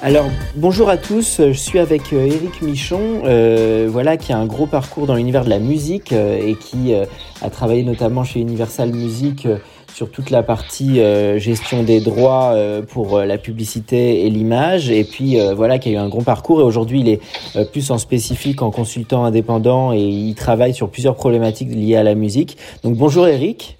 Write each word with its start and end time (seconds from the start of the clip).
Alors 0.00 0.26
bonjour 0.54 0.88
à 0.90 0.96
tous, 0.96 1.40
je 1.44 1.52
suis 1.52 1.80
avec 1.80 2.12
euh, 2.12 2.24
Eric 2.24 2.62
Michon, 2.62 3.22
euh, 3.24 3.88
voilà 3.90 4.16
qui 4.16 4.32
a 4.32 4.38
un 4.38 4.46
gros 4.46 4.66
parcours 4.66 5.08
dans 5.08 5.16
l'univers 5.16 5.44
de 5.44 5.50
la 5.50 5.58
musique 5.58 6.12
euh, 6.12 6.38
et 6.40 6.54
qui 6.54 6.94
euh, 6.94 7.04
a 7.42 7.50
travaillé 7.50 7.82
notamment 7.82 8.22
chez 8.22 8.38
Universal 8.38 8.92
Music 8.92 9.46
euh, 9.46 9.58
sur 9.92 10.08
toute 10.08 10.30
la 10.30 10.44
partie 10.44 11.00
euh, 11.00 11.40
gestion 11.40 11.82
des 11.82 11.98
droits 11.98 12.54
pour 12.92 13.18
la 13.18 13.38
publicité 13.38 14.24
et 14.24 14.30
l'image 14.30 14.88
et 14.88 15.02
puis 15.02 15.36
voilà 15.56 15.80
qui 15.80 15.88
a 15.88 15.92
eu 15.92 15.96
un 15.96 16.08
gros 16.08 16.22
parcours 16.22 16.60
et 16.60 16.62
aujourd'hui 16.62 17.00
il 17.00 17.08
est 17.08 17.64
plus 17.72 17.90
en 17.90 17.98
spécifique 17.98 18.62
en 18.62 18.70
consultant 18.70 19.24
indépendant 19.24 19.92
et 19.92 20.02
il 20.02 20.34
travaille 20.36 20.74
sur 20.74 20.90
plusieurs 20.90 21.16
problématiques 21.16 21.70
liées 21.74 21.96
à 21.96 22.04
la 22.04 22.14
musique. 22.14 22.56
Donc 22.84 22.96
bonjour 22.96 23.26
Eric. 23.26 23.77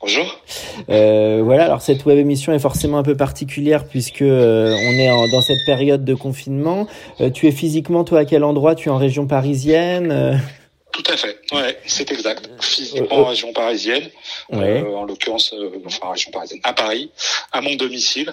Bonjour. 0.00 0.40
Euh, 0.88 1.42
voilà, 1.44 1.64
alors 1.66 1.82
cette 1.82 2.06
web 2.06 2.16
émission 2.18 2.52
est 2.54 2.58
forcément 2.58 2.96
un 2.98 3.02
peu 3.02 3.16
particulière 3.16 3.84
puisque 3.86 4.22
euh, 4.22 4.74
on 4.74 4.92
est 4.92 5.10
en, 5.10 5.28
dans 5.28 5.42
cette 5.42 5.64
période 5.66 6.04
de 6.04 6.14
confinement. 6.14 6.86
Euh, 7.20 7.28
tu 7.30 7.46
es 7.48 7.52
physiquement, 7.52 8.02
toi, 8.04 8.20
à 8.20 8.24
quel 8.24 8.42
endroit? 8.44 8.74
Tu 8.74 8.88
es 8.88 8.92
en 8.92 8.96
région 8.96 9.26
parisienne 9.26 10.10
euh? 10.10 10.34
Tout 10.92 11.04
à 11.12 11.16
fait, 11.16 11.38
ouais, 11.52 11.78
c'est 11.86 12.10
exact. 12.10 12.50
Physiquement 12.60 13.18
en 13.18 13.24
région 13.26 13.52
parisienne, 13.52 14.02
Ouais. 14.50 14.82
euh, 14.82 14.96
en 14.96 15.04
l'occurrence, 15.04 15.52
euh, 15.56 15.70
enfin 15.86 16.08
en 16.08 16.10
région 16.10 16.30
parisienne, 16.32 16.60
à 16.64 16.72
Paris, 16.72 17.10
à 17.52 17.60
mon 17.60 17.76
domicile, 17.76 18.32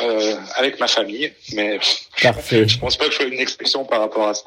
euh, 0.00 0.34
avec 0.56 0.78
ma 0.78 0.86
famille, 0.86 1.32
mais 1.54 1.80
Parfait. 2.22 2.68
je 2.68 2.78
pense 2.78 2.96
pas 2.96 3.06
que 3.06 3.10
je 3.10 3.16
sois 3.16 3.26
une 3.26 3.40
exception 3.40 3.84
par 3.84 4.00
rapport 4.00 4.28
à 4.28 4.34
ça. 4.34 4.44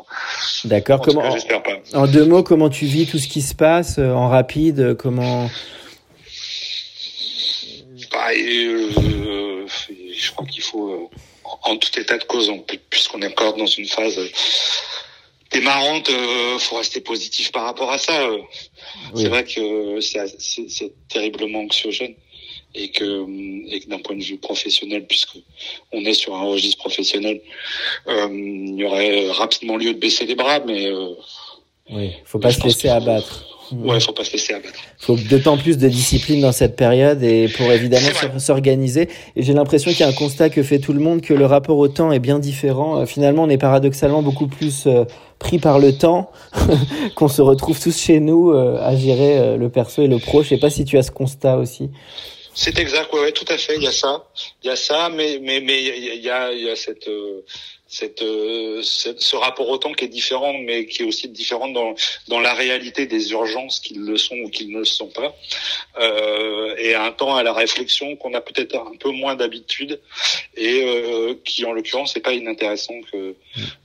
D'accord. 0.64 1.02
Comment 1.02 1.22
cas, 1.22 1.32
j'espère 1.32 1.62
pas. 1.64 1.80
En 1.94 2.08
deux 2.08 2.24
mots, 2.26 2.44
comment 2.44 2.70
tu 2.70 2.86
vis 2.86 3.08
tout 3.08 3.18
ce 3.20 3.28
qui 3.28 3.42
se 3.42 3.54
passe 3.56 3.98
euh, 4.00 4.14
en 4.14 4.30
rapide 4.30 4.80
euh, 4.80 4.96
Comment 4.96 5.50
Bah, 8.14 8.34
et, 8.34 8.68
euh, 8.68 9.66
je 9.68 10.32
crois 10.32 10.46
qu'il 10.46 10.62
faut, 10.62 10.94
euh, 10.94 11.10
en 11.64 11.78
tout 11.78 12.00
état 12.00 12.18
de 12.18 12.24
cause, 12.24 12.52
puisqu'on 12.90 13.22
est 13.22 13.28
encore 13.28 13.56
dans 13.56 13.66
une 13.66 13.88
phase 13.88 14.18
euh, 14.20 14.30
démarrante, 15.52 16.10
faut 16.60 16.78
rester 16.78 17.02
positif 17.02 17.52
par 17.52 17.66
rapport 17.66 17.92
à 17.92 17.98
ça. 17.98 18.32
Oui. 18.32 18.42
C'est 19.16 19.28
vrai 19.28 19.44
que 19.44 20.00
c'est 20.02 20.94
terriblement 21.10 21.60
anxiogène 21.60 22.16
et 22.76 22.90
que, 22.90 23.26
et 23.70 23.80
que 23.80 23.88
d'un 23.88 24.00
point 24.00 24.16
de 24.16 24.24
vue 24.24 24.38
professionnel, 24.38 25.06
puisque 25.06 25.38
on 25.92 26.04
est 26.06 26.14
sur 26.14 26.36
un 26.36 26.44
registre 26.44 26.78
professionnel, 26.78 27.42
euh, 28.08 28.28
il 28.32 28.76
y 28.76 28.86
aurait 28.86 29.30
rapidement 29.32 29.78
lieu 29.78 29.94
de 29.94 30.00
baisser 30.00 30.26
les 30.26 30.36
bras, 30.36 30.60
mais 30.60 30.88
euh, 30.88 31.14
Oui, 31.90 32.12
faut 32.26 32.40
pas 32.40 32.52
se 32.52 32.64
laisser 32.64 32.90
qu'il 32.90 33.53
faut- 33.74 33.80
abattre. 33.80 33.94
ouais, 33.94 34.00
faut 34.00 34.12
pas 34.14 34.24
se 34.24 34.32
laisser 34.34 34.54
abattre. 34.54 34.80
faut 35.00 35.16
d'autant 35.30 35.58
plus 35.58 35.78
de 35.78 35.88
discipline 35.90 36.42
dans 36.42 36.52
cette 36.52 36.76
période 36.76 37.22
et 37.24 37.48
pour 37.50 37.72
évidemment 37.72 38.08
s'organiser. 38.38 39.10
Et 39.36 39.44
j'ai 39.44 39.54
l'impression 39.54 39.92
qu'il 39.92 40.00
y 40.02 40.04
a 40.04 40.08
un 40.08 40.14
constat 40.14 40.50
que 40.50 40.64
fait 40.64 40.80
tout 40.80 40.94
le 40.94 41.00
monde, 41.00 41.22
que 41.22 41.34
le 41.34 41.46
rapport 41.46 41.78
au 41.78 41.88
temps 41.88 42.12
est 42.12 42.20
bien 42.20 42.40
différent. 42.40 43.02
Euh, 43.02 43.06
Finalement, 43.06 43.44
on 43.44 43.50
est 43.50 43.58
paradoxalement 43.58 44.22
beaucoup 44.22 44.48
plus 44.48 44.86
euh, 44.88 45.06
pris 45.40 45.60
par 45.60 45.80
le 45.80 45.94
temps 45.98 46.32
qu'on 47.16 47.28
se 47.28 47.42
retrouve 47.42 47.80
tous 47.80 47.98
chez 48.00 48.20
nous 48.20 48.52
euh, 48.52 48.78
à 48.82 48.96
gérer 48.96 49.58
le 49.58 49.70
perso 49.70 50.02
et 50.04 50.08
le 50.08 50.20
pro. 50.20 50.44
Je 50.44 50.50
sais 50.50 50.58
pas 50.58 50.70
si 50.70 50.86
tu 50.86 50.98
as 50.98 51.04
ce 51.04 51.12
constat 51.12 51.58
aussi. 51.58 51.90
C'est 52.56 52.78
exact, 52.78 53.12
ouais, 53.14 53.20
ouais, 53.22 53.32
tout 53.32 53.46
à 53.50 53.58
fait. 53.58 53.74
Il 53.78 53.84
y 53.84 53.88
a 53.88 53.92
ça, 53.92 54.26
il 54.64 54.68
y 54.68 54.70
a 54.70 54.76
ça, 54.76 55.10
mais 55.10 55.40
mais 55.42 55.60
mais 55.60 55.82
il 55.82 55.88
y 55.88 55.90
a 55.90 55.96
il 56.14 56.24
y 56.24 56.30
a, 56.30 56.52
il 56.54 56.64
y 56.66 56.70
a 56.70 56.76
cette 56.76 57.08
euh, 57.08 57.44
cette, 58.00 58.22
euh, 58.24 58.82
cette- 58.82 59.22
ce 59.22 59.36
rapport 59.46 59.70
au 59.74 59.78
temps 59.78 59.94
qui 59.98 60.06
est 60.06 60.14
différent, 60.22 60.54
mais 60.68 60.78
qui 60.90 60.98
est 61.04 61.06
aussi 61.12 61.28
différent 61.42 61.70
dans 61.80 61.94
dans 62.32 62.40
la 62.48 62.54
réalité 62.64 63.02
des 63.16 63.24
urgences 63.40 63.80
qu'ils 63.84 64.04
le 64.12 64.18
sont 64.26 64.38
ou 64.44 64.50
qu'ils 64.56 64.72
ne 64.76 64.80
le 64.80 64.86
sont 65.00 65.12
pas, 65.20 65.30
euh, 66.02 66.76
et 66.86 66.96
un 66.96 67.12
temps 67.12 67.36
à 67.36 67.44
la 67.44 67.54
réflexion 67.54 68.16
qu'on 68.16 68.34
a 68.34 68.42
peut-être 68.42 68.76
un 68.76 68.96
peu 69.00 69.12
moins 69.12 69.36
d'habitude 69.36 70.00
et 70.58 70.82
euh, 70.84 71.36
qui 71.46 71.66
en 71.66 71.74
l'occurrence 71.74 72.16
n'est 72.16 72.22
pas 72.30 72.34
inintéressant 72.34 72.96
que 73.12 73.36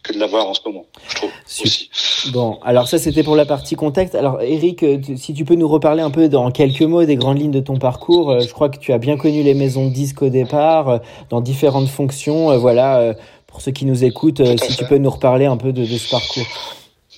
que 0.05 0.13
de 0.15 0.19
l'avoir 0.19 0.49
en 0.49 0.55
ce 0.55 0.61
moment, 0.67 0.87
je 1.11 1.15
trouve 1.17 1.31
aussi. 1.47 1.91
Bon, 2.33 2.59
alors 2.65 2.89
ça 2.89 2.99
c'était 2.99 3.23
pour 3.23 3.37
la 3.37 3.45
partie 3.45 3.75
contexte. 3.85 4.15
Alors 4.15 4.41
Eric, 4.43 4.83
euh, 4.83 4.99
si 5.17 5.35
tu 5.35 5.45
peux 5.45 5.55
nous 5.63 5.69
reparler 5.69 6.03
un 6.03 6.11
peu 6.11 6.29
dans 6.29 6.51
quelques 6.51 6.83
mots 6.83 7.05
des 7.05 7.17
grandes 7.17 7.39
lignes 7.41 7.51
de 7.61 7.61
ton 7.61 7.79
parcours. 7.79 8.31
Euh, 8.31 8.41
Je 8.41 8.53
crois 8.53 8.71
que 8.71 8.79
tu 8.79 8.93
as 8.93 8.99
bien 8.99 9.17
connu 9.19 9.43
les 9.43 9.55
maisons 9.55 9.87
de 9.89 9.93
disques 9.93 10.23
au 10.23 10.31
départ, 10.31 10.89
euh, 10.89 10.99
dans 11.29 11.41
différentes 11.43 11.89
fonctions. 11.89 12.57
Voilà, 12.59 13.15
pour 13.59 13.65
ceux 13.65 13.73
qui 13.73 13.87
nous 13.87 14.05
écoutent, 14.05 14.39
euh, 14.39 14.57
si 14.57 14.77
tu 14.77 14.85
peux 14.85 14.99
nous 14.99 15.11
reparler 15.11 15.47
un 15.47 15.57
peu 15.57 15.73
de, 15.73 15.85
de 15.85 15.99
ce 15.99 16.09
parcours. 16.09 16.47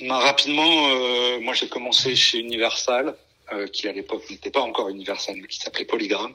Ben, 0.01 0.15
rapidement, 0.15 0.89
euh, 0.89 1.39
moi 1.43 1.53
j'ai 1.53 1.69
commencé 1.69 2.17
chez 2.17 2.39
Universal, 2.39 3.15
euh, 3.53 3.67
qui 3.67 3.87
à 3.89 3.93
l'époque 3.93 4.23
n'était 4.31 4.49
pas 4.49 4.63
encore 4.63 4.89
Universal, 4.89 5.37
mais 5.39 5.47
qui 5.49 5.59
s'appelait 5.59 5.85
Polygram. 5.85 6.33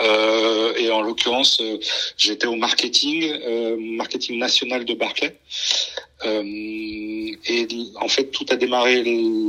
Euh, 0.00 0.72
et 0.78 0.90
en 0.90 1.02
l'occurrence, 1.02 1.60
euh, 1.60 1.78
j'étais 2.16 2.46
au 2.46 2.56
marketing, 2.56 3.22
euh, 3.46 3.76
marketing 3.78 4.38
national 4.38 4.86
de 4.86 4.94
Barclay. 4.94 5.36
Euh, 6.24 6.42
et 7.46 7.68
en 8.00 8.08
fait, 8.08 8.30
tout 8.30 8.46
a 8.48 8.56
démarré 8.56 9.02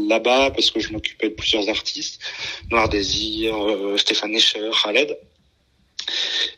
là-bas 0.10 0.52
parce 0.52 0.72
que 0.72 0.82
je 0.82 0.92
m'occupais 0.92 1.30
de 1.30 1.36
plusieurs 1.36 1.70
artistes, 1.70 2.20
Noir 2.70 2.90
Désir, 2.90 3.56
euh, 3.56 3.96
Stéphane 3.96 4.36
Escher, 4.36 4.72
Khaled. 4.84 5.18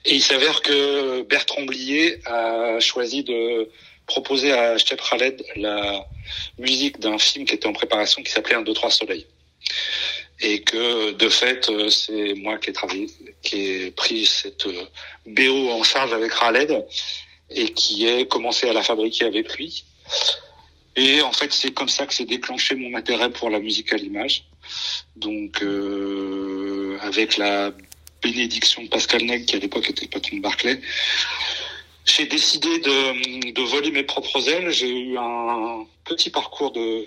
Et 0.05 0.15
il 0.15 0.21
s'avère 0.21 0.61
que 0.61 1.21
Bertrand 1.23 1.63
Blier 1.63 2.19
a 2.25 2.79
choisi 2.79 3.23
de 3.23 3.69
proposer 4.05 4.51
à 4.51 4.77
Step 4.79 5.01
Khaled 5.01 5.43
la 5.55 6.07
musique 6.57 6.99
d'un 6.99 7.17
film 7.17 7.45
qui 7.45 7.55
était 7.55 7.67
en 7.67 7.73
préparation 7.73 8.23
qui 8.23 8.31
s'appelait 8.31 8.55
Un, 8.55 8.61
deux, 8.61 8.73
trois 8.73 8.91
soleils. 8.91 9.25
Et 10.39 10.61
que 10.61 11.11
de 11.11 11.29
fait, 11.29 11.69
c'est 11.89 12.33
moi 12.35 12.57
qui 12.57 12.71
ai 13.53 13.91
pris 13.91 14.25
cette 14.25 14.67
BO 15.25 15.69
en 15.71 15.83
charge 15.83 16.13
avec 16.13 16.31
Khaled 16.31 16.85
et 17.49 17.69
qui 17.73 18.07
ai 18.07 18.27
commencé 18.27 18.69
à 18.69 18.73
la 18.73 18.83
fabriquer 18.83 19.25
avec 19.25 19.57
lui. 19.57 19.83
Et 20.95 21.21
en 21.21 21.31
fait, 21.31 21.53
c'est 21.53 21.71
comme 21.71 21.89
ça 21.89 22.05
que 22.07 22.13
s'est 22.13 22.25
déclenché 22.25 22.75
mon 22.75 22.97
intérêt 22.97 23.29
pour 23.29 23.49
la 23.49 23.59
musique 23.59 23.93
à 23.93 23.97
l'image. 23.97 24.45
Donc, 25.15 25.61
euh, 25.61 26.97
avec 27.01 27.37
la 27.37 27.71
bénédiction 28.21 28.83
de 28.83 28.89
Pascal 28.89 29.23
Neg, 29.23 29.45
qui 29.45 29.55
à 29.55 29.59
l'époque 29.59 29.89
était 29.89 30.05
le 30.05 30.09
patron 30.09 30.37
de 30.37 30.41
Barclay, 30.41 30.81
j'ai 32.05 32.25
décidé 32.25 32.79
de, 32.79 33.61
voler 33.69 33.91
mes 33.91 34.03
propres 34.03 34.47
ailes. 34.49 34.71
J'ai 34.71 34.89
eu 34.89 35.17
un 35.17 35.85
petit 36.05 36.29
parcours 36.29 36.71
de 36.71 37.05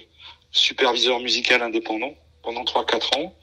superviseur 0.53 1.21
musical 1.21 1.63
indépendant 1.63 2.15
pendant 2.43 2.65
3-4 2.65 3.19
ans. 3.19 3.35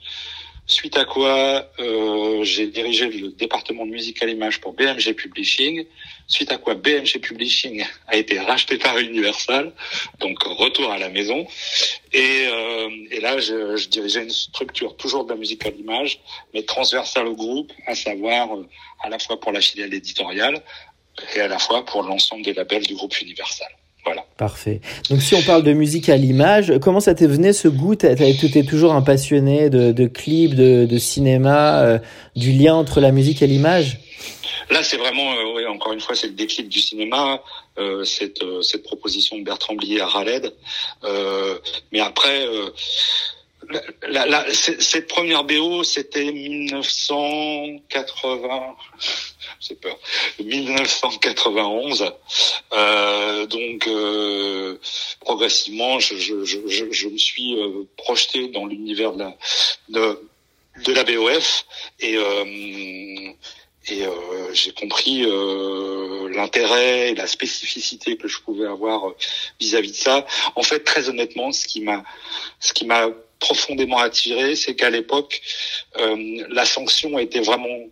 Suite 0.67 0.97
à 0.97 1.06
quoi, 1.06 1.72
euh, 1.79 2.44
j'ai 2.44 2.67
dirigé 2.67 3.07
le 3.07 3.29
département 3.29 3.85
de 3.85 3.91
musique 3.91 4.22
à 4.22 4.25
l'image 4.25 4.59
pour 4.59 4.73
BMG 4.73 5.13
Publishing. 5.13 5.85
Suite 6.27 6.51
à 6.51 6.57
quoi, 6.57 6.75
BMG 6.75 7.19
Publishing 7.21 7.85
a 8.07 8.17
été 8.17 8.38
racheté 8.39 8.77
par 8.77 8.97
Universal, 8.97 9.71
donc 10.19 10.44
retour 10.44 10.91
à 10.91 10.97
la 10.97 11.07
maison. 11.07 11.47
Et, 12.12 12.47
euh, 12.51 12.89
et 13.12 13.21
là, 13.21 13.39
je, 13.39 13.77
je 13.77 13.88
dirigeais 13.88 14.24
une 14.24 14.29
structure 14.29 14.97
toujours 14.97 15.24
de 15.24 15.31
la 15.31 15.38
musique 15.38 15.65
à 15.65 15.69
l'image, 15.69 16.19
mais 16.53 16.63
transversale 16.63 17.27
au 17.27 17.35
groupe, 17.35 17.71
à 17.88 17.95
savoir 17.95 18.53
euh, 18.56 18.68
à 19.03 19.09
la 19.09 19.19
fois 19.19 19.39
pour 19.39 19.53
la 19.53 19.62
filiale 19.62 19.94
éditoriale 19.94 20.62
et 21.35 21.39
à 21.39 21.47
la 21.47 21.59
fois 21.59 21.85
pour 21.85 22.03
l'ensemble 22.03 22.44
des 22.44 22.53
labels 22.53 22.85
du 22.85 22.95
groupe 22.95 23.19
Universal. 23.21 23.69
Voilà. 24.03 24.23
Parfait. 24.38 24.80
Donc 25.09 25.21
si 25.21 25.35
on 25.35 25.41
parle 25.41 25.63
de 25.63 25.73
musique 25.73 26.07
à 26.07 26.15
l'image, 26.15 26.73
comment 26.81 27.01
ça 27.01 27.13
t'est 27.13 27.27
venu 27.27 27.53
ce 27.53 27.68
goût? 27.68 27.95
T'as 27.95 28.13
été 28.13 28.65
toujours 28.65 28.94
un 28.94 29.01
passionné 29.01 29.69
de, 29.69 29.91
de 29.91 30.07
clips, 30.07 30.56
de, 30.56 30.85
de 30.85 30.97
cinéma, 30.97 31.81
euh, 31.81 32.00
du 32.35 32.51
lien 32.53 32.75
entre 32.75 33.01
la 33.01 33.12
musique 33.12 33.41
et 33.41 33.47
l'image? 33.47 34.00
Là, 34.69 34.84
c'est 34.84 34.98
vraiment, 34.98 35.34
euh, 35.34 35.54
ouais, 35.54 35.66
encore 35.66 35.94
une 35.94 36.02
fois, 36.02 36.14
c'est 36.16 36.28
le 36.28 36.34
déclic 36.34 36.68
du 36.68 36.81
cinéma, 36.81 37.42
euh, 37.78 38.04
cette, 38.04 38.44
euh, 38.44 38.62
cette 38.62 38.84
proposition 38.84 39.38
de 39.38 39.44
Bertrand 39.44 39.75
Blier 39.75 40.02
à 40.02 40.08
Raled. 40.08 40.54
Mais 41.92 42.02
après, 42.02 42.46
cette 44.52 45.08
première 45.08 45.46
BO, 45.46 45.84
c'était 45.84 46.31
1980, 46.31 48.75
j'ai 49.60 49.75
peur, 49.75 50.00
1991. 50.40 52.12
Euh, 52.74 53.46
donc 53.46 53.88
progressivement, 55.22 56.00
je, 56.00 56.18
je, 56.18 56.44
je, 56.46 56.92
je, 56.92 57.08
me 57.08 57.18
suis 57.18 57.56
projeté 57.96 58.48
dans 58.50 58.66
l'univers 58.66 59.14
de 59.14 59.19
la 59.19 59.38
de, 59.90 60.19
la 60.94 61.04
BOF 61.04 61.66
et 62.00 62.18
et 63.89 64.06
euh, 64.06 64.54
j'ai 64.54 64.72
compris 64.72 65.24
euh, 65.25 66.30
l'intérêt 66.34 67.12
et 67.12 67.16
la 67.16 67.28
spécificité 67.28 68.18
que 68.18 68.28
je 68.28 68.39
pouvais 68.39 68.68
avoir 68.68 69.13
vis-à-vis 69.60 69.92
de 69.92 69.95
ça. 69.95 70.25
En 70.56 70.63
fait, 70.63 70.81
très 70.81 71.10
honnêtement, 71.10 71.51
ce 71.51 71.68
qui 71.68 71.81
m'a 71.81 72.04
ce 72.60 72.74
qui 72.74 72.86
m'a 72.86 73.10
profondément 73.39 74.00
attiré, 74.00 74.56
c'est 74.56 74.75
qu'à 74.75 74.89
l'époque, 74.89 75.42
euh, 75.98 76.45
la 76.50 76.66
sanction 76.66 77.19
était 77.19 77.42
vraiment 77.42 77.88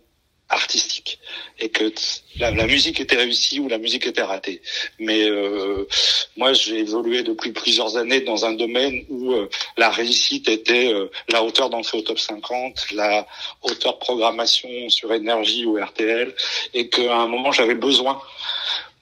artistique 0.48 1.18
et 1.58 1.70
que 1.70 1.92
la, 2.38 2.50
musique 2.66 3.00
était 3.00 3.16
réussie 3.16 3.58
ou 3.58 3.68
la 3.68 3.78
musique 3.78 4.06
était 4.06 4.22
ratée. 4.22 4.62
Mais 4.98 5.28
euh, 5.28 5.88
moi, 6.36 6.52
j'ai 6.52 6.78
évolué 6.78 7.22
depuis 7.22 7.52
plusieurs 7.52 7.96
années 7.96 8.20
dans 8.20 8.44
un 8.44 8.52
domaine 8.52 9.04
où 9.08 9.32
euh, 9.32 9.48
la 9.76 9.90
réussite 9.90 10.48
était 10.48 10.92
euh, 10.92 11.10
la 11.30 11.42
hauteur 11.42 11.68
d'entrée 11.70 11.98
au 11.98 12.02
top 12.02 12.18
50, 12.18 12.92
la 12.92 13.26
hauteur 13.62 13.98
programmation 13.98 14.68
sur 14.88 15.12
énergie 15.12 15.66
ou 15.66 15.82
RTL, 15.82 16.34
et 16.74 16.88
qu'à 16.88 17.16
un 17.16 17.26
moment, 17.26 17.50
j'avais 17.50 17.74
besoin 17.74 18.20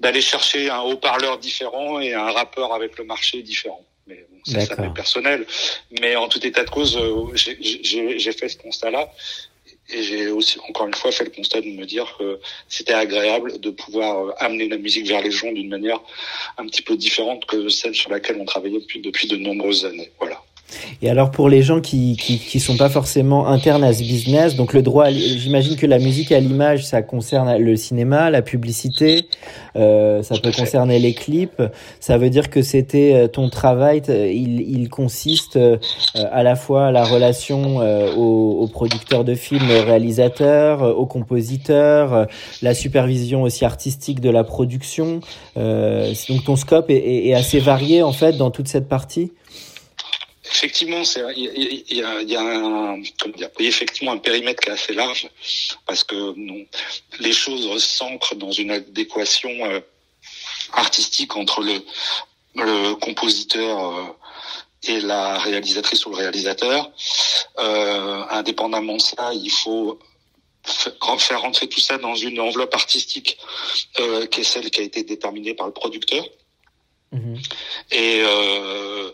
d'aller 0.00 0.22
chercher 0.22 0.70
un 0.70 0.80
haut-parleur 0.80 1.38
différent 1.38 2.00
et 2.00 2.14
un 2.14 2.30
rappeur 2.30 2.72
avec 2.72 2.96
le 2.98 3.04
marché 3.04 3.42
différent. 3.42 3.84
Mais 4.06 4.26
bon, 4.30 4.38
ça, 4.44 4.60
ça 4.64 4.76
personnel. 4.76 5.46
Mais 6.00 6.16
en 6.16 6.28
tout 6.28 6.44
état 6.46 6.64
de 6.64 6.70
cause, 6.70 6.98
j'ai 7.34 8.32
fait 8.32 8.48
ce 8.48 8.56
constat-là 8.58 9.10
et 9.90 10.02
j'ai 10.02 10.28
aussi, 10.28 10.58
encore 10.68 10.86
une 10.86 10.94
fois, 10.94 11.12
fait 11.12 11.24
le 11.24 11.30
constat 11.30 11.60
de 11.60 11.68
me 11.68 11.84
dire 11.84 12.16
que 12.18 12.40
c'était 12.68 12.94
agréable 12.94 13.60
de 13.60 13.70
pouvoir 13.70 14.28
euh, 14.28 14.32
amener 14.38 14.68
la 14.68 14.78
musique 14.78 15.06
vers 15.06 15.20
les 15.20 15.30
gens 15.30 15.52
d'une 15.52 15.68
manière 15.68 16.00
un 16.56 16.66
petit 16.66 16.82
peu 16.82 16.96
différente 16.96 17.44
que 17.44 17.68
celle 17.68 17.94
sur 17.94 18.10
laquelle 18.10 18.38
on 18.40 18.46
travaillait 18.46 18.80
depuis, 18.80 19.00
depuis 19.00 19.28
de 19.28 19.36
nombreuses 19.36 19.84
années. 19.84 20.10
Voilà. 20.18 20.42
Et 21.02 21.10
alors 21.10 21.30
pour 21.30 21.48
les 21.48 21.62
gens 21.62 21.80
qui, 21.80 22.16
qui 22.16 22.38
qui 22.38 22.60
sont 22.60 22.76
pas 22.76 22.88
forcément 22.88 23.48
internes 23.48 23.84
à 23.84 23.92
ce 23.92 24.00
business, 24.00 24.56
donc 24.56 24.72
le 24.72 24.82
droit, 24.82 25.10
j'imagine 25.10 25.76
que 25.76 25.86
la 25.86 25.98
musique 25.98 26.32
à 26.32 26.40
l'image, 26.40 26.86
ça 26.86 27.02
concerne 27.02 27.56
le 27.56 27.76
cinéma, 27.76 28.30
la 28.30 28.42
publicité, 28.42 29.26
euh, 29.76 30.22
ça 30.22 30.36
peut 30.42 30.52
concerner 30.52 30.98
les 30.98 31.14
clips. 31.14 31.62
Ça 32.00 32.18
veut 32.18 32.30
dire 32.30 32.50
que 32.50 32.62
c'était 32.62 33.14
euh, 33.14 33.28
ton 33.28 33.48
travail, 33.48 34.02
il, 34.08 34.60
il 34.60 34.88
consiste 34.88 35.56
euh, 35.56 35.78
à 36.14 36.42
la 36.42 36.56
fois 36.56 36.86
à 36.86 36.92
la 36.92 37.04
relation 37.04 37.80
euh, 37.80 38.12
aux, 38.14 38.62
aux, 38.62 38.68
producteurs 38.68 39.24
de 39.24 39.34
films, 39.34 39.70
aux 39.70 39.84
réalisateurs, 39.84 40.98
aux 40.98 41.06
compositeurs, 41.06 42.26
la 42.62 42.74
supervision 42.74 43.42
aussi 43.42 43.64
artistique 43.64 44.20
de 44.20 44.30
la 44.30 44.44
production. 44.44 45.20
donc 45.56 46.44
ton 46.44 46.56
scope 46.56 46.90
est, 46.90 47.28
est 47.28 47.34
assez 47.34 47.58
varié 47.58 48.02
en 48.02 48.12
fait 48.12 48.36
dans 48.36 48.50
toute 48.50 48.68
cette 48.68 48.88
partie? 48.88 49.32
Effectivement, 50.50 51.02
il 51.36 51.84
y, 51.90 52.02
a, 52.36 52.40
un, 52.40 53.02
effectivement 53.58 54.12
un 54.12 54.18
périmètre 54.18 54.62
qui 54.62 54.68
est 54.68 54.72
assez 54.72 54.92
large 54.92 55.28
parce 55.86 56.04
que 56.04 56.34
les 57.18 57.32
choses 57.32 57.82
s'ancrent 57.82 58.34
dans 58.34 58.50
une 58.50 58.70
adéquation 58.70 59.50
euh, 59.64 59.80
artistique 60.72 61.34
entre 61.36 61.62
le, 61.62 62.94
compositeur 62.94 63.98
euh, 63.98 64.02
et 64.82 65.00
la 65.00 65.38
réalisatrice 65.38 66.04
ou 66.04 66.10
le 66.10 66.16
réalisateur. 66.16 66.90
Euh, 67.58 68.24
indépendamment 68.30 68.96
de 68.96 69.02
ça, 69.02 69.32
il 69.32 69.50
faut 69.50 69.98
faire 71.18 71.40
rentrer 71.40 71.68
tout 71.68 71.80
ça 71.80 71.96
dans 71.96 72.14
une 72.14 72.38
enveloppe 72.38 72.74
artistique 72.74 73.38
qui 74.30 74.40
est 74.40 74.44
celle 74.44 74.70
qui 74.70 74.80
a 74.80 74.84
été 74.84 75.04
déterminée 75.04 75.54
par 75.54 75.66
le 75.66 75.72
producteur. 75.72 76.24
Mhm. 77.14 77.38
Et, 77.92 78.22
euh, 78.22 79.10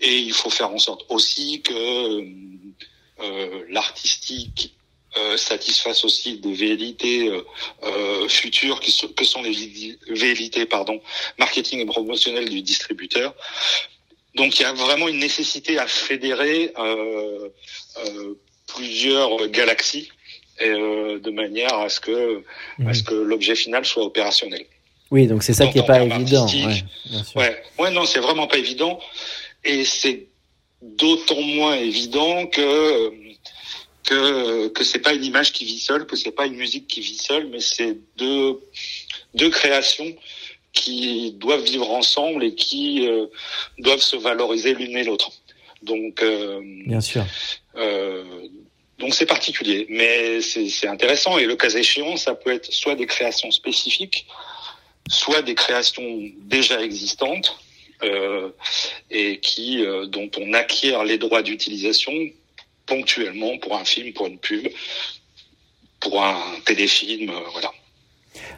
et 0.00 0.16
il 0.18 0.32
faut 0.32 0.50
faire 0.50 0.70
en 0.70 0.78
sorte 0.78 1.04
aussi 1.08 1.60
que 1.62 1.72
euh, 3.20 3.64
l'artistique 3.68 4.74
euh, 5.16 5.36
satisfasse 5.36 6.04
aussi 6.04 6.38
des 6.38 6.54
velléités 6.54 7.30
euh, 7.84 8.28
futures 8.28 8.80
qui 8.80 8.90
sont, 8.90 9.08
que 9.08 9.24
sont 9.24 9.42
les 9.42 9.98
velléités 10.08 10.66
pardon 10.66 11.00
marketing 11.38 11.80
et 11.80 11.86
promotionnel 11.86 12.48
du 12.48 12.62
distributeur. 12.62 13.34
Donc 14.36 14.58
il 14.58 14.62
y 14.62 14.64
a 14.64 14.72
vraiment 14.72 15.08
une 15.08 15.18
nécessité 15.18 15.78
à 15.78 15.86
fédérer 15.86 16.72
plusieurs 18.66 19.48
galaxies 19.48 20.08
et, 20.58 20.70
de 20.70 21.30
manière 21.30 21.74
à 21.74 21.88
ce 21.88 22.00
que 22.00 22.42
à 22.78 22.82
mhm. 22.82 22.94
ce 22.94 23.02
que 23.02 23.14
l'objet 23.14 23.54
final 23.54 23.84
soit 23.84 24.04
opérationnel. 24.04 24.64
Oui, 25.12 25.26
donc 25.26 25.42
c'est 25.42 25.52
ça 25.52 25.66
qui 25.66 25.78
est 25.78 25.86
pas 25.86 26.02
évident. 26.02 26.46
Ouais, 27.36 27.62
ouais. 27.78 27.90
non, 27.90 28.06
c'est 28.06 28.18
vraiment 28.18 28.46
pas 28.46 28.56
évident, 28.56 28.98
et 29.62 29.84
c'est 29.84 30.26
d'autant 30.80 31.40
moins 31.40 31.74
évident 31.74 32.46
que 32.46 33.12
que 34.04 34.68
que 34.68 34.82
c'est 34.82 35.00
pas 35.00 35.12
une 35.12 35.22
image 35.22 35.52
qui 35.52 35.66
vit 35.66 35.78
seule, 35.78 36.06
que 36.06 36.16
c'est 36.16 36.32
pas 36.32 36.46
une 36.46 36.56
musique 36.56 36.86
qui 36.88 37.02
vit 37.02 37.18
seule, 37.18 37.46
mais 37.48 37.60
c'est 37.60 37.98
deux 38.16 38.58
deux 39.34 39.50
créations 39.50 40.16
qui 40.72 41.32
doivent 41.32 41.64
vivre 41.64 41.90
ensemble 41.90 42.42
et 42.42 42.54
qui 42.54 43.06
euh, 43.06 43.26
doivent 43.78 44.00
se 44.00 44.16
valoriser 44.16 44.72
l'une 44.74 44.96
et 44.96 45.04
l'autre. 45.04 45.30
Donc, 45.82 46.22
euh, 46.22 46.62
bien 46.86 47.02
sûr. 47.02 47.24
Euh, 47.76 48.24
donc 48.98 49.14
c'est 49.14 49.26
particulier, 49.26 49.86
mais 49.90 50.40
c'est 50.40 50.86
intéressant 50.86 51.36
et 51.36 51.44
le 51.44 51.56
cas 51.56 51.68
échéant, 51.68 52.16
ça 52.16 52.34
peut 52.34 52.52
être 52.52 52.72
soit 52.72 52.94
des 52.94 53.06
créations 53.06 53.50
spécifiques, 53.50 54.26
soit 55.08 55.42
des 55.42 55.54
créations 55.54 56.20
déjà 56.44 56.82
existantes 56.82 57.58
euh, 58.02 58.48
et 59.10 59.38
qui 59.38 59.84
euh, 59.84 60.06
dont 60.06 60.28
on 60.40 60.54
acquiert 60.54 61.04
les 61.04 61.18
droits 61.18 61.42
d'utilisation 61.42 62.12
ponctuellement 62.86 63.58
pour 63.58 63.76
un 63.76 63.84
film, 63.84 64.12
pour 64.12 64.26
une 64.26 64.38
pub, 64.38 64.66
pour 66.00 66.22
un 66.22 66.40
téléfilm, 66.64 67.30
euh, 67.30 67.34
voilà. 67.52 67.70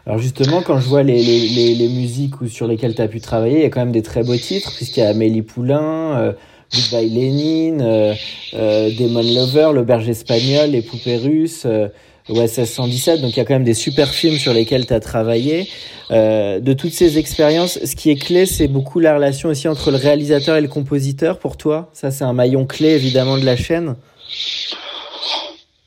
Alors 0.07 0.19
justement, 0.19 0.63
quand 0.63 0.81
je 0.81 0.89
vois 0.89 1.03
les, 1.03 1.23
les, 1.23 1.89
musiques 1.89 2.35
sur 2.49 2.67
lesquelles 2.67 2.95
tu 2.95 3.03
as 3.03 3.09
pu 3.09 3.21
travailler, 3.21 3.57
il 3.57 3.63
y 3.63 3.67
a 3.67 3.71
quand 3.71 3.81
même 3.81 3.93
des 3.93 4.03
très 4.03 4.23
beaux 4.23 4.37
titres, 4.37 4.73
puisqu'il 4.77 5.01
y 5.01 5.03
a 5.03 5.09
Amélie 5.09 5.43
Poulain, 5.43 6.35
Goodbye 6.73 7.09
Lénine, 7.11 7.79
Demon 8.53 9.23
Lover, 9.23 9.71
Le 9.75 9.83
Berger 9.83 10.13
Espagnol, 10.13 10.71
Les 10.71 10.83
Poupées 10.83 11.17
Russes, 11.17 11.67
OSS 12.29 12.65
117, 12.65 13.21
donc 13.21 13.33
il 13.33 13.37
y 13.37 13.41
a 13.41 13.45
quand 13.45 13.55
même 13.55 13.65
des 13.65 13.75
super 13.75 14.09
films 14.09 14.39
sur 14.39 14.55
lesquels 14.55 14.87
tu 14.87 14.95
as 14.95 15.01
travaillé. 15.01 15.69
Euh, 16.11 16.59
de 16.59 16.73
toutes 16.73 16.93
ces 16.93 17.19
expériences, 17.19 17.79
ce 17.85 17.95
qui 17.95 18.11
est 18.11 18.17
clé, 18.17 18.47
c'est 18.47 18.69
beaucoup 18.69 18.99
la 18.99 19.15
relation 19.15 19.51
aussi 19.51 19.69
entre 19.69 19.91
le 19.91 19.99
réalisateur 19.99 20.57
et 20.57 20.63
le 20.63 20.69
compositeur 20.69 21.39
pour 21.39 21.59
toi. 21.59 21.91
Ça, 21.93 22.11
c'est 22.11 22.25
un 22.25 22.33
maillon 22.33 22.65
clé 22.65 22.91
évidemment 22.91 23.37
de 23.37 23.45
la 23.45 23.57
chaîne. 23.57 23.97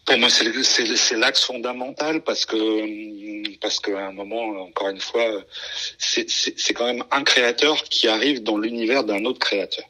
Pour 0.05 0.17
moi, 0.19 0.29
c'est 0.29 1.17
l'axe 1.17 1.43
fondamental 1.43 2.21
parce 2.21 2.45
que 2.45 3.57
parce 3.59 3.79
qu'à 3.79 4.07
un 4.07 4.13
moment, 4.13 4.61
encore 4.61 4.89
une 4.89 5.01
fois, 5.01 5.43
c'est 5.97 6.73
quand 6.73 6.85
même 6.85 7.03
un 7.11 7.23
créateur 7.23 7.83
qui 7.83 8.07
arrive 8.07 8.43
dans 8.43 8.57
l'univers 8.57 9.03
d'un 9.03 9.25
autre 9.25 9.39
créateur. 9.39 9.85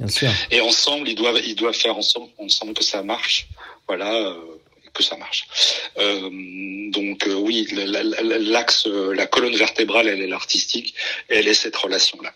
Bien 0.00 0.08
sûr. 0.08 0.30
Et 0.50 0.60
ensemble, 0.60 1.08
ils 1.08 1.14
doivent 1.14 1.40
ils 1.46 1.54
doivent 1.54 1.74
faire 1.74 1.96
ensemble 1.96 2.30
ensemble 2.38 2.74
que 2.74 2.84
ça 2.84 3.02
marche. 3.02 3.48
Voilà. 3.86 4.12
Euh, 4.12 4.34
que 4.92 5.02
ça 5.02 5.16
marche. 5.16 5.46
Euh, 5.98 6.30
donc 6.90 7.26
euh, 7.26 7.34
oui, 7.34 7.66
l'axe, 7.72 8.86
euh, 8.86 9.14
la 9.14 9.26
colonne 9.26 9.56
vertébrale, 9.56 10.08
elle 10.08 10.22
est 10.22 10.26
l'artistique, 10.26 10.94
elle 11.28 11.48
est 11.48 11.54
cette 11.54 11.76
relation-là. 11.76 12.32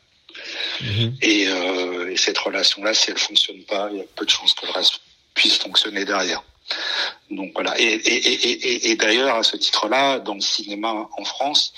Mhm. 0.80 1.16
Et, 1.22 1.42
et, 1.42 2.16
cette 2.16 2.38
relation-là, 2.38 2.92
si 2.92 3.10
elle 3.10 3.18
fonctionne 3.18 3.62
pas, 3.64 3.88
il 3.92 3.98
y 3.98 4.00
a 4.00 4.04
peu 4.16 4.24
de 4.24 4.30
chances 4.30 4.54
que 4.54 4.66
le 4.66 4.72
reste 4.72 5.00
puisse 5.34 5.56
fonctionner 5.58 6.04
derrière. 6.04 6.42
Donc 7.30 7.52
voilà. 7.54 7.78
Et, 7.78 7.84
et, 7.84 8.90
et 8.90 8.96
d'ailleurs, 8.96 9.36
à 9.36 9.42
ce 9.42 9.56
titre-là, 9.56 10.18
dans 10.18 10.34
le 10.34 10.40
cinéma 10.40 11.08
en 11.16 11.24
France, 11.24 11.72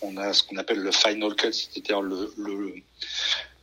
on 0.00 0.16
a 0.16 0.32
ce 0.32 0.42
qu'on 0.42 0.56
appelle 0.56 0.78
le 0.78 0.92
final 0.92 1.34
cut, 1.34 1.52
c'est-à-dire 1.52 2.00
le, 2.00 2.32
le, 2.36 2.74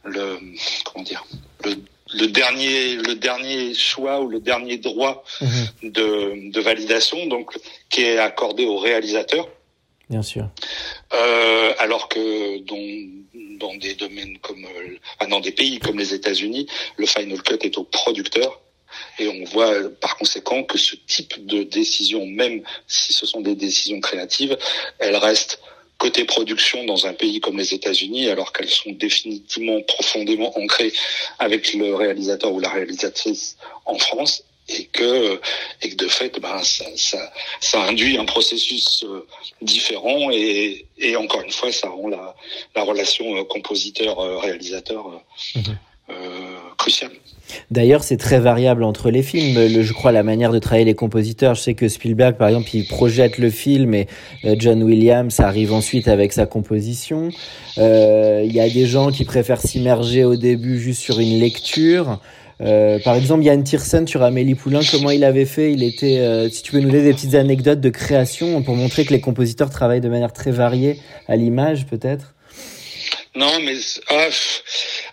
le 0.04 0.40
comment 0.84 1.04
dire, 1.04 1.24
le 1.64 1.76
le 2.14 2.28
dernier 2.28 2.96
le 2.96 3.16
dernier 3.16 3.74
choix 3.74 4.22
ou 4.22 4.28
le 4.28 4.40
dernier 4.40 4.78
droit 4.78 5.24
mhm. 5.42 5.92
de, 5.92 6.52
de 6.52 6.62
validation 6.62 7.26
donc 7.28 7.58
qui 7.90 8.02
est 8.02 8.18
accordé 8.18 8.66
au 8.66 8.78
réalisateur. 8.78 9.48
Bien 10.10 10.22
sûr. 10.22 10.50
Euh, 11.14 11.74
alors 11.80 12.10
que 12.10 12.60
dans, 12.60 13.58
dans 13.60 13.76
des 13.76 13.96
domaines 13.96 14.38
comme 14.40 14.66
euh, 14.66 15.28
dans 15.28 15.40
des 15.40 15.52
pays 15.52 15.80
comme 15.80 15.98
les 15.98 16.14
États-Unis 16.14 16.68
le 16.98 17.06
final 17.06 17.42
cut 17.42 17.60
est 17.62 17.78
au 17.78 17.84
producteur. 17.84 18.60
Et 19.18 19.28
on 19.28 19.44
voit 19.46 19.74
par 20.02 20.18
conséquent 20.18 20.64
que 20.64 20.78
ce 20.78 20.96
type 20.96 21.44
de 21.48 21.64
décision 21.64 22.28
même 22.28 22.62
si 22.88 23.12
ce 23.12 23.26
sont 23.26 23.42
des 23.42 23.56
décisions 23.56 24.00
créatives 24.00 24.56
elles 25.00 25.16
restent 25.16 25.60
côté 26.04 26.26
production 26.26 26.84
dans 26.84 27.08
un 27.08 27.14
pays 27.14 27.40
comme 27.40 27.58
les 27.58 27.74
États-Unis, 27.74 28.28
alors 28.30 28.52
qu'elles 28.52 28.76
sont 28.82 28.92
définitivement 28.92 29.80
profondément 29.84 30.52
ancrées 30.60 30.92
avec 31.40 31.74
le 31.74 31.96
réalisateur 31.96 32.52
ou 32.52 32.60
la 32.60 32.72
réalisatrice 32.78 33.56
en 33.86 33.98
France, 33.98 34.44
et 34.68 34.86
que 34.98 35.40
et 35.82 35.90
que 35.92 35.96
de 35.96 36.10
fait 36.10 36.34
ben 36.40 36.62
ça, 36.64 36.86
ça, 36.96 37.22
ça 37.60 37.84
induit 37.84 38.18
un 38.18 38.26
processus 38.26 39.04
euh, 39.04 39.26
différent 39.62 40.30
et, 40.32 40.86
et 40.98 41.16
encore 41.16 41.42
une 41.42 41.52
fois 41.52 41.72
ça 41.72 41.90
rend 41.90 42.10
la, 42.18 42.36
la 42.76 42.84
relation 42.84 43.26
euh, 43.38 43.44
compositeur 43.44 44.16
réalisateur 44.42 45.02
mhm. 45.56 45.78
Euh. 46.10 46.14
D'ailleurs, 47.72 48.04
c'est 48.04 48.18
très 48.18 48.40
variable 48.40 48.84
entre 48.84 49.10
les 49.10 49.24
films. 49.24 49.56
Le, 49.56 49.84
je 49.84 49.94
crois 49.94 50.12
la 50.12 50.24
manière 50.24 50.52
de 50.52 50.60
travailler 50.60 50.84
les 50.86 50.96
compositeurs. 50.96 51.56
Je 51.56 51.62
sais 51.62 51.74
que 51.76 51.88
Spielberg, 51.88 52.36
par 52.36 52.50
exemple, 52.50 52.70
il 52.74 52.86
projette 52.86 53.38
le 53.38 53.50
film 53.50 53.94
et 53.94 54.08
John 54.58 54.84
Williams 54.84 55.40
arrive 55.40 55.72
ensuite 55.72 56.10
avec 56.10 56.34
sa 56.34 56.46
composition. 56.46 57.30
Il 57.78 58.52
y 58.52 58.60
a 58.60 58.70
des 58.70 58.86
gens 58.86 59.12
qui 59.12 59.24
préfèrent 59.24 59.62
s'immerger 59.62 60.26
au 60.26 60.36
début 60.36 60.78
juste 60.78 61.02
sur 61.02 61.20
une 61.20 61.40
lecture. 61.40 62.20
Euh, 62.62 63.00
par 63.04 63.16
exemple, 63.16 63.44
Yann 63.44 63.64
Tiersen 63.64 64.08
sur 64.08 64.24
Amélie 64.24 64.56
Poulain, 64.56 64.82
comment 64.90 65.10
il 65.10 65.24
avait 65.24 65.46
fait? 65.46 65.74
Il 65.74 65.84
était, 65.84 66.20
euh, 66.20 66.50
si 66.50 66.64
tu 66.64 66.72
peux 66.72 66.80
nous 66.80 66.90
donner 66.90 67.04
des 67.04 67.14
petites 67.14 67.36
anecdotes 67.36 67.82
de 67.82 67.90
création 67.90 68.62
pour 68.62 68.76
montrer 68.76 69.06
que 69.06 69.14
les 69.14 69.22
compositeurs 69.22 69.70
travaillent 69.70 70.02
de 70.02 70.10
manière 70.10 70.34
très 70.34 70.52
variée 70.52 71.00
à 71.28 71.36
l'image, 71.36 71.86
peut-être? 71.88 72.36
Non, 73.36 73.60
mais 73.66 73.74
ah, 74.10 74.28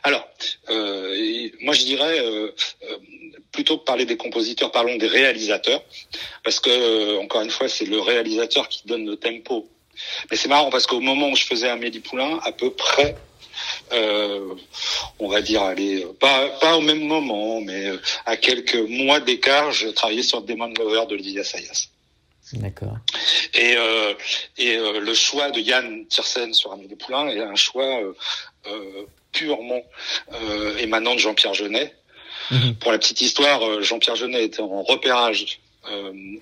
alors, 0.02 0.26
euh, 0.70 1.48
moi 1.60 1.74
je 1.74 1.84
dirais 1.84 2.18
plutôt 3.52 3.78
que 3.78 3.84
parler 3.84 4.04
des 4.04 4.16
compositeurs, 4.16 4.70
parlons 4.70 4.96
des 4.96 5.06
réalisateurs, 5.06 5.82
parce 6.44 6.60
que 6.60 7.18
encore 7.18 7.42
une 7.42 7.50
fois, 7.50 7.68
c'est 7.68 7.86
le 7.86 8.00
réalisateur 8.00 8.68
qui 8.68 8.82
donne 8.86 9.06
le 9.06 9.16
tempo. 9.16 9.68
Mais 10.30 10.36
c'est 10.36 10.48
marrant 10.48 10.70
parce 10.70 10.86
qu'au 10.86 11.00
moment 11.00 11.28
où 11.28 11.36
je 11.36 11.44
faisais 11.44 11.68
Amélie 11.68 12.00
Poulain, 12.00 12.38
à 12.42 12.52
peu 12.52 12.70
près 12.70 13.16
euh, 13.92 14.54
on 15.18 15.28
va 15.28 15.42
dire, 15.42 15.62
allez, 15.62 16.06
pas, 16.18 16.48
pas 16.60 16.76
au 16.76 16.80
même 16.80 17.06
moment, 17.06 17.60
mais 17.60 17.86
euh, 17.86 18.00
à 18.26 18.36
quelques 18.36 18.76
mois 18.88 19.20
d'écart, 19.20 19.72
je 19.72 19.88
travaillais 19.88 20.22
sur 20.22 20.42
Demon 20.42 20.72
Lover 20.78 21.06
de 21.08 21.16
Lydia 21.16 21.44
Sayas. 21.44 21.88
D'accord. 22.54 22.96
Et, 23.54 23.76
euh, 23.76 24.14
et 24.58 24.76
euh, 24.76 25.00
le 25.00 25.14
choix 25.14 25.50
de 25.50 25.60
Yann 25.60 26.06
Tiersen 26.06 26.52
sur 26.52 26.72
Amélie 26.72 26.96
Poulain 26.96 27.28
est 27.28 27.40
un 27.40 27.54
choix 27.54 28.02
euh, 28.02 28.12
purement 29.32 29.82
émanant 30.78 31.14
de 31.14 31.20
Jean-Pierre 31.20 31.54
Jeunet. 31.54 31.94
Mhm. 32.50 32.74
Pour 32.76 32.92
la 32.92 32.98
petite 32.98 33.20
histoire, 33.20 33.82
Jean-Pierre 33.82 34.16
Jeunet 34.16 34.44
était 34.44 34.60
en 34.60 34.82
repérage 34.82 35.60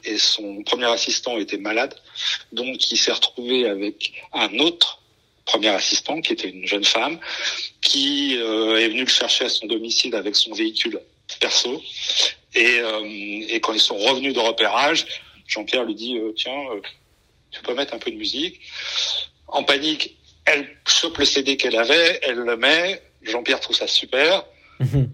et 0.05 0.19
son 0.19 0.63
premier 0.63 0.87
assistant 0.87 1.39
était 1.39 1.59
malade, 1.59 1.95
donc 2.53 2.91
il 2.91 2.97
s'est 2.97 3.13
retrouvé 3.13 3.69
avec 3.69 4.13
un 4.33 4.59
autre 4.59 4.99
premier 5.49 5.69
assistant, 5.69 6.21
qui 6.21 6.35
était 6.35 6.51
une 6.51 6.67
jeune 6.67 6.85
femme, 6.85 7.19
qui 7.81 8.37
euh, 8.39 8.79
est 8.79 8.89
venue 8.89 9.05
le 9.05 9.09
chercher 9.09 9.47
à 9.47 9.49
son 9.49 9.67
domicile 9.67 10.15
avec 10.15 10.37
son 10.37 10.53
véhicule 10.53 11.01
perso. 11.41 11.83
Et, 12.55 12.81
euh, 12.81 13.47
et 13.49 13.59
quand 13.61 13.73
ils 13.73 13.81
sont 13.81 13.97
revenus 13.97 14.35
de 14.35 14.41
repérage, 14.41 15.07
Jean-Pierre 15.47 15.85
lui 15.85 15.95
dit 15.95 16.19
euh, 16.19 16.33
tiens, 16.37 16.59
tu 17.51 17.63
peux 17.63 17.75
mettre 17.75 17.95
un 17.95 17.99
peu 17.99 18.11
de 18.11 18.17
musique. 18.17 18.61
En 19.47 19.65
panique, 19.65 20.18
elle 20.53 20.77
chope 20.87 21.19
le 21.19 21.25
CD 21.25 21.57
qu'elle 21.57 21.77
avait, 21.77 22.21
elle 22.23 22.37
le 22.37 22.57
met. 22.57 23.03
Jean-Pierre 23.23 23.61
trouve 23.61 23.77
ça 23.77 23.87
super. 23.87 24.45
Mhm. 24.81 25.11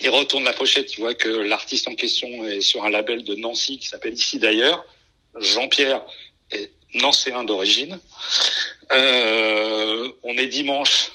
Il 0.00 0.10
retourne 0.10 0.44
la 0.44 0.52
pochette, 0.52 0.92
il 0.94 1.00
voit 1.00 1.14
que 1.14 1.28
l'artiste 1.28 1.88
en 1.88 1.94
question 1.94 2.46
est 2.46 2.60
sur 2.60 2.84
un 2.84 2.90
label 2.90 3.24
de 3.24 3.34
Nancy 3.36 3.78
qui 3.78 3.86
s'appelle 3.86 4.14
Ici 4.14 4.38
d'ailleurs. 4.38 4.84
Jean-Pierre 5.38 6.02
est 6.50 6.70
nancéen 6.94 7.44
d'origine. 7.44 7.98
Euh, 8.92 10.10
on 10.22 10.36
est 10.36 10.46
dimanche, 10.46 11.10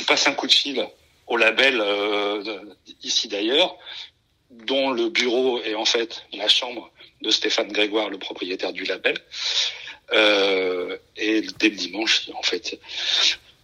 on 0.00 0.04
passe 0.04 0.26
un 0.26 0.32
coup 0.32 0.46
de 0.46 0.52
fil 0.52 0.86
au 1.26 1.36
label 1.36 1.80
euh, 1.80 2.60
ici 3.02 3.28
d'ailleurs, 3.28 3.76
dont 4.50 4.90
le 4.90 5.08
bureau 5.08 5.62
est 5.62 5.74
en 5.74 5.84
fait 5.84 6.24
la 6.32 6.48
chambre 6.48 6.90
de 7.22 7.30
Stéphane 7.30 7.72
Grégoire, 7.72 8.10
le 8.10 8.18
propriétaire 8.18 8.72
du 8.72 8.84
label. 8.84 9.16
Euh, 10.12 10.96
et 11.16 11.42
dès 11.58 11.70
le 11.70 11.76
dimanche, 11.76 12.28
en 12.38 12.42
fait, 12.42 12.78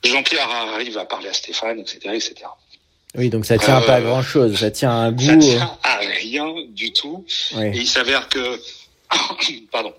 Jean-Pierre 0.04 0.48
arrive 0.48 0.98
à 0.98 1.04
parler 1.04 1.28
à 1.28 1.32
Stéphane, 1.32 1.78
etc., 1.80 1.98
etc. 2.14 2.34
Oui, 3.16 3.28
donc 3.28 3.44
ça 3.44 3.58
tient 3.58 3.80
pas 3.80 3.96
à 3.96 4.00
grand 4.00 4.22
chose, 4.22 4.58
ça 4.58 4.70
tient 4.70 4.90
à 4.90 4.94
un 4.94 5.12
goût. 5.12 5.24
Ça 5.24 5.36
tient 5.36 5.78
à 5.82 5.96
rien 5.98 6.54
du 6.68 6.92
tout. 6.92 7.24
Et 7.56 7.72
il 7.74 7.88
s'avère 7.88 8.28
que, 8.28 8.60
pardon, 9.72 9.92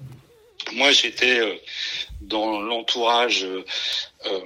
moi 0.74 0.92
j'étais 0.92 1.42
dans 2.22 2.62
l'entourage, 2.62 3.44
euh, 3.44 3.66
euh, 4.28 4.40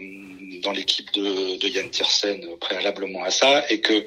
dans 0.64 0.72
l'équipe 0.72 1.12
de, 1.14 1.58
de, 1.58 1.68
Yann 1.68 1.90
Tiersen 1.90 2.42
préalablement 2.60 3.24
à 3.24 3.32
ça, 3.32 3.70
et 3.70 3.82
que 3.82 4.06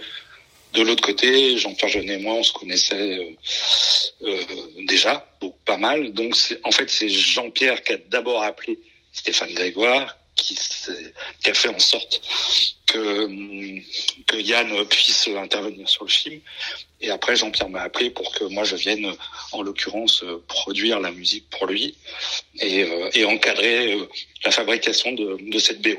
de 0.75 0.83
l'autre 0.83 1.03
côté, 1.03 1.57
Jean-Pierre 1.59 1.91
Jeunet 1.91 2.15
et 2.15 2.19
moi, 2.19 2.35
on 2.35 2.43
se 2.43 2.53
connaissait 2.53 3.19
euh, 3.19 3.31
euh 4.23 4.45
déjà, 4.87 5.27
pas 5.65 5.77
mal. 5.77 6.13
Donc, 6.13 6.37
en 6.65 6.71
fait, 6.71 6.89
c'est 6.91 7.09
Jean-Pierre 7.09 7.83
qui 7.83 7.93
a 7.95 7.99
d'abord 8.09 8.43
appelé 8.43 8.79
Stéphane 9.13 9.53
Grégoire, 9.53 10.17
qui, 10.37 10.57
a 11.47 11.55
fait 11.55 11.69
en 11.69 11.79
sorte 11.79 12.21
que, 12.87 13.29
que 14.27 14.37
Yann 14.37 14.87
puisse 14.87 15.29
intervenir 15.29 15.89
sur 15.89 16.05
le 16.05 16.11
film. 16.11 16.41
Et 17.01 17.11
après, 17.11 17.37
Jean-Pierre 17.37 17.69
m'a 17.69 17.83
appelé 17.83 18.11
pour 18.11 18.33
que 18.33 18.45
moi 18.45 18.65
je 18.65 18.77
vienne, 18.77 19.13
en 19.53 19.63
l'occurrence, 19.63 20.25
produire 20.47 21.01
la 21.01 21.11
musique 21.11 21.49
pour 21.51 21.67
lui 21.67 21.97
et, 22.61 22.85
euh, 22.85 23.27
encadrer 23.27 23.99
la 24.45 24.51
fabrication 24.51 25.13
de, 25.13 25.59
cette 25.59 25.83
BO. 25.83 25.97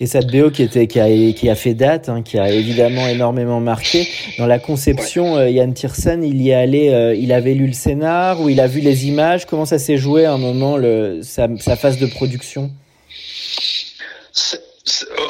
Et 0.00 0.06
cette 0.06 0.26
BO 0.26 0.50
qui 0.50 0.62
était 0.62 0.86
qui 0.86 0.98
a, 0.98 1.06
qui 1.32 1.48
a 1.48 1.54
fait 1.54 1.74
date, 1.74 2.08
hein, 2.08 2.22
qui 2.22 2.38
a 2.38 2.50
évidemment 2.50 3.06
énormément 3.06 3.60
marqué. 3.60 4.08
Dans 4.38 4.46
la 4.46 4.58
conception, 4.58 5.36
euh, 5.36 5.50
Yann 5.50 5.72
Tiersen, 5.72 6.24
il 6.24 6.42
y 6.42 6.50
est 6.50 6.54
allé, 6.54 7.16
il 7.18 7.32
avait 7.32 7.54
lu 7.54 7.66
le 7.66 7.72
scénar 7.72 8.40
ou 8.40 8.48
il 8.48 8.60
a 8.60 8.66
vu 8.66 8.80
les 8.80 9.06
images. 9.06 9.46
Comment 9.46 9.66
ça 9.66 9.78
s'est 9.78 9.98
joué 9.98 10.24
à 10.24 10.32
un 10.32 10.38
moment 10.38 10.76
le, 10.76 11.20
sa, 11.22 11.48
sa 11.58 11.76
phase 11.76 11.98
de 11.98 12.06
production? 12.06 12.70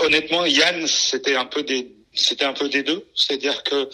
Honnêtement, 0.05 0.47
Yann, 0.47 0.87
c'était 0.87 1.37
un 1.37 1.45
peu 1.45 1.63
des 1.63 1.89
c'était 2.15 2.45
un 2.45 2.53
peu 2.53 2.69
des 2.69 2.83
deux, 2.83 3.05
c'est-à-dire 3.15 3.63
que 3.65 3.89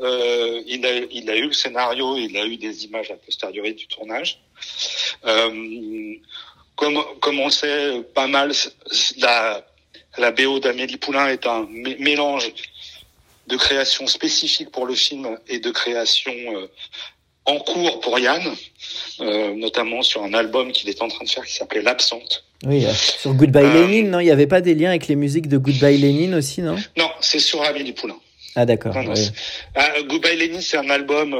euh, 0.00 0.62
il, 0.66 0.84
a, 0.84 0.94
il 1.10 1.30
a 1.30 1.36
eu 1.36 1.46
le 1.46 1.52
scénario, 1.52 2.16
il 2.16 2.36
a 2.36 2.44
eu 2.44 2.56
des 2.56 2.84
images 2.84 3.10
a 3.10 3.14
posteriori 3.14 3.74
du 3.74 3.86
tournage. 3.86 4.40
Euh, 5.26 6.14
comme, 6.76 7.02
comme 7.20 7.40
on 7.40 7.50
sait, 7.50 8.02
pas 8.14 8.26
mal, 8.26 8.52
la, 9.18 9.66
la 10.18 10.30
BO 10.30 10.60
d'Amélie 10.60 10.96
Poulain 10.96 11.28
est 11.28 11.46
un 11.46 11.66
mélange 11.98 12.52
de 13.46 13.56
création 13.56 14.06
spécifique 14.06 14.70
pour 14.70 14.86
le 14.86 14.94
film 14.94 15.36
et 15.48 15.58
de 15.58 15.70
création 15.70 16.32
euh, 16.32 16.70
en 17.44 17.58
cours 17.58 18.00
pour 18.00 18.18
Yann, 18.18 18.42
euh, 19.20 19.54
notamment 19.54 20.02
sur 20.02 20.22
un 20.22 20.32
album 20.32 20.70
qu'il 20.72 20.88
est 20.88 21.02
en 21.02 21.08
train 21.08 21.24
de 21.24 21.30
faire 21.30 21.44
qui 21.44 21.54
s'appelait 21.54 21.82
L'Absente. 21.82 22.44
Oui, 22.64 22.84
euh, 22.86 22.92
sur 22.92 23.34
Goodbye 23.34 23.64
Lenin, 23.64 24.08
non? 24.08 24.20
Il 24.20 24.24
n'y 24.24 24.30
avait 24.30 24.46
pas 24.46 24.60
des 24.60 24.74
liens 24.74 24.90
avec 24.90 25.08
les 25.08 25.16
musiques 25.16 25.48
de 25.48 25.58
Goodbye 25.58 25.98
Lenin 25.98 26.36
aussi, 26.36 26.62
non? 26.62 26.76
Non, 26.96 27.10
c'est 27.20 27.40
sur 27.40 27.62
Amélie 27.62 27.92
Poulain. 27.92 28.16
Ah 28.54 28.66
d'accord. 28.66 28.94
Goodbye 30.08 30.36
Lenin, 30.36 30.60
c'est 30.60 30.76
un 30.76 30.90
album 30.90 31.34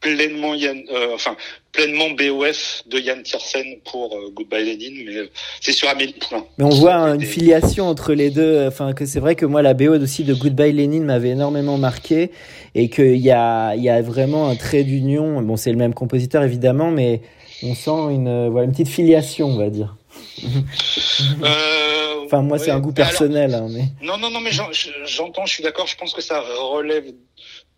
pleinement 0.00 0.54
Yann, 0.54 0.82
enfin 1.14 1.36
pleinement 1.72 2.10
BOF 2.10 2.82
de 2.86 2.98
Yann 2.98 3.22
Tiersen 3.22 3.76
pour 3.84 4.16
Goodbye 4.34 4.64
Lenin, 4.64 5.04
mais 5.06 5.30
c'est 5.60 5.72
sur 5.72 5.88
Amélie 5.88 6.14
Poulain. 6.14 6.44
Mais 6.58 6.64
on 6.64 6.70
voit 6.70 6.94
une 6.94 7.22
filiation 7.22 7.86
entre 7.88 8.14
les 8.14 8.30
deux. 8.30 8.66
Enfin, 8.66 8.92
que 8.92 9.06
c'est 9.06 9.20
vrai 9.20 9.34
que 9.34 9.46
moi 9.46 9.62
la 9.62 9.74
BO 9.74 9.98
aussi 10.00 10.24
de 10.24 10.34
Goodbye 10.34 10.72
Lenin 10.72 11.04
m'avait 11.04 11.30
énormément 11.30 11.78
marqué 11.78 12.30
et 12.74 12.88
qu'il 12.90 13.16
y 13.16 13.30
a, 13.30 13.74
il 13.74 13.82
y 13.82 13.88
a 13.88 14.00
vraiment 14.02 14.48
un 14.48 14.56
trait 14.56 14.84
d'union. 14.84 15.42
Bon, 15.42 15.56
c'est 15.56 15.70
le 15.70 15.76
même 15.78 15.94
compositeur 15.94 16.42
évidemment, 16.42 16.90
mais 16.90 17.22
on 17.62 17.74
sent 17.74 18.14
une, 18.14 18.48
voilà, 18.48 18.66
une 18.66 18.72
petite 18.72 18.88
filiation, 18.88 19.48
on 19.48 19.56
va 19.58 19.70
dire. 19.70 19.96
Euh, 21.42 22.24
enfin, 22.26 22.42
moi, 22.42 22.58
c'est 22.58 22.70
un 22.70 22.78
goût 22.80 22.92
personnel. 22.92 23.54
hein, 23.54 23.66
mais... 23.70 23.84
Non, 24.02 24.18
non, 24.18 24.30
non, 24.30 24.40
mais 24.40 24.50
j'entends, 24.52 25.46
je 25.46 25.52
suis 25.52 25.62
d'accord. 25.62 25.86
Je 25.86 25.96
pense 25.96 26.12
que 26.14 26.20
ça 26.22 26.40
relève 26.40 27.04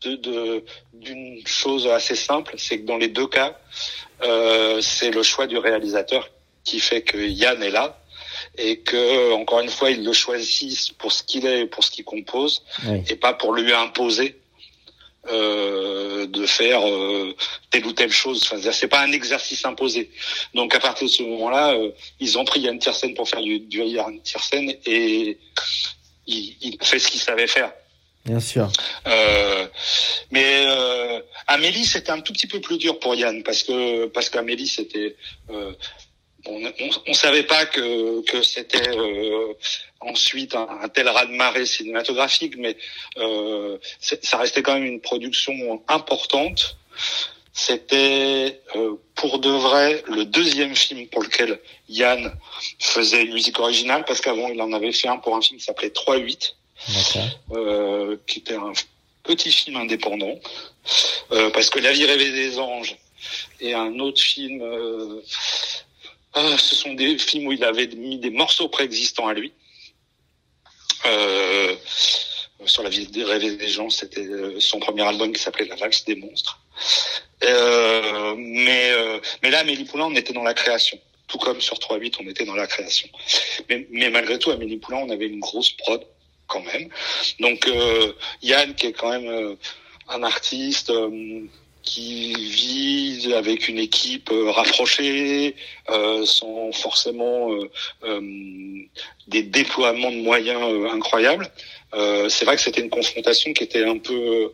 de 0.06 0.64
d'une 0.92 1.46
chose 1.46 1.86
assez 1.86 2.16
simple, 2.16 2.54
c'est 2.58 2.80
que 2.80 2.86
dans 2.86 2.96
les 2.96 3.08
deux 3.08 3.26
cas, 3.26 3.58
euh, 4.22 4.80
c'est 4.80 5.10
le 5.10 5.22
choix 5.22 5.46
du 5.46 5.58
réalisateur 5.58 6.28
qui 6.64 6.80
fait 6.80 7.02
que 7.02 7.18
Yann 7.18 7.62
est 7.62 7.70
là 7.70 7.98
et 8.58 8.80
que 8.80 9.32
encore 9.32 9.60
une 9.60 9.68
fois, 9.68 9.90
il 9.90 10.04
le 10.04 10.12
choisit 10.12 10.96
pour 10.98 11.12
ce 11.12 11.22
qu'il 11.22 11.46
est, 11.46 11.66
pour 11.66 11.84
ce 11.84 11.90
qu'il 11.90 12.04
compose, 12.04 12.62
et 13.08 13.16
pas 13.16 13.32
pour 13.32 13.52
lui 13.52 13.72
imposer 13.72 14.40
euh, 15.28 16.26
de 16.26 16.46
faire 16.46 16.88
euh, 16.88 17.36
telle 17.70 17.84
ou 17.86 17.92
telle 17.92 18.10
chose. 18.10 18.42
Enfin, 18.42 18.72
c'est 18.72 18.88
pas 18.88 19.00
un 19.00 19.12
exercice 19.12 19.64
imposé. 19.66 20.10
Donc 20.54 20.74
à 20.74 20.80
partir 20.80 21.06
de 21.06 21.12
ce 21.12 21.22
moment-là, 21.22 21.74
euh, 21.74 21.90
ils 22.20 22.38
ont 22.38 22.44
pris 22.46 22.60
Yann 22.60 22.78
Tiersen 22.78 23.12
pour 23.12 23.28
faire 23.28 23.42
du, 23.42 23.60
du 23.60 23.82
Yann 23.82 24.18
Tiersen 24.22 24.74
et 24.86 25.38
il, 26.26 26.56
il 26.62 26.78
fait 26.82 26.98
ce 26.98 27.08
qu'il 27.08 27.20
savait 27.20 27.46
faire. 27.46 27.70
Bien 28.24 28.40
sûr. 28.40 28.70
Euh, 29.06 29.66
mais 30.30 30.66
Amélie, 31.46 31.84
c'était 31.84 32.10
un 32.10 32.20
tout 32.20 32.32
petit 32.32 32.46
peu 32.46 32.60
plus 32.60 32.78
dur 32.78 32.98
pour 32.98 33.14
Yann 33.14 33.42
parce 33.42 33.62
que 33.62 34.06
parce 34.06 34.28
qu'Amélie, 34.28 34.68
c'était 34.68 35.16
on 36.46 36.58
ne 37.08 37.12
savait 37.12 37.42
pas 37.42 37.66
que, 37.66 38.22
que 38.22 38.42
c'était 38.42 38.96
euh, 38.96 39.54
ensuite 40.00 40.54
un, 40.54 40.88
tel 40.88 41.08
raz-de-marée 41.08 41.66
cinématographique, 41.66 42.56
mais 42.56 42.76
euh, 43.18 43.78
ça 44.00 44.38
restait 44.38 44.62
quand 44.62 44.74
même 44.74 44.84
une 44.84 45.00
production 45.00 45.82
importante. 45.88 46.76
C'était 47.52 48.60
euh, 48.76 48.94
pour 49.14 49.38
de 49.40 49.50
vrai 49.50 50.02
le 50.06 50.24
deuxième 50.24 50.74
film 50.74 51.08
pour 51.08 51.22
lequel 51.22 51.60
Yann 51.88 52.32
faisait 52.78 53.24
une 53.24 53.34
musique 53.34 53.58
originale, 53.58 54.04
parce 54.06 54.20
qu'avant 54.20 54.48
il 54.48 54.60
en 54.62 54.72
avait 54.72 54.92
fait 54.92 55.08
un 55.08 55.18
pour 55.18 55.36
un 55.36 55.42
film 55.42 55.58
qui 55.58 55.66
s'appelait 55.66 55.88
3-8, 55.88 56.54
euh, 57.52 58.16
qui 58.26 58.40
était 58.40 58.54
un 58.54 58.72
petit 59.22 59.52
film 59.52 59.76
indépendant, 59.76 60.38
euh, 61.32 61.50
parce 61.50 61.70
que 61.70 61.78
La 61.78 61.92
vie 61.92 62.04
rêvée 62.04 62.30
des 62.30 62.58
anges 62.58 62.96
et 63.60 63.74
un 63.74 63.98
autre 63.98 64.20
film 64.20 64.62
ah, 66.32 66.56
ce 66.56 66.76
sont 66.76 66.94
des 66.94 67.18
films 67.18 67.48
où 67.48 67.52
il 67.52 67.64
avait 67.64 67.88
mis 67.88 68.18
des 68.18 68.30
morceaux 68.30 68.68
préexistants 68.68 69.26
à 69.26 69.34
lui. 69.34 69.52
Euh, 71.06 71.74
sur 72.66 72.82
la 72.82 72.90
vie 72.90 73.08
rêves 73.24 73.56
des 73.56 73.68
gens, 73.68 73.90
c'était 73.90 74.20
euh, 74.20 74.60
son 74.60 74.78
premier 74.78 75.02
album 75.02 75.32
qui 75.32 75.42
s'appelait 75.42 75.64
La 75.64 75.76
valse 75.76 76.04
des 76.04 76.14
monstres. 76.14 76.60
Euh, 77.42 78.34
mais 78.36 78.90
euh, 78.92 79.18
mais 79.42 79.50
là, 79.50 79.60
Amélie 79.60 79.84
Poulain, 79.84 80.06
on 80.06 80.14
était 80.14 80.32
dans 80.32 80.42
la 80.42 80.54
création. 80.54 80.98
Tout 81.26 81.38
comme 81.38 81.60
sur 81.60 81.78
3-8, 81.78 82.16
on 82.20 82.28
était 82.28 82.44
dans 82.44 82.54
la 82.54 82.66
création. 82.66 83.08
Mais, 83.68 83.86
mais 83.90 84.10
malgré 84.10 84.38
tout, 84.38 84.50
Amélie 84.50 84.76
Poulain, 84.76 84.98
on 84.98 85.10
avait 85.10 85.26
une 85.26 85.40
grosse 85.40 85.70
prod 85.70 86.04
quand 86.50 86.64
même. 86.72 86.88
Donc 87.40 87.66
euh, 87.66 88.12
Yann, 88.42 88.74
qui 88.74 88.88
est 88.88 88.92
quand 88.92 89.10
même 89.10 89.56
un 90.08 90.22
artiste 90.22 90.92
qui 91.82 92.34
vit 92.34 93.32
avec 93.34 93.68
une 93.68 93.78
équipe 93.78 94.30
euh, 94.30 94.50
rapprochée, 94.50 95.56
euh, 95.88 96.24
sans 96.26 96.72
forcément 96.72 97.52
euh, 97.52 97.70
euh, 98.04 98.20
des 99.28 99.42
déploiements 99.42 100.10
de 100.10 100.18
moyens 100.18 100.62
incroyables. 100.92 101.50
c'est 102.28 102.44
vrai 102.44 102.56
que 102.56 102.62
c'était 102.62 102.82
une 102.82 102.90
confrontation 102.90 103.52
qui 103.52 103.64
était 103.64 103.84
un 103.84 103.98
peu 103.98 104.52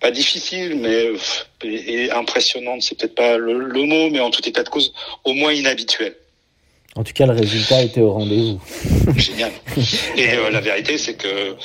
pas 0.00 0.10
difficile, 0.10 0.76
mais 0.76 1.12
et, 1.62 2.10
impressionnante, 2.10 2.82
c'est 2.82 2.98
peut-être 2.98 3.14
pas 3.14 3.36
le, 3.36 3.60
le, 3.60 3.82
mot, 3.84 4.10
mais 4.10 4.18
en 4.18 4.30
tout 4.30 4.46
état 4.48 4.64
de 4.64 4.68
cause, 4.68 4.92
au 5.22 5.32
moins 5.32 5.52
inhabituelle. 5.52 6.16
En 6.94 7.04
tout 7.04 7.14
cas, 7.14 7.24
le 7.24 7.32
résultat 7.32 7.82
était 7.82 8.02
au 8.02 8.12
rendez-vous. 8.12 8.60
Génial. 9.16 9.50
Et 10.18 10.32
euh, 10.32 10.50
la 10.50 10.60
vérité, 10.60 10.98
c'est 10.98 11.14
que 11.14 11.56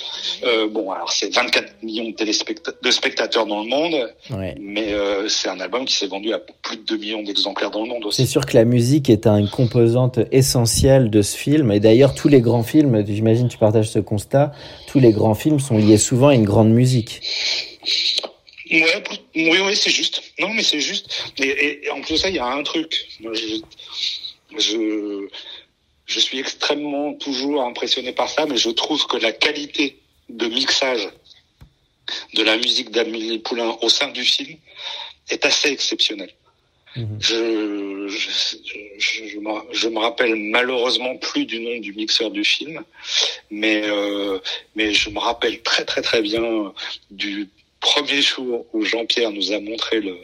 euh, 0.46 0.70
bon, 0.70 0.90
alors 0.90 1.12
c'est 1.12 1.34
24 1.34 1.84
millions 1.84 2.06
de, 2.06 2.82
de 2.82 2.92
spectateurs 2.92 3.46
dans 3.46 3.62
le 3.62 3.68
monde, 3.68 4.14
mais 4.58 4.94
euh, 4.94 5.28
c'est 5.28 5.50
un 5.50 5.60
album 5.60 5.84
qui 5.84 5.96
s'est 5.96 6.08
vendu 6.08 6.32
à 6.32 6.40
plus 6.40 6.78
de 6.78 6.84
2 6.84 6.98
millions 6.98 7.24
d'exemplaires 7.24 7.72
dans 7.72 7.84
le 7.84 7.90
monde 7.90 8.06
aussi. 8.06 8.22
C'est 8.22 8.32
sûr 8.32 8.46
que 8.46 8.56
la 8.56 8.64
musique 8.64 9.10
est 9.10 9.28
une 9.28 9.50
composante 9.50 10.20
essentielle 10.32 11.10
de 11.10 11.22
ce 11.22 11.36
film. 11.36 11.74
Et 11.74 11.82
d'ailleurs, 11.82 12.16
tous 12.16 12.30
les 12.30 12.40
grands 12.40 12.64
films, 12.64 13.04
j'imagine, 13.06 13.50
tu 13.50 13.58
partages 13.58 13.90
ce 13.90 14.00
constat, 14.00 14.54
tous 14.88 15.02
les 15.02 15.12
grands 15.12 15.36
films 15.36 15.60
sont 15.60 15.78
liés 15.78 15.98
souvent 15.98 16.30
à 16.30 16.36
une 16.36 16.46
grande 16.46 16.70
musique. 16.70 17.20
Ouais, 18.72 19.04
oui, 19.36 19.60
oui, 19.62 19.76
c'est 19.76 19.90
juste. 19.90 20.22
Non, 20.40 20.54
mais 20.54 20.64
c'est 20.64 20.80
juste. 20.80 21.34
Et, 21.38 21.86
et, 21.86 21.90
en 21.90 22.00
plus 22.00 22.14
de 22.14 22.18
ça, 22.18 22.30
il 22.30 22.36
y 22.36 22.40
a 22.40 22.46
un 22.46 22.64
truc. 22.64 23.08
Moi, 23.22 23.34
je 23.34 23.62
je, 24.58 25.28
je 26.06 26.20
suis 26.20 26.40
extrêmement 26.40 27.14
toujours 27.14 27.64
impressionné 27.64 28.12
par 28.12 28.30
ça, 28.30 28.46
mais 28.46 28.58
je 28.58 28.70
trouve 28.70 29.06
que 29.08 29.18
la 29.18 29.32
qualité 29.32 30.00
de 30.30 30.48
mixage 30.48 31.08
de 32.34 32.44
la 32.44 32.58
musique 32.58 32.92
d'Amélie 32.92 33.40
Poulain 33.40 33.78
au 33.82 33.90
sein 33.90 34.10
du 34.10 34.24
film 34.24 34.58
est 35.30 35.46
assez 35.46 35.70
exceptionnelle. 35.70 36.32
Mhm. 36.96 37.18
Je, 37.20 38.08
je, 38.08 39.28
je, 39.28 39.38
me, 39.40 39.74
je, 39.74 39.88
me, 39.90 40.00
rappelle 40.00 40.36
malheureusement 40.36 41.16
plus 41.18 41.46
du 41.46 41.60
nom 41.60 41.78
du 41.80 41.94
mixeur 41.94 42.32
du 42.32 42.44
film, 42.44 42.84
mais, 43.52 43.82
euh, 43.86 44.40
mais 44.76 44.94
je 44.94 45.10
me 45.10 45.20
rappelle 45.20 45.62
très 45.62 45.86
très 45.86 46.02
très 46.02 46.22
bien 46.22 46.74
du 47.12 47.50
premier 47.82 48.22
jour 48.22 48.66
où 48.74 48.84
Jean-Pierre 48.84 49.32
nous 49.32 49.52
a 49.52 49.60
montré 49.60 50.00
le, 50.00 50.18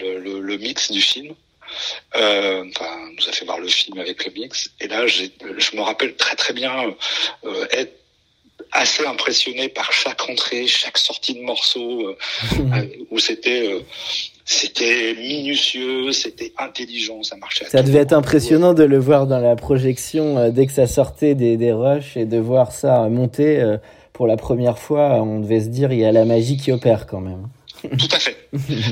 le, 0.00 0.18
le, 0.18 0.40
le 0.40 0.56
mix 0.58 0.90
du 0.90 1.00
film 1.00 1.34
euh, 2.16 2.64
enfin, 2.76 2.90
nous 3.16 3.28
a 3.28 3.32
fait 3.32 3.44
voir 3.44 3.58
le 3.58 3.68
film 3.68 3.98
avec 3.98 4.24
le 4.24 4.32
mix. 4.32 4.70
Et 4.80 4.88
là, 4.88 5.06
je 5.06 5.76
me 5.76 5.80
rappelle 5.80 6.14
très 6.16 6.36
très 6.36 6.52
bien 6.52 6.94
euh, 7.44 7.66
être 7.70 7.92
assez 8.72 9.04
impressionné 9.06 9.68
par 9.68 9.92
chaque 9.92 10.28
entrée, 10.28 10.66
chaque 10.66 10.98
sortie 10.98 11.34
de 11.34 11.40
morceau, 11.40 12.08
euh, 12.08 12.16
euh 12.58 12.86
où 13.10 13.18
c'était 13.18 13.84
c'était 14.46 15.14
minutieux, 15.14 16.12
c'était 16.12 16.52
intelligent, 16.58 17.22
ça 17.22 17.36
marchait. 17.36 17.64
Ça 17.64 17.82
devait 17.82 18.00
être 18.00 18.12
impressionnant 18.12 18.74
de 18.74 18.84
le 18.84 18.98
voir 18.98 19.26
dans 19.26 19.40
la 19.40 19.56
projection 19.56 20.50
dès 20.50 20.66
que 20.66 20.72
ça 20.72 20.86
sortait 20.86 21.34
des, 21.34 21.56
des 21.56 21.72
rushs 21.72 22.16
et 22.16 22.26
de 22.26 22.36
voir 22.36 22.72
ça 22.72 23.08
monter 23.08 23.76
pour 24.12 24.26
la 24.26 24.36
première 24.36 24.78
fois. 24.78 25.22
On 25.22 25.40
devait 25.40 25.60
se 25.60 25.68
dire 25.68 25.92
il 25.92 26.00
y 26.00 26.04
a 26.04 26.12
la 26.12 26.26
magie 26.26 26.58
qui 26.58 26.72
opère 26.72 27.06
quand 27.06 27.20
même. 27.20 27.48
Tout 27.98 28.08
à 28.12 28.18
fait. 28.18 28.48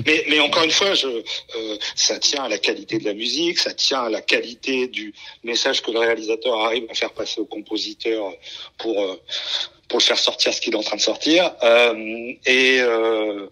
mais, 0.07 0.24
mais 0.28 0.40
encore 0.40 0.64
une 0.64 0.70
fois, 0.70 0.94
je, 0.94 1.07
euh, 1.07 1.78
ça 1.94 2.18
tient 2.18 2.44
à 2.44 2.48
la 2.48 2.59
qualité 2.59 2.98
de 2.98 3.05
la 3.05 3.14
musique, 3.14 3.59
ça 3.59 3.72
tient 3.72 4.02
à 4.02 4.11
la 4.11 4.20
qualité 4.20 4.88
du 4.88 5.14
message 5.44 5.83
que 5.83 5.90
le 5.90 5.98
réalisateur 5.98 6.55
arrive 6.61 6.85
à 6.90 6.94
faire 6.94 7.12
passer 7.12 7.40
au 7.40 7.46
compositeur 7.46 8.33
pour 8.78 9.00
euh, 9.00 9.20
pour 9.88 9.98
le 9.98 10.05
faire 10.05 10.18
sortir 10.18 10.55
ce 10.55 10.61
qu'il 10.61 10.72
est 10.72 10.76
en 10.76 10.83
train 10.83 10.96
de 10.96 11.02
sortir. 11.02 11.52
Euh, 11.62 12.33
et 12.46 12.81
euh, 12.81 13.46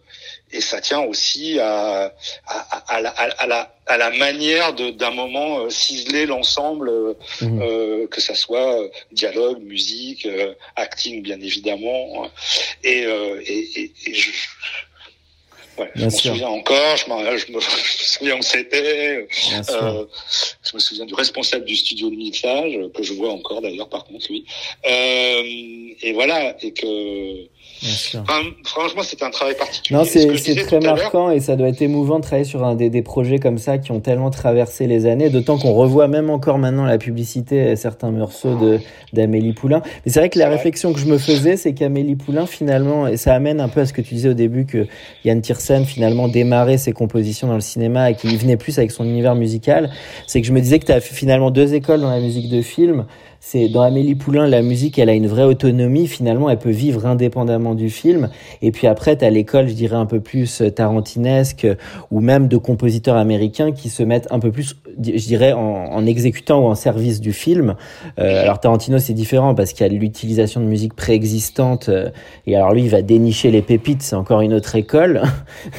et 0.52 0.60
ça 0.60 0.80
tient 0.80 1.02
aussi 1.02 1.60
à, 1.60 2.12
à, 2.46 2.94
à, 2.96 3.00
la, 3.00 3.10
à, 3.10 3.46
la, 3.46 3.74
à 3.86 3.96
la 3.96 4.10
manière 4.10 4.72
d'un 4.72 5.12
moment 5.12 5.60
euh, 5.60 5.70
ciseler 5.70 6.26
l'ensemble, 6.26 6.90
mmh. 7.40 7.62
euh, 7.62 8.06
que 8.08 8.20
ça 8.20 8.34
soit 8.34 8.76
dialogue, 9.12 9.62
musique, 9.62 10.26
acting 10.74 11.22
bien 11.22 11.40
évidemment. 11.40 12.28
Et, 12.82 13.02
et, 13.02 13.80
et, 13.80 13.92
et 14.06 14.14
je, 14.14 14.30
je 15.94 16.04
me 16.04 16.10
souviens 16.10 16.48
encore, 16.48 16.96
je, 16.96 17.04
je, 17.04 17.52
me, 17.52 17.60
souviens 17.60 18.38
où 18.38 18.42
c'était. 18.42 19.26
Euh, 19.70 20.06
je 20.62 20.74
me 20.74 20.78
souviens 20.80 21.06
du 21.06 21.14
responsable 21.14 21.64
du 21.64 21.76
studio 21.76 22.10
de 22.10 22.16
mixage, 22.16 22.78
que 22.94 23.02
je 23.02 23.12
vois 23.14 23.32
encore 23.32 23.60
d'ailleurs 23.60 23.88
par 23.88 24.04
contre 24.04 24.26
lui. 24.30 24.44
Euh, 24.86 25.42
et 26.02 26.12
voilà, 26.12 26.56
et 26.62 26.72
que 26.72 27.46
franchement, 28.64 29.02
c'est 29.02 29.22
un 29.22 29.30
travail 29.30 29.56
particulier. 29.56 29.98
Non, 29.98 30.04
c'est 30.04 30.54
très 30.66 30.80
marquant 30.80 31.30
et 31.30 31.40
ça 31.40 31.56
doit 31.56 31.68
être 31.68 31.80
émouvant 31.80 32.18
de 32.18 32.22
travailler 32.22 32.44
sur 32.44 32.64
un 32.64 32.74
des, 32.74 32.90
des 32.90 33.02
projets 33.02 33.38
comme 33.38 33.58
ça 33.58 33.78
qui 33.78 33.90
ont 33.92 34.00
tellement 34.00 34.30
traversé 34.30 34.86
les 34.86 35.06
années, 35.06 35.30
d'autant 35.30 35.58
qu'on 35.58 35.72
revoit 35.72 36.08
même 36.08 36.30
encore 36.30 36.58
maintenant 36.58 36.84
la 36.84 36.98
publicité 36.98 37.74
certains 37.76 38.10
morceaux 38.10 38.56
d'Amélie 39.12 39.52
Poulain. 39.52 39.82
Mais 40.04 40.12
c'est 40.12 40.20
vrai 40.20 40.28
que 40.28 40.38
la 40.38 40.48
réflexion 40.48 40.92
que 40.92 41.00
je 41.00 41.06
me 41.06 41.18
faisais, 41.18 41.56
c'est 41.56 41.72
qu'Amélie 41.72 42.16
Poulain, 42.16 42.46
finalement, 42.46 43.06
et 43.06 43.16
ça 43.16 43.34
amène 43.34 43.60
un 43.60 43.68
peu 43.68 43.80
à 43.80 43.86
ce 43.86 43.92
que 43.92 44.02
tu 44.02 44.14
disais 44.14 44.30
au 44.30 44.34
début, 44.34 44.66
que 44.66 44.86
Yann 45.24 45.40
Tiersen, 45.40 45.84
finalement, 45.84 46.28
démarrait 46.28 46.78
ses 46.78 46.92
compositions 46.92 47.48
dans 47.48 47.54
le 47.54 47.60
cinéma 47.60 48.10
et 48.10 48.14
qu'il 48.14 48.36
venait 48.36 48.56
plus 48.56 48.78
avec 48.78 48.90
son 48.90 49.04
univers 49.04 49.34
musical, 49.34 49.90
c'est 50.26 50.40
que 50.40 50.46
je 50.46 50.52
me 50.52 50.60
disais 50.60 50.78
que 50.78 50.86
tu 50.86 50.92
as 50.92 51.00
finalement 51.00 51.50
deux 51.50 51.74
écoles 51.74 52.00
dans 52.00 52.10
la 52.10 52.20
musique 52.20 52.48
de 52.50 52.62
film 52.62 53.06
c'est 53.42 53.68
dans 53.68 53.80
Amélie 53.80 54.16
Poulain, 54.16 54.46
la 54.46 54.60
musique, 54.60 54.98
elle 54.98 55.08
a 55.08 55.14
une 55.14 55.26
vraie 55.26 55.44
autonomie. 55.44 56.06
Finalement, 56.06 56.50
elle 56.50 56.58
peut 56.58 56.68
vivre 56.68 57.06
indépendamment 57.06 57.74
du 57.74 57.88
film. 57.88 58.28
Et 58.60 58.70
puis 58.70 58.86
après, 58.86 59.16
tu 59.16 59.24
as 59.24 59.30
l'école, 59.30 59.66
je 59.66 59.72
dirais, 59.72 59.96
un 59.96 60.04
peu 60.04 60.20
plus 60.20 60.60
euh, 60.60 60.70
tarantinesque 60.70 61.66
ou 62.10 62.20
même 62.20 62.48
de 62.48 62.58
compositeurs 62.58 63.16
américains 63.16 63.72
qui 63.72 63.88
se 63.88 64.02
mettent 64.02 64.28
un 64.30 64.40
peu 64.40 64.52
plus, 64.52 64.76
je 65.02 65.26
dirais, 65.26 65.54
en, 65.54 66.04
exécutant 66.04 66.60
ou 66.60 66.66
en 66.66 66.74
service 66.74 67.22
du 67.22 67.32
film. 67.32 67.76
Euh, 68.18 68.42
alors 68.42 68.60
Tarantino, 68.60 68.98
c'est 68.98 69.14
différent 69.14 69.54
parce 69.54 69.72
qu'il 69.72 69.86
y 69.86 69.90
a 69.90 69.92
l'utilisation 69.92 70.60
de 70.60 70.66
musique 70.66 70.94
préexistante. 70.94 71.88
Euh, 71.88 72.10
et 72.46 72.56
alors 72.56 72.74
lui, 72.74 72.82
il 72.82 72.90
va 72.90 73.00
dénicher 73.00 73.50
les 73.50 73.62
pépites. 73.62 74.02
C'est 74.02 74.16
encore 74.16 74.42
une 74.42 74.52
autre 74.52 74.76
école. 74.76 75.22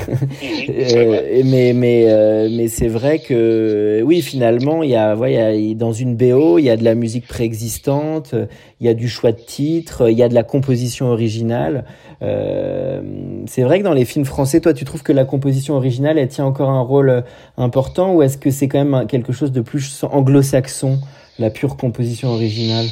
mais 0.68 1.74
mais 1.76 2.50
mais 2.50 2.68
c'est 2.70 2.88
vrai 2.88 3.20
que 3.20 4.02
oui, 4.04 4.22
finalement, 4.24 4.82
il 4.82 4.90
y 4.90 4.96
a, 4.96 5.16
ouais, 5.16 5.60
il 5.60 5.68
y 5.70 5.72
a 5.74 5.76
dans 5.76 5.94
une 5.94 6.16
BO, 6.16 6.58
il 6.58 6.64
y 6.64 6.70
a 6.72 6.76
de 6.76 6.84
la 6.84 6.96
musique 6.96 7.28
préexistante 7.28 7.51
existante, 7.52 8.34
il 8.80 8.88
y 8.88 8.90
a 8.90 8.94
du 8.94 9.10
choix 9.10 9.34
de 9.34 9.42
titre, 9.42 10.10
il 10.10 10.18
y 10.18 10.24
a 10.24 10.30
de 10.30 10.34
la 10.34 10.44
composition 10.44 11.08
originale. 11.08 11.86
Euh, 12.22 13.02
c'est 13.48 13.64
vrai 13.64 13.80
que 13.80 13.84
dans 13.84 13.94
les 13.94 14.06
films 14.06 14.26
français, 14.26 14.62
toi, 14.62 14.74
tu 14.74 14.86
trouves 14.86 15.04
que 15.04 15.12
la 15.12 15.26
composition 15.26 15.76
originale, 15.76 16.18
elle 16.18 16.30
tient 16.30 16.46
encore 16.46 16.70
un 16.70 16.82
rôle 16.82 17.26
important 17.58 18.14
ou 18.14 18.24
est-ce 18.24 18.38
que 18.38 18.52
c'est 18.52 18.70
quand 18.70 18.84
même 18.84 19.08
quelque 19.08 19.34
chose 19.34 19.52
de 19.52 19.62
plus 19.62 20.04
anglo-saxon, 20.04 21.00
la 21.40 21.50
pure 21.50 21.76
composition 21.76 22.30
originale? 22.30 22.86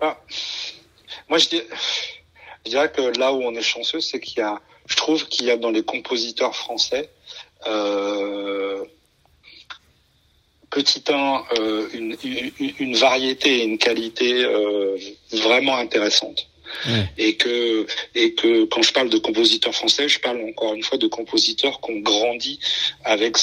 Ah, 0.00 0.18
Moi, 1.28 1.38
je, 1.38 1.46
dirais 2.64 2.90
que 2.90 3.16
là 3.18 3.32
où 3.32 3.42
on 3.42 3.54
est 3.54 3.62
chanceux, 3.62 4.00
c'est 4.00 4.18
qu'il 4.18 4.38
y 4.40 4.42
a, 4.42 4.58
je 4.86 4.96
trouve 4.96 5.26
qu'il 5.26 5.46
y 5.46 5.50
a 5.50 5.56
dans 5.56 5.70
les 5.70 5.84
compositeurs 5.84 6.56
français 6.56 7.10
euh, 7.68 8.84
petit 10.70 11.02
un, 11.08 11.42
euh, 11.58 11.88
une, 11.92 12.16
une, 12.24 12.72
une, 12.78 12.96
variété 12.96 13.60
et 13.60 13.64
une 13.64 13.78
qualité 13.78 14.44
euh, 14.44 14.96
vraiment 15.32 15.76
intéressante. 15.76 16.46
Et 17.18 17.36
que 17.36 17.84
et 18.14 18.34
que 18.34 18.64
quand 18.66 18.80
je 18.82 18.92
parle 18.92 19.10
de 19.10 19.18
compositeurs 19.18 19.74
français, 19.74 20.08
je 20.08 20.20
parle 20.20 20.40
encore 20.48 20.72
une 20.72 20.84
fois 20.84 20.98
de 20.98 21.08
compositeurs 21.08 21.80
qui 21.80 21.90
ont 21.90 21.98
grandi 21.98 22.60
avec 23.04 23.36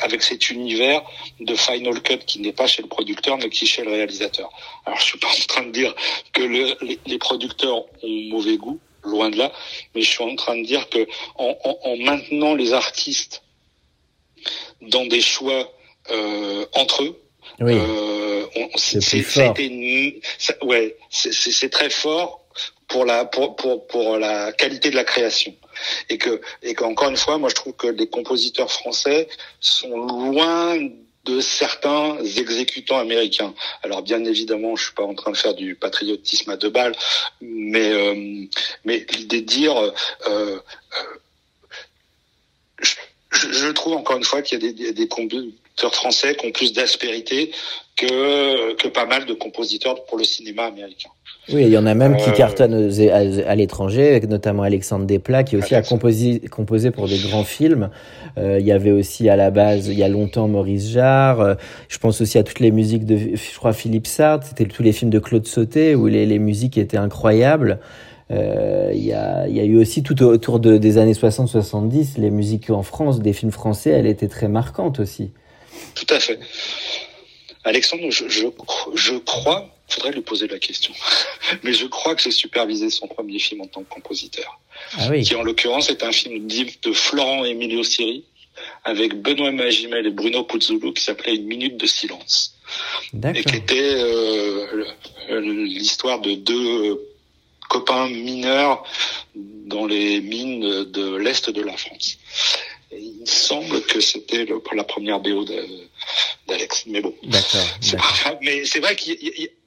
avec 0.00 0.22
cet 0.22 0.48
univers 0.50 1.02
de 1.40 1.56
Final 1.56 2.00
Cut 2.02 2.18
qui 2.18 2.38
n'est 2.38 2.52
pas 2.52 2.68
chez 2.68 2.82
le 2.82 2.88
producteur 2.88 3.36
mais 3.38 3.50
qui 3.50 3.64
est 3.64 3.66
chez 3.66 3.82
le 3.82 3.90
réalisateur. 3.90 4.48
Alors 4.84 5.00
je 5.00 5.06
suis 5.06 5.18
pas 5.18 5.28
en 5.42 5.46
train 5.48 5.62
de 5.64 5.72
dire 5.72 5.92
que 6.32 6.42
le, 6.42 6.98
les, 7.04 7.18
producteurs 7.18 7.84
ont 8.04 8.20
mauvais 8.30 8.56
goût, 8.56 8.78
loin 9.02 9.28
de 9.28 9.38
là, 9.38 9.52
mais 9.96 10.02
je 10.02 10.08
suis 10.08 10.22
en 10.22 10.36
train 10.36 10.56
de 10.56 10.64
dire 10.64 10.88
que 10.88 11.04
en, 11.34 11.58
en, 11.64 11.78
en 11.82 11.96
maintenant 11.96 12.54
les 12.54 12.72
artistes 12.72 13.42
dans 14.82 15.06
des 15.06 15.20
choix 15.20 15.72
entre 16.72 17.02
eux, 17.04 17.20
oui. 17.60 17.74
Euh, 17.74 18.44
c'est 18.76 20.62
ouais, 20.62 20.96
c'est 21.10 21.70
très 21.70 21.90
fort 21.90 22.44
pour 22.88 23.04
la 23.04 23.24
pour, 23.24 23.56
pour 23.56 23.86
pour 23.86 24.18
la 24.18 24.52
qualité 24.52 24.90
de 24.90 24.96
la 24.96 25.04
création 25.04 25.54
et 26.08 26.18
que 26.18 26.40
et 26.62 26.74
qu'encore 26.74 27.08
une 27.08 27.16
fois 27.16 27.38
moi 27.38 27.48
je 27.48 27.54
trouve 27.54 27.74
que 27.74 27.86
les 27.86 28.08
compositeurs 28.08 28.70
français 28.70 29.28
sont 29.60 29.96
loin 29.96 30.78
de 31.24 31.40
certains 31.40 32.18
exécutants 32.22 32.98
américains. 32.98 33.52
Alors 33.82 34.02
bien 34.02 34.24
évidemment, 34.24 34.76
je 34.76 34.84
suis 34.84 34.94
pas 34.94 35.02
en 35.02 35.14
train 35.14 35.32
de 35.32 35.36
faire 35.36 35.54
du 35.54 35.74
patriotisme 35.74 36.50
à 36.50 36.56
deux 36.56 36.70
balles, 36.70 36.94
mais 37.40 37.90
euh, 37.92 38.46
mais 38.84 39.04
l'idée 39.12 39.40
de 39.40 39.46
dire 39.46 39.76
euh, 39.76 39.92
euh, 40.28 40.60
je, 42.80 42.94
je, 43.32 43.68
trouve 43.72 43.94
encore 43.94 44.16
une 44.16 44.24
fois 44.24 44.40
qu'il 44.40 44.62
y 44.62 44.68
a 44.68 44.72
des, 44.72 44.92
des, 44.92 45.08
compositeurs 45.76 45.94
français 45.94 46.36
qui 46.36 46.46
ont 46.46 46.52
plus 46.52 46.72
d'aspérité 46.72 47.50
que, 47.96 48.74
que 48.76 48.88
pas 48.88 49.06
mal 49.06 49.26
de 49.26 49.34
compositeurs 49.34 50.04
pour 50.04 50.18
le 50.18 50.24
cinéma 50.24 50.64
américain. 50.64 51.10
Oui, 51.52 51.62
il 51.62 51.68
y 51.68 51.78
en 51.78 51.86
a 51.86 51.94
même 51.94 52.16
qui 52.16 52.28
euh, 52.28 52.32
cartonnent 52.32 52.90
à, 53.46 53.54
l'étranger, 53.54 54.20
notamment 54.28 54.64
Alexandre 54.64 55.06
Desplat, 55.06 55.44
qui 55.44 55.56
aussi 55.56 55.76
a 55.76 55.82
composé, 55.82 56.40
composé 56.50 56.90
pour 56.90 57.06
des 57.06 57.18
grands 57.18 57.44
films. 57.44 57.90
Euh, 58.36 58.58
il 58.58 58.66
y 58.66 58.72
avait 58.72 58.90
aussi 58.90 59.28
à 59.28 59.36
la 59.36 59.50
base, 59.50 59.86
il 59.86 59.96
y 59.96 60.02
a 60.02 60.08
longtemps, 60.08 60.48
Maurice 60.48 60.88
Jarre. 60.88 61.40
Euh, 61.40 61.54
je 61.88 61.98
pense 61.98 62.20
aussi 62.20 62.36
à 62.36 62.42
toutes 62.42 62.58
les 62.58 62.72
musiques 62.72 63.06
de, 63.06 63.36
je 63.36 63.56
crois, 63.56 63.72
Philippe 63.72 64.08
Sartre. 64.08 64.46
C'était 64.48 64.64
tous 64.64 64.82
les 64.82 64.92
films 64.92 65.10
de 65.10 65.20
Claude 65.20 65.46
Sauté 65.46 65.94
où 65.94 66.08
les, 66.08 66.26
les 66.26 66.40
musiques 66.40 66.78
étaient 66.78 66.96
incroyables. 66.96 67.78
Euh, 68.32 68.90
il 68.92 69.04
y, 69.04 69.12
a, 69.12 69.46
y, 69.46 69.60
a, 69.60 69.64
eu 69.64 69.76
aussi 69.76 70.02
tout 70.02 70.20
autour 70.24 70.58
de, 70.58 70.78
des 70.78 70.98
années 70.98 71.12
60-70, 71.12 72.18
les 72.18 72.30
musiques 72.30 72.70
en 72.70 72.82
France, 72.82 73.20
des 73.20 73.32
films 73.32 73.52
français, 73.52 73.90
elles 73.90 74.06
étaient 74.06 74.26
très 74.26 74.48
marquantes 74.48 74.98
aussi. 74.98 75.30
Tout 75.94 76.14
à 76.14 76.20
fait. 76.20 76.38
Alexandre, 77.64 78.10
je, 78.10 78.28
je, 78.28 78.46
je 78.94 79.14
crois, 79.16 79.68
faudrait 79.88 80.12
lui 80.12 80.20
poser 80.20 80.46
la 80.46 80.58
question, 80.58 80.92
mais 81.62 81.72
je 81.72 81.86
crois 81.86 82.14
que 82.14 82.22
j'ai 82.22 82.30
supervisé 82.30 82.90
son 82.90 83.08
premier 83.08 83.38
film 83.38 83.62
en 83.62 83.66
tant 83.66 83.82
que 83.82 83.88
compositeur, 83.88 84.60
ah 84.98 85.08
oui. 85.10 85.22
qui 85.22 85.34
en 85.34 85.42
l'occurrence 85.42 85.90
est 85.90 86.02
un 86.02 86.12
film 86.12 86.46
de 86.46 86.92
Florent 86.92 87.44
Emilio 87.44 87.82
Siri 87.82 88.24
avec 88.84 89.14
Benoît 89.20 89.52
Magimel 89.52 90.06
et 90.06 90.10
Bruno 90.10 90.44
Puzzolo 90.44 90.92
qui 90.92 91.02
s'appelait 91.02 91.34
Une 91.34 91.46
minute 91.46 91.76
de 91.76 91.86
silence 91.86 92.56
et 93.22 93.44
qui 93.44 93.56
était 93.56 93.94
euh, 93.96 94.84
l'histoire 95.28 96.20
de 96.20 96.34
deux 96.34 97.00
copains 97.68 98.08
mineurs 98.08 98.84
dans 99.34 99.86
les 99.86 100.20
mines 100.20 100.84
de 100.84 101.16
l'est 101.16 101.50
de 101.50 101.62
la 101.62 101.76
France. 101.76 102.18
Et 102.92 103.00
il 103.00 103.28
semble 103.28 103.82
que 103.82 104.00
c'était 104.00 104.46
la 104.72 104.84
première 104.84 105.20
BO 105.20 105.44
d'Alex, 106.46 106.84
mais 106.86 107.00
bon. 107.00 107.14
D'accord. 107.24 108.38
Mais 108.42 108.64
c'est 108.64 108.78
vrai 108.78 108.94
qu'il 108.94 109.18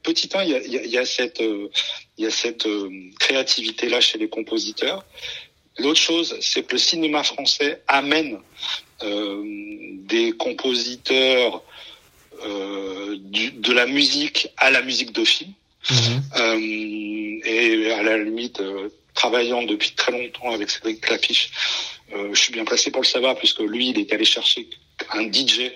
petit 0.04 0.30
un, 0.34 0.44
il 0.44 0.50
y 0.50 0.56
a, 0.56 0.60
il 0.84 0.90
y 0.90 0.98
a 0.98 1.06
cette, 1.06 1.42
euh, 1.42 1.70
il 2.18 2.24
y 2.24 2.28
a 2.28 2.32
cette 2.32 2.66
euh, 2.66 2.90
créativité 3.20 3.90
là 3.90 4.00
chez 4.00 4.18
les 4.18 4.30
compositeurs. 4.30 5.04
L'autre 5.78 6.00
chose, 6.00 6.38
c'est 6.42 6.64
que 6.64 6.74
le 6.74 6.78
cinéma 6.78 7.24
français 7.24 7.82
amène 7.88 8.40
euh, 9.04 9.44
des 10.08 10.34
compositeurs 10.34 11.64
euh, 12.46 13.18
du, 13.20 13.52
de 13.52 13.74
la 13.74 13.86
musique 13.86 14.50
à 14.58 14.72
la 14.72 14.82
musique 14.82 15.12
de 15.12 15.26
film. 15.26 15.54
Mhm. 15.90 16.24
Euh, 16.38 17.40
et 17.46 17.92
à 17.92 18.04
la 18.04 18.18
limite, 18.18 18.60
euh, 18.60 18.90
travaillant 19.14 19.64
depuis 19.64 19.92
très 19.92 20.12
longtemps 20.12 20.52
avec 20.52 20.70
Cédric 20.70 21.02
Clapiche, 21.02 21.52
euh, 22.14 22.34
je 22.34 22.40
suis 22.40 22.54
bien 22.54 22.66
placé 22.66 22.92
pour 22.92 23.02
le 23.02 23.08
savoir 23.08 23.36
puisque 23.36 23.60
lui, 23.60 23.90
il 23.90 24.00
est 24.00 24.12
allé 24.14 24.26
chercher 24.26 24.68
un 25.12 25.32
DJ. 25.32 25.72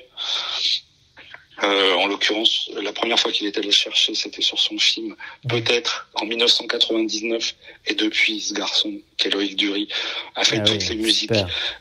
en 1.61 2.07
l'occurrence, 2.07 2.69
la 2.81 2.91
première 2.91 3.19
fois 3.19 3.31
qu'il 3.31 3.47
est 3.47 3.57
allé 3.57 3.71
chercher, 3.71 4.15
c'était 4.15 4.41
sur 4.41 4.59
son 4.59 4.77
film, 4.77 5.15
peut-être 5.47 6.09
en 6.15 6.25
1999. 6.25 7.55
Et 7.87 7.93
depuis, 7.95 8.41
ce 8.41 8.53
garçon, 8.53 8.99
qui 9.17 9.27
est 9.27 9.31
Loïc 9.31 9.55
Dury, 9.55 9.87
a 10.35 10.43
fait 10.43 10.57
ah 10.59 10.63
toutes 10.63 10.89
les 10.89 10.95
musiques 10.95 11.31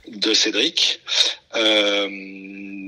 de 0.07 0.35
Cédric. 0.35 1.01
Euh, 1.57 2.09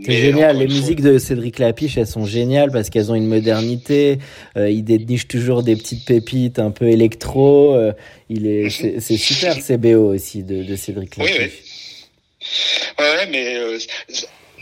c'est 0.05 0.17
génial, 0.17 0.59
les 0.59 0.67
musiques 0.67 1.01
de 1.01 1.19
Cédric 1.19 1.59
Lapiche, 1.59 1.97
elles 1.97 2.07
sont 2.07 2.27
géniales 2.27 2.71
parce 2.71 2.91
qu'elles 2.91 3.11
ont 3.11 3.15
une 3.15 3.27
modernité. 3.27 4.19
Euh, 4.57 4.71
il 4.71 4.85
déniche 4.85 5.29
toujours 5.29 5.63
des 5.63 5.77
petites 5.77 6.05
pépites 6.05 6.59
un 6.59 6.71
peu 6.71 6.87
électro. 6.87 7.75
Euh, 7.75 7.93
il 8.29 8.47
est, 8.47 8.71
c'est 8.71 9.17
super 9.17 9.55
ces 9.61 9.79
BO 9.79 10.15
aussi 10.15 10.43
de, 10.43 10.63
de 10.63 10.77
Cédric 10.77 11.17
Lapiche. 11.17 11.37
Oui, 11.39 11.45
oui. 11.45 13.05
Ouais, 13.05 13.27
mais 13.31 13.57
euh, 13.57 13.79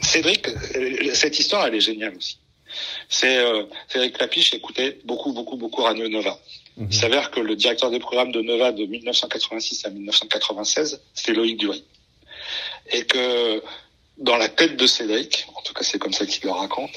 Cédric, 0.01 0.49
cette 1.15 1.39
histoire, 1.39 1.67
elle 1.67 1.75
est 1.75 1.81
géniale 1.81 2.15
aussi. 2.17 2.39
C'est 3.09 3.39
Cédric 3.89 4.19
Lapiche 4.19 4.55
écoutait 4.55 4.99
beaucoup, 5.05 5.33
beaucoup, 5.33 5.57
beaucoup 5.57 5.83
Radio 5.83 6.09
Nova. 6.09 6.39
Mhm. 6.77 6.89
Il 6.91 6.97
s'avère 6.97 7.31
que 7.31 7.41
le 7.41 7.57
directeur 7.57 7.91
des 7.91 7.99
programmes 7.99 8.33
de 8.33 8.41
Nova 8.41 8.73
de 8.73 8.87
1986 8.87 9.85
à 9.85 9.91
1996, 9.91 11.01
c'était 11.13 11.33
Loïc 11.33 11.59
Dury. 11.59 11.85
Et 12.93 13.05
que 13.05 13.63
dans 14.23 14.37
la 14.37 14.49
tête 14.49 14.77
de 14.77 14.87
Cédric, 14.87 15.47
en 15.55 15.63
tout 15.63 15.75
cas 15.75 15.83
c'est 15.83 15.99
comme 15.99 16.13
ça 16.13 16.25
qu'il 16.27 16.45
le 16.45 16.53
raconte, 16.53 16.93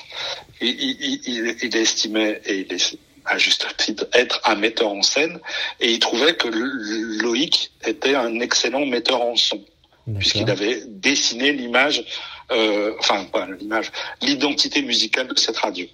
il, 0.61 0.69
il, 0.69 1.21
il, 1.27 1.57
il 1.61 1.75
estimait, 1.75 2.41
et 2.45 2.59
il 2.61 2.73
est 2.73 2.97
à 3.25 3.37
juste 3.37 3.65
titre, 3.77 4.07
être 4.13 4.39
un 4.45 4.55
metteur 4.55 4.89
en 4.89 5.01
scène, 5.01 5.39
et 5.79 5.91
il 5.91 5.99
trouvait 5.99 6.35
que 6.35 6.47
Loïc 6.47 7.71
était 7.83 8.15
un 8.15 8.39
excellent 8.39 8.85
metteur 8.85 9.21
en 9.21 9.35
son, 9.35 9.63
puisqu'il 10.17 10.49
avait 10.49 10.83
dessiné 10.85 11.51
l'image, 11.51 12.05
euh, 12.51 12.93
enfin 12.99 13.25
pas 13.25 13.47
l'image, 13.47 13.91
l'identité 14.21 14.83
musicale 14.83 15.27
de 15.27 15.39
cette 15.39 15.57
radio. 15.57 15.87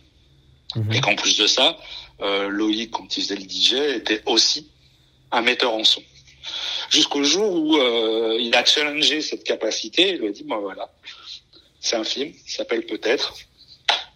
Mhm. 0.75 0.93
Et 0.93 1.01
qu'en 1.01 1.15
plus 1.15 1.37
de 1.37 1.47
ça, 1.47 1.77
euh, 2.21 2.49
Loïc, 2.49 2.91
quand 2.91 3.17
il 3.17 3.23
faisait 3.23 3.35
le 3.35 3.47
DJ, 3.49 3.73
était 3.95 4.21
aussi 4.25 4.69
un 5.31 5.41
metteur 5.41 5.73
en 5.73 5.83
son 5.85 6.01
jusqu'au 6.91 7.23
jour 7.23 7.53
où 7.53 7.77
euh, 7.77 8.37
il 8.39 8.53
a 8.55 8.65
challengé 8.65 9.21
cette 9.21 9.43
capacité. 9.43 10.11
Il 10.11 10.17
lui 10.17 10.27
a 10.27 10.31
dit, 10.31 10.43
bon 10.43 10.59
voilà, 10.59 10.89
c'est 11.81 11.95
un 11.95 12.03
film, 12.03 12.31
il 12.45 12.51
s'appelle 12.51 12.85
Peut-être. 12.85 13.35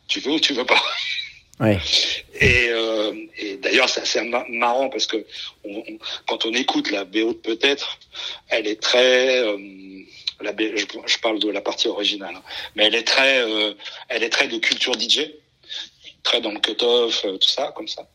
Tu 0.07 0.19
veux 0.19 0.33
ou 0.33 0.39
tu 0.39 0.53
veux 0.53 0.65
pas 0.65 0.81
ouais. 1.59 1.79
Et, 2.39 2.69
euh, 2.69 3.13
et 3.37 3.57
d'ailleurs, 3.57 3.89
c'est 3.89 4.01
assez 4.01 4.21
marrant 4.21 4.89
parce 4.89 5.07
que 5.07 5.25
on, 5.63 5.83
quand 6.27 6.45
on 6.45 6.53
écoute 6.53 6.91
la 6.91 7.05
BO 7.05 7.33
de 7.33 7.39
Peut-être, 7.39 7.97
elle 8.49 8.67
est 8.67 8.81
très... 8.81 9.39
Euh, 9.39 9.57
la, 10.41 10.53
je, 10.57 10.85
je, 11.05 11.17
parle 11.19 11.39
de 11.39 11.49
la 11.49 11.61
partie 11.61 11.87
originale, 11.87 12.35
hein, 12.35 12.43
mais 12.75 12.85
elle 12.85 12.95
est 12.95 13.07
très, 13.07 13.39
euh, 13.39 13.73
elle 14.09 14.21
est 14.21 14.29
très 14.29 14.47
de 14.47 14.57
culture 14.57 14.93
DJ 14.93 15.31
très 16.25 16.41
dans 16.41 16.51
le 16.51 16.59
cut-off, 16.59 17.23
euh, 17.23 17.37
tout 17.37 17.47
ça, 17.47 17.71
comme 17.75 17.87
ça. 17.87 18.05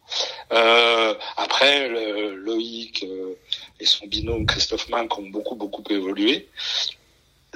Euh, 0.53 1.15
après, 1.37 1.89
le, 1.89 2.35
Loïc 2.35 3.05
euh, 3.05 3.39
et 3.79 3.87
son 3.87 4.07
binôme 4.07 4.45
Christophe 4.45 4.89
Mann 4.89 5.09
ont 5.17 5.31
beaucoup, 5.31 5.55
beaucoup 5.55 5.85
évolué. 5.89 6.49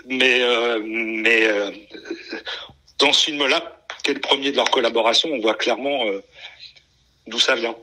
Mais, 0.06 0.42
euh, 0.42 0.80
mais 0.84 1.46
euh, 1.46 1.70
dans 2.98 3.12
ce 3.12 3.24
film-là, 3.26 3.62
qui 4.02 4.10
est 4.10 4.14
le 4.14 4.20
premier 4.20 4.50
de 4.50 4.56
leur 4.56 4.70
collaboration, 4.70 5.30
on 5.32 5.40
voit 5.40 5.54
clairement 5.54 6.04
d'où 7.26 7.38
ça 7.38 7.54
vient. 7.54 7.74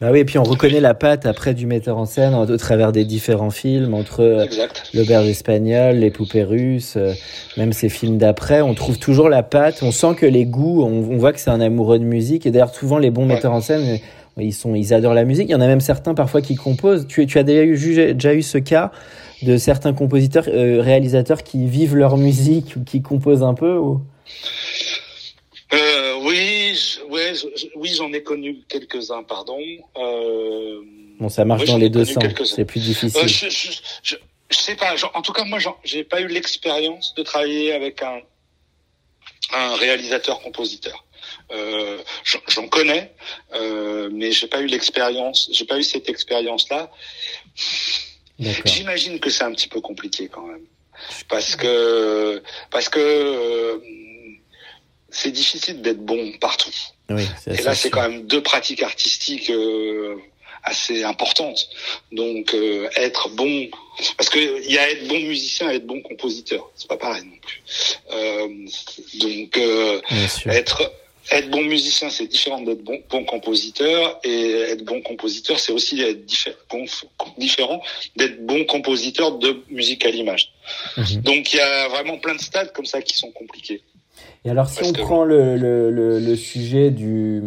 Bah 0.00 0.08
oui, 0.10 0.20
et 0.20 0.24
puis 0.24 0.38
on 0.38 0.44
reconnaît 0.44 0.80
la 0.80 0.94
patte 0.94 1.26
après 1.26 1.52
du 1.52 1.66
metteur 1.66 1.98
en 1.98 2.06
scène 2.06 2.34
au 2.34 2.56
travers 2.56 2.90
des 2.90 3.04
différents 3.04 3.50
films, 3.50 3.92
entre 3.92 4.20
euh, 4.20 4.46
l'auberge 4.94 5.28
espagnole, 5.28 5.96
les 5.96 6.10
poupées 6.10 6.42
russes, 6.42 6.94
euh, 6.96 7.12
même 7.58 7.74
ces 7.74 7.90
films 7.90 8.16
d'après, 8.16 8.62
on 8.62 8.72
trouve 8.72 8.98
toujours 8.98 9.28
la 9.28 9.42
patte. 9.42 9.82
On 9.82 9.92
sent 9.92 10.14
que 10.16 10.24
les 10.24 10.46
goûts, 10.46 10.82
on, 10.82 11.18
voit 11.18 11.34
que 11.34 11.38
c'est 11.38 11.50
un 11.50 11.60
amoureux 11.60 11.98
de 11.98 12.04
musique. 12.04 12.46
Et 12.46 12.50
d'ailleurs, 12.50 12.74
souvent 12.74 12.96
les 12.96 13.10
bons 13.10 13.26
metteurs 13.26 13.52
en 13.52 13.60
scène, 13.60 13.82
euh, 13.82 14.42
ils 14.42 14.54
sont, 14.54 14.74
ils 14.74 14.94
adorent 14.94 15.12
la 15.12 15.24
musique. 15.24 15.50
Il 15.50 15.52
y 15.52 15.54
en 15.54 15.60
a 15.60 15.66
même 15.66 15.80
certains 15.80 16.14
parfois 16.14 16.40
qui 16.40 16.54
composent. 16.54 17.06
Tu, 17.06 17.26
tu 17.26 17.36
as 17.36 17.42
déjà 17.42 17.64
eu, 17.64 18.14
déjà 18.14 18.32
eu 18.32 18.40
ce 18.40 18.56
cas 18.56 18.92
de 19.42 19.56
certains 19.56 19.92
compositeurs, 19.92 20.44
réalisateurs 20.44 21.42
qui 21.42 21.66
vivent 21.66 21.96
leur 21.96 22.16
musique 22.16 22.76
ou 22.76 22.84
qui 22.84 23.02
composent 23.02 23.42
un 23.42 23.54
peu 23.54 23.76
ou... 23.76 24.02
Euh, 25.72 26.14
oui, 26.24 26.76
ouais, 27.10 27.32
oui, 27.76 27.92
j'en 27.96 28.12
ai 28.12 28.22
connu 28.22 28.58
quelques-uns, 28.68 29.22
pardon. 29.22 29.58
Euh, 29.96 30.80
bon, 31.20 31.28
ça 31.28 31.44
marche 31.44 31.64
dans 31.66 31.78
les 31.78 31.90
deux 31.90 32.04
sens. 32.04 32.24
C'est 32.44 32.64
plus 32.64 32.82
difficile. 32.82 33.20
Euh, 33.22 33.28
je, 33.28 33.48
je, 34.02 34.16
sais 34.50 34.74
pas. 34.74 34.94
En 35.14 35.22
tout 35.22 35.32
cas, 35.32 35.44
moi, 35.44 35.60
j'ai 35.84 36.02
pas 36.02 36.20
eu 36.20 36.26
l'expérience 36.26 37.14
de 37.14 37.22
travailler 37.22 37.72
avec 37.72 38.02
un 38.02 38.20
un 39.52 39.74
réalisateur-compositeur. 39.76 41.04
Euh, 41.52 41.98
J'en 42.48 42.68
connais, 42.68 43.12
euh, 43.54 44.08
mais 44.12 44.32
j'ai 44.32 44.46
pas 44.46 44.60
eu 44.60 44.66
l'expérience. 44.66 45.48
J'ai 45.52 45.64
pas 45.64 45.78
eu 45.78 45.82
cette 45.82 46.08
expérience-là. 46.08 46.90
J'imagine 48.64 49.20
que 49.20 49.30
c'est 49.30 49.44
un 49.44 49.52
petit 49.52 49.68
peu 49.68 49.80
compliqué 49.80 50.28
quand 50.28 50.46
même, 50.46 50.64
parce 51.28 51.56
que 51.56 52.42
parce 52.70 52.88
que 52.88 52.98
euh, 53.00 53.78
c'est 55.10 55.30
difficile 55.30 55.82
d'être 55.82 56.04
bon 56.04 56.32
partout. 56.40 56.70
Oui, 57.10 57.26
Et 57.46 57.62
là, 57.62 57.74
c'est 57.74 57.90
quand 57.90 58.08
même 58.08 58.26
deux 58.26 58.42
pratiques 58.42 58.82
artistiques 58.82 59.50
euh, 59.50 60.16
assez 60.62 61.02
importantes. 61.04 61.68
Donc, 62.12 62.54
euh, 62.54 62.88
être 62.96 63.28
bon, 63.30 63.68
parce 64.16 64.28
que 64.28 64.38
il 64.38 64.72
y 64.72 64.78
a 64.78 64.90
être 64.90 65.08
bon 65.08 65.18
musicien 65.18 65.70
et 65.70 65.76
être 65.76 65.86
bon 65.86 66.00
compositeur, 66.02 66.70
c'est 66.76 66.88
pas 66.88 66.96
pareil 66.96 67.24
non 67.24 67.36
plus. 67.42 67.62
Euh, 68.12 68.48
donc, 69.18 69.56
euh, 69.58 70.00
être 70.46 70.92
être 71.30 71.50
bon 71.50 71.62
musicien, 71.62 72.10
c'est 72.10 72.26
différent 72.26 72.60
d'être 72.60 72.82
bon, 72.82 73.00
bon 73.10 73.24
compositeur, 73.24 74.20
et 74.24 74.50
être 74.52 74.84
bon 74.84 75.00
compositeur, 75.02 75.58
c'est 75.58 75.72
aussi 75.72 76.00
être 76.00 76.24
différent 77.38 77.82
d'être 78.16 78.44
bon 78.44 78.64
compositeur 78.64 79.38
de 79.38 79.62
musique 79.68 80.04
à 80.04 80.10
l'image. 80.10 80.52
Mhm. 80.96 81.22
Donc 81.22 81.52
il 81.52 81.56
y 81.56 81.60
a 81.60 81.88
vraiment 81.88 82.18
plein 82.18 82.34
de 82.34 82.40
stades 82.40 82.72
comme 82.72 82.86
ça 82.86 83.02
qui 83.02 83.16
sont 83.16 83.30
compliqués. 83.30 83.82
Et 84.46 84.48
alors, 84.48 84.70
si 84.70 84.82
on 84.82 84.92
prend 84.94 85.24
le, 85.24 85.58
le, 85.58 85.90
le, 85.90 86.18
le, 86.18 86.34
sujet 86.34 86.90
du, 86.90 87.42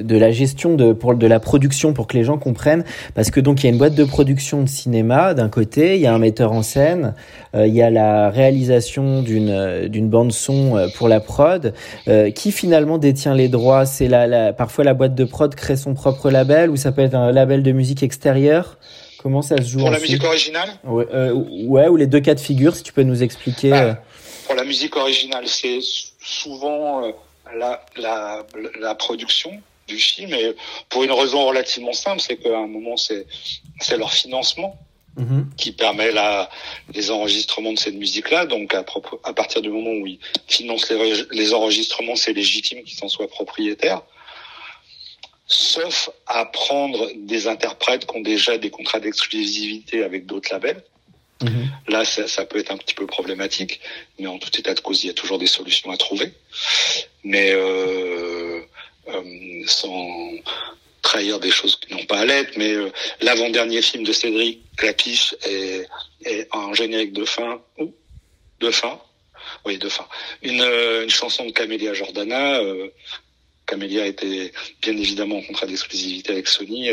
de 0.00 0.16
la 0.16 0.30
gestion 0.30 0.74
de, 0.74 0.94
pour, 0.94 1.16
de 1.16 1.26
la 1.26 1.38
production 1.38 1.92
pour 1.92 2.06
que 2.06 2.16
les 2.16 2.24
gens 2.24 2.38
comprennent, 2.38 2.82
parce 3.14 3.30
que 3.30 3.40
donc 3.40 3.62
il 3.62 3.66
y 3.66 3.68
a 3.68 3.72
une 3.72 3.76
boîte 3.76 3.94
de 3.94 4.04
production 4.04 4.62
de 4.62 4.66
cinéma 4.66 5.34
d'un 5.34 5.50
côté, 5.50 5.96
il 5.96 6.00
y 6.00 6.06
a 6.06 6.14
un 6.14 6.18
metteur 6.18 6.52
en 6.52 6.62
scène, 6.62 7.14
euh, 7.54 7.66
il 7.66 7.74
y 7.74 7.82
a 7.82 7.90
la 7.90 8.30
réalisation 8.30 9.20
d'une 9.20 9.86
d'une 9.88 10.08
bande 10.08 10.32
son 10.32 10.78
euh, 10.78 10.86
pour 10.96 11.08
la 11.08 11.20
prod, 11.20 11.74
euh, 12.08 12.30
qui 12.30 12.52
finalement 12.52 12.96
détient 12.96 13.34
les 13.34 13.48
droits. 13.48 13.84
C'est 13.84 14.08
la, 14.08 14.26
la, 14.26 14.54
parfois 14.54 14.82
la 14.84 14.94
boîte 14.94 15.14
de 15.14 15.24
prod 15.26 15.54
crée 15.54 15.76
son 15.76 15.92
propre 15.92 16.30
label 16.30 16.70
ou 16.70 16.76
ça 16.76 16.90
peut 16.90 17.02
être 17.02 17.16
un 17.16 17.32
label 17.32 17.62
de 17.62 17.72
musique 17.72 18.02
extérieure. 18.02 18.78
Comment 19.18 19.42
ça 19.42 19.58
se 19.58 19.68
joue 19.68 19.80
Pour 19.80 19.90
la 19.90 20.00
musique 20.00 20.24
originale 20.24 20.70
ouais, 20.84 21.06
ouais, 21.66 21.88
ou 21.88 21.96
les 21.96 22.06
deux 22.06 22.20
cas 22.20 22.34
de 22.34 22.40
figure, 22.40 22.74
si 22.76 22.82
tu 22.82 22.94
peux 22.94 23.02
nous 23.02 23.22
expliquer. 23.22 23.70
Bah, 23.70 24.00
pour 24.46 24.54
la 24.54 24.64
musique 24.64 24.96
originale, 24.96 25.46
c'est 25.46 25.80
souvent 26.24 27.04
euh, 27.04 27.12
la, 27.54 27.84
la, 27.96 28.46
la, 28.80 28.94
production 28.94 29.60
du 29.86 29.98
film 29.98 30.32
et 30.32 30.54
pour 30.88 31.04
une 31.04 31.12
raison 31.12 31.46
relativement 31.46 31.92
simple, 31.92 32.20
c'est 32.20 32.36
qu'à 32.36 32.56
un 32.56 32.66
moment 32.66 32.96
c'est 32.96 33.26
leur 33.96 34.12
financement 34.12 34.78
mhm. 35.16 35.50
qui 35.56 35.72
permet 35.72 36.10
la, 36.10 36.48
les 36.92 37.10
enregistrements 37.10 37.72
de 37.72 37.78
cette 37.78 37.94
musique-là. 37.94 38.46
Donc 38.46 38.74
à, 38.74 38.84
à 39.24 39.32
partir 39.34 39.60
du 39.60 39.68
moment 39.68 39.90
où 39.90 40.06
ils 40.06 40.18
financent 40.48 40.90
les, 40.90 41.24
les 41.30 41.54
enregistrements, 41.54 42.16
c'est 42.16 42.32
légitime 42.32 42.82
qu'ils 42.82 43.04
en 43.04 43.08
soient 43.08 43.28
propriétaires. 43.28 44.02
Sauf 45.46 46.08
à 46.26 46.46
prendre 46.46 47.10
des 47.14 47.46
interprètes 47.46 48.06
qui 48.06 48.16
ont 48.16 48.22
déjà 48.22 48.56
des 48.56 48.70
contrats 48.70 49.00
d'exclusivité 49.00 50.02
avec 50.02 50.24
d'autres 50.24 50.48
labels. 50.50 50.82
Mhm. 51.44 51.70
Là, 51.88 52.04
ça, 52.04 52.44
peut 52.44 52.58
être 52.58 52.72
un 52.72 52.76
petit 52.76 52.94
peu 52.94 53.06
problématique, 53.06 53.80
mais 54.18 54.26
en 54.26 54.38
tout 54.38 54.50
état 54.58 54.74
de 54.74 54.80
cause, 54.80 55.04
il 55.04 55.08
y 55.08 55.10
a 55.10 55.14
toujours 55.14 55.38
des 55.38 55.46
solutions 55.46 55.90
à 55.90 55.96
trouver. 55.96 56.32
Mais 57.22 57.52
euh, 57.52 58.60
euh, 59.08 59.62
sans 59.66 60.30
trahir 61.02 61.38
des 61.38 61.50
choses 61.50 61.76
qui 61.76 61.92
n'ont 61.92 62.06
pas 62.06 62.20
à 62.20 62.24
l'être, 62.24 62.56
mais 62.56 62.72
euh, 62.72 62.90
l'avant-dernier 63.20 63.82
film 63.82 64.04
de 64.04 64.12
Cédric 64.12 64.60
Clapiche 64.76 65.34
est, 65.46 65.86
est 66.24 66.48
un 66.52 66.72
générique 66.72 67.12
de 67.12 67.24
fin, 67.24 67.60
ou 67.78 67.94
de 68.60 68.70
fin, 68.70 68.98
oui, 69.66 69.76
de 69.78 69.88
fin. 69.88 70.06
Une, 70.42 71.08
chanson 71.10 71.44
de 71.44 71.50
Camélia 71.50 71.92
Jordana. 71.92 72.60
Camélia 73.66 74.06
était 74.06 74.52
bien 74.82 74.96
évidemment 74.96 75.38
en 75.38 75.42
contrat 75.42 75.66
d'exclusivité 75.66 76.32
avec 76.32 76.48
Sony. 76.48 76.90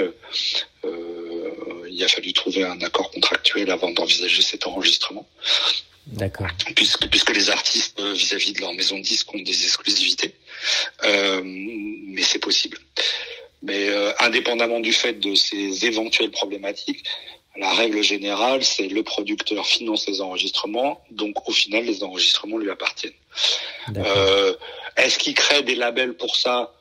Il 2.02 2.06
a 2.06 2.08
fallu 2.08 2.34
trouver 2.34 2.64
un 2.64 2.82
accord 2.82 3.12
contractuel 3.12 3.70
avant 3.70 3.92
d'envisager 3.92 4.42
cet 4.42 4.66
enregistrement. 4.66 5.28
D'accord. 6.08 6.48
Puisque, 6.76 7.08
puisque 7.10 7.34
les 7.40 7.50
artistes 7.52 8.00
euh, 8.00 8.14
vis-à-vis 8.14 8.54
de 8.54 8.62
leur 8.62 8.74
maison 8.74 8.98
de 8.98 9.04
disques 9.04 9.32
ont 9.36 9.40
des 9.40 9.64
exclusivités, 9.64 10.34
euh, 11.06 11.42
mais 11.44 12.24
c'est 12.24 12.40
possible. 12.40 12.80
Mais 13.62 13.90
euh, 13.90 14.12
indépendamment 14.20 14.80
du 14.80 14.94
fait 14.94 15.20
de 15.20 15.36
ces 15.36 15.86
éventuelles 15.86 16.32
problématiques, 16.32 17.04
la 17.56 17.72
règle 17.72 18.02
générale, 18.02 18.64
c'est 18.64 18.88
le 18.88 19.04
producteur 19.04 19.68
finance 19.68 20.08
les 20.08 20.22
enregistrements, 20.22 21.04
donc 21.12 21.48
au 21.48 21.52
final, 21.52 21.84
les 21.86 22.02
enregistrements 22.04 22.58
lui 22.58 22.72
appartiennent. 22.72 23.14
Euh, 23.96 24.56
Est-ce 24.98 25.20
qu'il 25.20 25.36
crée 25.36 25.62
des 25.62 25.76
labels 25.76 26.16
pour 26.16 26.36
ça? 26.36 26.74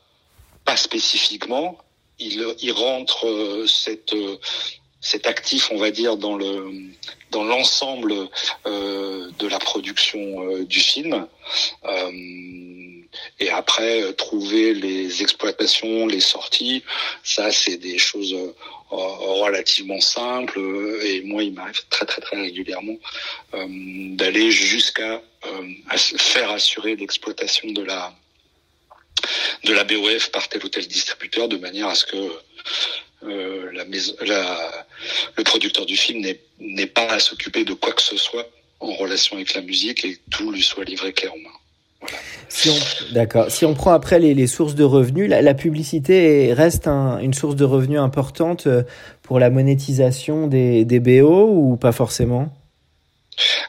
Pas 0.65 0.79
spécifiquement. 0.79 1.77
Il, 2.19 2.47
il 2.61 2.73
rentre 2.73 3.27
cette 3.67 4.15
cet 5.01 5.27
actif, 5.27 5.71
on 5.71 5.79
va 5.79 5.91
dire, 5.91 6.17
dans 6.17 6.37
le 6.37 6.71
dans 7.31 7.45
l'ensemble 7.45 8.29
euh, 8.67 9.31
de 9.39 9.47
la 9.47 9.59
production 9.59 10.19
euh, 10.43 10.65
du 10.65 10.81
film. 10.81 11.27
Euh, 11.85 12.11
et 13.39 13.51
après, 13.51 14.13
trouver 14.15 14.75
les 14.75 15.23
exploitations, 15.23 16.07
les 16.07 16.21
sorties, 16.21 16.85
ça, 17.25 17.51
c'est 17.51 17.77
des 17.77 17.99
choses 17.99 18.37
relativement 18.91 20.01
simples. 20.01 20.61
Et 21.03 21.23
moi, 21.23 21.43
il 21.43 21.53
m'arrive 21.55 21.83
très 21.89 22.07
très 22.07 22.21
très 22.21 22.41
régulièrement 22.41 22.97
d'aller 23.53 24.53
jusqu'à 24.53 25.23
faire 25.95 26.51
assurer 26.51 26.95
l'exploitation 26.97 27.73
de 27.73 27.83
la 27.83 28.15
de 29.65 29.73
la 29.73 29.85
BOF 29.85 30.31
par 30.31 30.49
tel 30.49 30.65
ou 30.65 30.69
tel 30.69 30.87
distributeur 30.87 31.49
de 31.49 31.57
manière 31.57 31.89
à 31.89 31.95
ce 31.95 32.07
que 32.07 32.31
euh, 33.23 33.71
la 33.73 33.85
maison, 33.85 34.13
la, 34.27 34.87
le 35.37 35.45
producteur 35.45 35.87
du 35.87 35.97
film 35.97 36.25
n'est 36.61 36.87
pas 36.87 37.07
à 37.13 37.19
s'occuper 37.19 37.65
de 37.65 37.75
quoi 37.75 37.93
que 37.93 38.03
ce 38.03 38.17
soit 38.17 38.47
en 38.81 38.93
relation 38.95 39.37
avec 39.37 39.55
la 39.55 39.61
musique 39.61 40.05
et 40.05 40.19
tout 40.31 40.51
lui 40.51 40.63
soit 40.63 40.85
livré 40.85 41.13
clair 41.13 41.33
en 41.33 41.39
main. 41.39 41.57
Voilà. 42.01 42.17
Si 42.49 42.71
D'accord. 43.13 43.51
Si 43.51 43.65
on 43.65 43.75
prend 43.75 43.93
après 43.93 44.19
les, 44.19 44.35
les 44.35 44.47
sources 44.47 44.75
de 44.75 44.85
revenus, 44.85 45.29
la, 45.29 45.43
la 45.43 45.55
publicité 45.55 46.53
reste 46.55 46.89
un, 46.89 47.19
une 47.19 47.35
source 47.35 47.57
de 47.57 47.65
revenus 47.65 48.01
importante 48.01 48.67
euh, 48.67 48.83
pour 49.23 49.39
la 49.39 49.51
monétisation 49.51 50.47
des, 50.47 50.85
des 50.85 50.99
BO 50.99 51.49
ou 51.51 51.77
pas 51.77 51.93
forcément? 51.93 52.53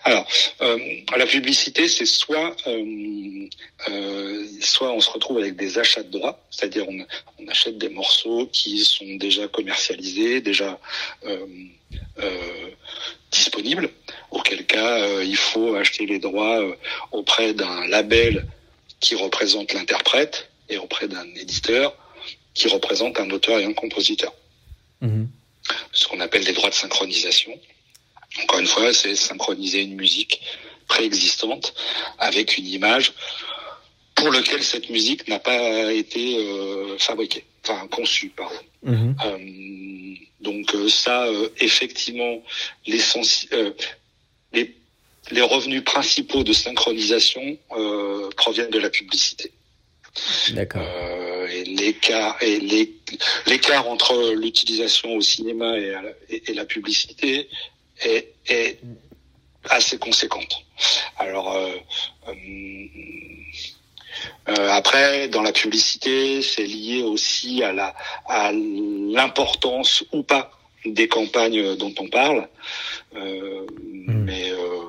Alors, 0.04 0.28
euh, 0.62 0.78
la 1.18 1.26
publicité, 1.26 1.88
c'est 1.88 2.06
soit, 2.06 2.56
euh, 2.68 3.48
euh, 3.90 4.46
soit 4.62 4.92
on 4.92 5.00
se 5.00 5.10
retrouve 5.10 5.38
avec 5.38 5.56
des 5.56 5.78
achats 5.78 6.04
de 6.04 6.10
droits, 6.10 6.40
c'est-à-dire 6.50 6.88
on, 6.88 7.06
on, 7.40 7.48
achète 7.48 7.78
des 7.78 7.90
morceaux 7.90 8.48
qui 8.52 8.80
sont 8.80 9.16
déjà 9.16 9.48
commercialisés, 9.48 10.42
déjà 10.42 10.80
disponibles, 13.32 13.90
auquel 14.32 14.66
cas 14.66 15.22
il 15.22 15.36
faut 15.36 15.76
acheter 15.76 16.06
les 16.06 16.20
droits 16.20 16.62
auprès 17.12 17.54
d'un 17.54 17.88
label 17.88 18.48
qui 19.00 19.16
représente 19.16 19.74
l'interprète 19.74 20.50
et 20.70 20.78
auprès 20.78 21.08
d'un 21.08 21.28
éditeur 21.36 21.96
qui 22.54 22.68
représente 22.68 23.20
un 23.20 23.30
auteur 23.30 23.60
et 23.60 23.66
un 23.66 23.74
compositeur. 23.74 24.34
Mmh. 25.02 25.26
Ce 25.94 26.08
qu'on 26.08 26.20
appelle 26.20 26.44
des 26.44 26.54
droits 26.54 26.70
de 26.70 26.76
synchronisation. 26.76 27.58
Encore 28.44 28.60
une 28.60 28.68
fois, 28.68 28.94
c'est 28.94 29.16
synchroniser 29.16 29.82
une 29.82 29.96
musique 29.96 30.42
préexistante 30.88 31.74
avec 32.18 32.58
une 32.58 32.68
image 32.68 33.14
pour 34.16 34.32
laquelle 34.32 34.64
cette 34.64 34.90
musique 34.90 35.28
n'a 35.28 35.40
pas 35.40 35.92
été 35.92 36.38
euh, 36.38 36.98
fabriquée, 36.98 37.46
enfin 37.64 37.88
conçue, 37.88 38.30
pardon. 38.30 38.56
Mhm. 38.84 39.16
Euh, 39.26 40.16
donc 40.42 40.74
euh, 40.76 40.90
ça, 40.90 41.26
euh, 41.26 41.50
effectivement, 41.60 42.42
les, 42.88 43.00
les 45.32 45.42
revenus 45.42 45.84
principaux 45.84 46.44
de 46.44 46.54
synchronisation 46.54 47.58
proviennent 48.38 48.70
de 48.70 48.80
la 48.80 48.90
publicité. 48.90 49.52
D'accord. 50.50 50.82
et 51.50 51.64
l'écart 51.64 52.36
et 52.42 52.60
l'écart 53.48 53.88
entre 53.88 54.34
l'utilisation 54.34 55.16
au 55.16 55.22
cinéma 55.22 55.80
et, 55.80 55.96
et, 56.30 56.52
et, 56.52 56.54
la 56.54 56.66
publicité 56.66 57.48
est, 58.04 58.34
est 58.48 58.80
assez 59.70 59.98
conséquente. 59.98 60.66
Alors 61.18 61.56
euh, 61.56 61.76
euh, 62.28 62.34
euh, 64.50 64.70
après, 64.72 65.28
dans 65.30 65.42
la 65.42 65.52
publicité, 65.52 66.42
c'est 66.42 66.66
lié 66.66 67.04
aussi 67.04 67.64
à 67.64 67.72
la 67.72 67.96
à 68.28 68.52
l'importance 68.52 70.04
ou 70.12 70.24
pas 70.24 70.52
des 70.86 71.08
campagnes 71.08 71.76
dont 71.76 71.94
on 72.00 72.08
parle. 72.08 72.50
Euh, 73.16 73.66
hmm. 73.84 74.24
Mais 74.26 74.52
euh, 74.52 74.82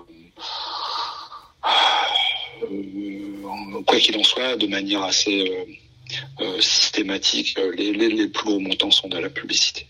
quoi 3.87 3.99
qu'il 3.99 4.17
en 4.19 4.25
soit, 4.25 4.57
de 4.57 4.67
manière 4.67 5.03
assez 5.03 5.67
systématique, 6.61 7.59
les, 7.77 7.93
les, 7.93 8.09
les 8.09 8.29
plus 8.29 8.45
gros 8.45 8.61
montants 8.61 8.91
sont 8.91 9.09
de 9.09 9.19
la 9.19 9.31
publicité. 9.31 9.87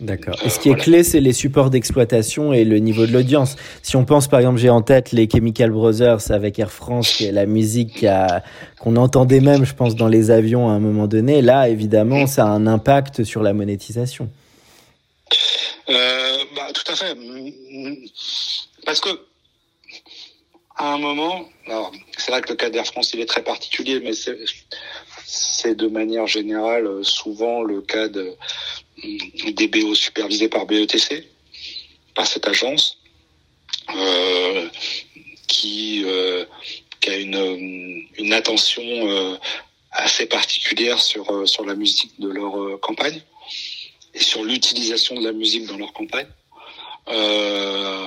D'accord. 0.00 0.36
Et 0.44 0.50
ce 0.50 0.58
qui 0.58 0.68
est 0.68 0.74
clé, 0.74 1.04
c'est 1.04 1.20
les 1.20 1.32
supports 1.32 1.70
d'exploitation 1.70 2.52
et 2.52 2.64
le 2.64 2.78
niveau 2.78 3.06
de 3.06 3.12
l'audience. 3.12 3.56
Si 3.82 3.96
on 3.96 4.04
pense, 4.04 4.28
par 4.28 4.40
exemple, 4.40 4.58
j'ai 4.58 4.70
en 4.70 4.82
tête 4.82 5.12
les 5.12 5.28
Chemical 5.30 5.70
Brothers 5.70 6.30
avec 6.30 6.58
Air 6.58 6.70
France, 6.70 7.12
qui 7.12 7.26
est 7.26 7.32
la 7.32 7.46
musique 7.46 8.04
qu'on 8.80 8.96
entendait 8.96 9.40
même, 9.40 9.64
je 9.64 9.74
pense, 9.74 9.94
dans 9.94 10.08
les 10.08 10.30
avions 10.30 10.68
à 10.68 10.72
un 10.72 10.80
moment 10.80 11.06
donné. 11.06 11.42
Là, 11.42 11.68
évidemment, 11.68 12.26
ça 12.26 12.44
a 12.44 12.48
un 12.48 12.66
impact 12.66 13.24
sur 13.24 13.42
la 13.42 13.52
monétisation. 13.52 14.28
Euh, 15.88 16.38
bah, 16.54 16.68
tout 16.74 16.92
à 16.92 16.96
fait. 16.96 17.16
Parce 18.84 19.00
que 19.00 19.08
à 20.78 20.92
un 20.92 20.98
moment, 20.98 21.48
alors 21.66 21.90
c'est 22.18 22.30
vrai 22.30 22.42
que 22.42 22.50
le 22.50 22.56
cas 22.56 22.68
d'Air 22.68 22.84
France 22.84 23.14
il 23.14 23.20
est 23.20 23.26
très 23.26 23.42
particulier, 23.42 24.00
mais 24.00 24.12
c'est 25.24 25.74
de 25.74 25.86
manière 25.86 26.26
générale 26.26 27.02
souvent 27.02 27.62
le 27.62 27.80
cas 27.80 28.08
de, 28.08 28.36
des 29.02 29.68
BO 29.68 29.94
supervisés 29.94 30.48
par 30.48 30.66
BETC, 30.66 31.28
par 32.14 32.26
cette 32.26 32.46
agence, 32.48 32.98
euh, 33.94 34.68
qui, 35.46 36.02
euh, 36.04 36.44
qui 37.00 37.10
a 37.10 37.16
une, 37.16 38.06
une 38.18 38.32
attention 38.32 38.82
euh, 38.82 39.36
assez 39.92 40.26
particulière 40.26 41.00
sur, 41.00 41.48
sur 41.48 41.64
la 41.64 41.74
musique 41.74 42.18
de 42.18 42.28
leur 42.28 42.80
campagne 42.80 43.22
et 44.14 44.20
sur 44.20 44.44
l'utilisation 44.44 45.14
de 45.14 45.24
la 45.24 45.32
musique 45.32 45.66
dans 45.66 45.76
leur 45.76 45.92
campagne. 45.92 46.26
Euh, 47.08 48.06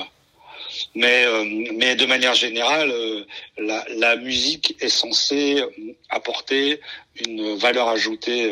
mais, 0.95 1.25
euh, 1.25 1.45
mais 1.75 1.95
de 1.95 2.05
manière 2.05 2.33
générale, 2.33 2.91
euh, 2.91 3.25
la, 3.57 3.85
la, 3.95 4.15
musique 4.15 4.75
est 4.81 4.89
censée 4.89 5.63
apporter 6.09 6.79
une 7.27 7.55
valeur 7.55 7.87
ajoutée 7.87 8.51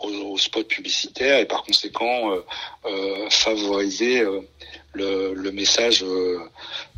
au, 0.00 0.32
au, 0.32 0.38
spot 0.38 0.66
publicitaire 0.66 1.38
et 1.38 1.46
par 1.46 1.62
conséquent 1.62 2.32
favoriser 3.30 4.22
le, 4.94 5.34
le, 5.34 5.52
message 5.52 6.04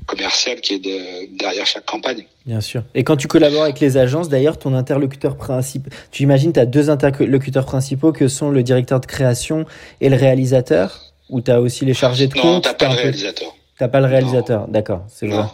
commercial 0.06 0.60
qui 0.60 0.74
est 0.74 1.28
derrière 1.30 1.66
chaque 1.66 1.86
campagne. 1.86 2.24
Bien 2.46 2.60
sûr. 2.60 2.82
Et 2.94 3.04
quand 3.04 3.16
tu 3.16 3.28
collabores 3.28 3.64
avec 3.64 3.80
les 3.80 3.96
agences, 3.96 4.28
d'ailleurs, 4.28 4.58
ton 4.58 4.74
interlocuteur 4.74 5.36
principal, 5.36 5.92
tu 6.10 6.22
imagines, 6.22 6.52
tu 6.52 6.60
as 6.60 6.66
deux 6.66 6.90
interlocuteurs 6.90 7.66
principaux 7.66 8.12
que 8.12 8.28
sont 8.28 8.50
le 8.50 8.62
directeur 8.62 9.00
de 9.00 9.06
création 9.06 9.64
et 10.00 10.08
le 10.08 10.16
réalisateur? 10.16 11.00
Ou 11.28 11.40
tu 11.40 11.50
as 11.50 11.60
aussi 11.60 11.84
les 11.84 11.94
chargés 11.94 12.26
de 12.26 12.34
compte? 12.34 12.66
Non, 12.66 12.72
tu 12.72 12.76
pas 12.76 12.88
le 12.88 12.94
réalisateur. 12.94 13.54
Tu 13.78 13.88
pas 13.88 14.00
le 14.00 14.06
réalisateur, 14.06 14.68
d'accord, 14.68 15.04
c'est 15.08 15.26
vrai. 15.26 15.44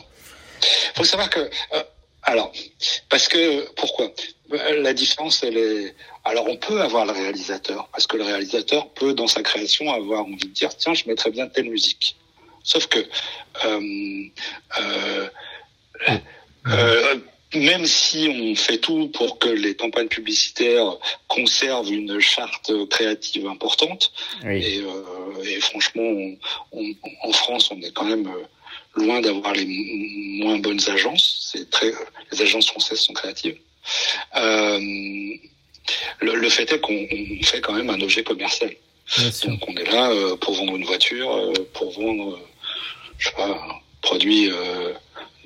Il 0.62 0.96
faut 0.96 1.04
savoir 1.04 1.30
que... 1.30 1.40
Euh, 1.40 1.82
alors, 2.22 2.52
parce 3.08 3.28
que... 3.28 3.70
Pourquoi? 3.74 4.10
La 4.82 4.92
différence, 4.92 5.44
elle 5.44 5.56
est... 5.56 5.94
Alors, 6.28 6.46
on 6.46 6.56
peut 6.56 6.82
avoir 6.82 7.06
le 7.06 7.12
réalisateur, 7.12 7.88
parce 7.90 8.06
que 8.06 8.18
le 8.18 8.24
réalisateur 8.24 8.90
peut, 8.90 9.14
dans 9.14 9.26
sa 9.26 9.42
création, 9.42 9.90
avoir 9.90 10.26
envie 10.26 10.36
de 10.36 10.52
dire, 10.52 10.68
tiens, 10.76 10.92
je 10.92 11.04
mettrais 11.06 11.30
bien 11.30 11.46
telle 11.46 11.70
musique. 11.70 12.16
Sauf 12.62 12.86
que 12.86 12.98
euh, 13.64 14.24
euh, 14.78 15.28
euh, 16.66 17.16
même 17.54 17.86
si 17.86 18.28
on 18.28 18.54
fait 18.54 18.76
tout 18.76 19.08
pour 19.08 19.38
que 19.38 19.48
les 19.48 19.74
campagnes 19.74 20.08
publicitaires 20.08 20.98
conservent 21.28 21.90
une 21.90 22.20
charte 22.20 22.72
créative 22.90 23.46
importante, 23.46 24.12
et, 24.44 24.82
franchement, 25.60 26.12
en 27.22 27.32
France, 27.32 27.70
on 27.70 27.80
est 27.80 27.92
quand 27.94 28.04
même 28.04 28.30
loin 28.96 29.22
d'avoir 29.22 29.54
les 29.54 29.64
moins 30.44 30.58
bonnes 30.58 30.90
agences. 30.90 31.48
C'est 31.52 31.70
très, 31.70 31.90
les 32.32 32.42
agences 32.42 32.68
françaises 32.68 33.00
sont 33.00 33.14
créatives. 33.14 33.56
Le, 36.20 36.48
fait 36.48 36.72
est 36.72 36.80
qu'on 36.80 37.06
fait 37.42 37.60
quand 37.60 37.72
même 37.72 37.90
un 37.90 38.00
objet 38.00 38.22
commercial. 38.22 38.70
Donc 39.44 39.60
on 39.68 39.74
est 39.76 39.90
là 39.90 40.10
pour 40.40 40.54
vendre 40.54 40.76
une 40.76 40.84
voiture, 40.84 41.52
pour 41.72 41.92
vendre 41.92 42.38
je 43.18 43.28
sais 43.28 43.34
pas, 43.34 43.80
produit 44.00 44.50
euh, 44.50 44.92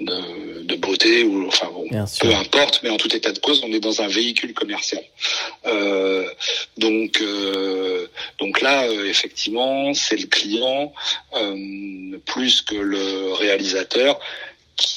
de, 0.01 0.63
de, 0.63 0.77
beauté 0.77 1.25
ou 1.25 1.47
enfin 1.47 1.69
bon, 1.73 1.87
peu 2.21 2.35
importe, 2.35 2.81
mais 2.83 2.91
en 2.91 2.97
tout 2.97 3.15
état 3.15 3.33
de 3.33 3.39
cause, 3.39 3.63
on 3.65 3.73
est 3.73 3.81
dans 3.81 4.03
un 4.03 4.09
véhicule 4.09 4.53
commercial. 4.53 5.03
Euh, 5.67 6.29
donc 6.77 7.21
euh, 7.21 8.09
donc 8.39 8.61
là, 8.61 8.85
euh, 8.85 9.09
effectivement, 9.09 9.95
c'est 9.95 10.17
le 10.17 10.27
client 10.27 10.93
euh, 11.35 12.19
plus 12.27 12.63
que 12.63 12.75
le 12.75 13.33
réalisateur. 13.33 14.19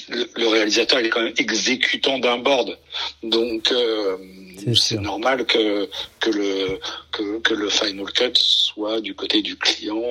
Le, 0.09 0.25
le, 0.35 0.47
réalisateur, 0.47 0.99
il 0.99 1.07
est 1.07 1.09
quand 1.09 1.23
même 1.23 1.33
exécutant 1.37 2.19
d'un 2.19 2.37
board, 2.37 2.77
donc 3.23 3.73
c'est 4.73 4.99
normal 4.99 5.45
que 5.45 5.89
que 6.19 6.29
le 6.29 6.79
que, 7.11 7.39
que, 7.39 7.53
le 7.53 7.69
final 7.69 8.11
cut 8.11 8.31
soit 8.35 9.01
du 9.01 9.13
côté 9.13 9.41
du 9.41 9.55
client 9.57 10.01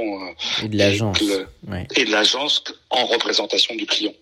et 0.62 0.68
de 0.68 0.76
l'agence. 0.76 1.18
et 1.96 2.04
de 2.04 2.10
l'agence 2.10 2.62
en 2.90 3.06
représentation 3.06 3.74
du 3.74 3.86
client. 3.86 4.14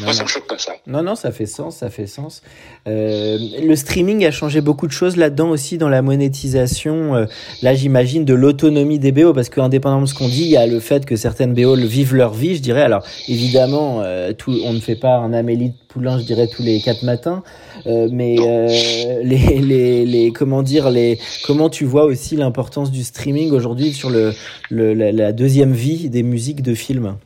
Moi, 0.00 0.12
ça 0.12 0.24
me 0.24 0.28
choque 0.28 0.46
pas 0.48 0.58
ça. 0.58 0.72
Non, 0.86 1.02
non, 1.02 1.14
ça 1.14 1.30
fait 1.30 1.46
sens, 1.46 1.76
ça 1.76 1.90
fait 1.90 2.06
sens. 2.06 2.42
Euh, 2.88 3.38
le 3.62 3.76
streaming 3.76 4.24
a 4.24 4.30
changé 4.30 4.60
beaucoup 4.60 4.86
de 4.86 4.92
choses 4.92 5.16
là-dedans 5.16 5.50
aussi 5.50 5.78
dans 5.78 5.88
la 5.88 6.02
monétisation. 6.02 7.14
Euh, 7.14 7.26
là, 7.62 7.74
j'imagine 7.74 8.24
de 8.24 8.34
l'autonomie 8.34 8.98
des 8.98 9.12
BO 9.12 9.32
parce 9.32 9.48
qu'indépendamment 9.48 10.02
de 10.02 10.06
ce 10.06 10.14
qu'on 10.14 10.28
dit, 10.28 10.42
il 10.42 10.50
y 10.50 10.56
a 10.56 10.66
le 10.66 10.80
fait 10.80 11.06
que 11.06 11.16
certaines 11.16 11.54
BO 11.54 11.76
vivent 11.76 12.14
leur 12.14 12.34
vie, 12.34 12.56
je 12.56 12.60
dirais. 12.60 12.82
Alors, 12.82 13.04
évidemment, 13.28 14.00
euh, 14.02 14.32
tout, 14.32 14.56
on 14.64 14.72
ne 14.72 14.80
fait 14.80 14.96
pas 14.96 15.16
un 15.16 15.32
Amélie 15.32 15.70
de 15.70 15.76
Poulain, 15.88 16.18
je 16.18 16.24
dirais 16.24 16.48
tous 16.48 16.62
les 16.62 16.80
quatre 16.80 17.04
matins, 17.04 17.42
euh, 17.86 18.08
mais 18.10 18.36
les, 19.22 19.60
les, 19.60 20.04
les, 20.04 20.32
comment 20.32 20.62
dire, 20.62 20.90
les, 20.90 21.18
comment 21.44 21.70
tu 21.70 21.84
vois 21.84 22.04
aussi 22.04 22.36
l'importance 22.36 22.90
du 22.90 23.04
streaming 23.04 23.52
aujourd'hui 23.52 23.92
sur 23.92 24.10
le, 24.10 24.32
le 24.70 24.92
la, 24.92 25.12
la, 25.12 25.32
deuxième 25.32 25.72
vie 25.72 26.08
des 26.10 26.24
musiques 26.24 26.62
de 26.62 26.74
films? 26.74 27.16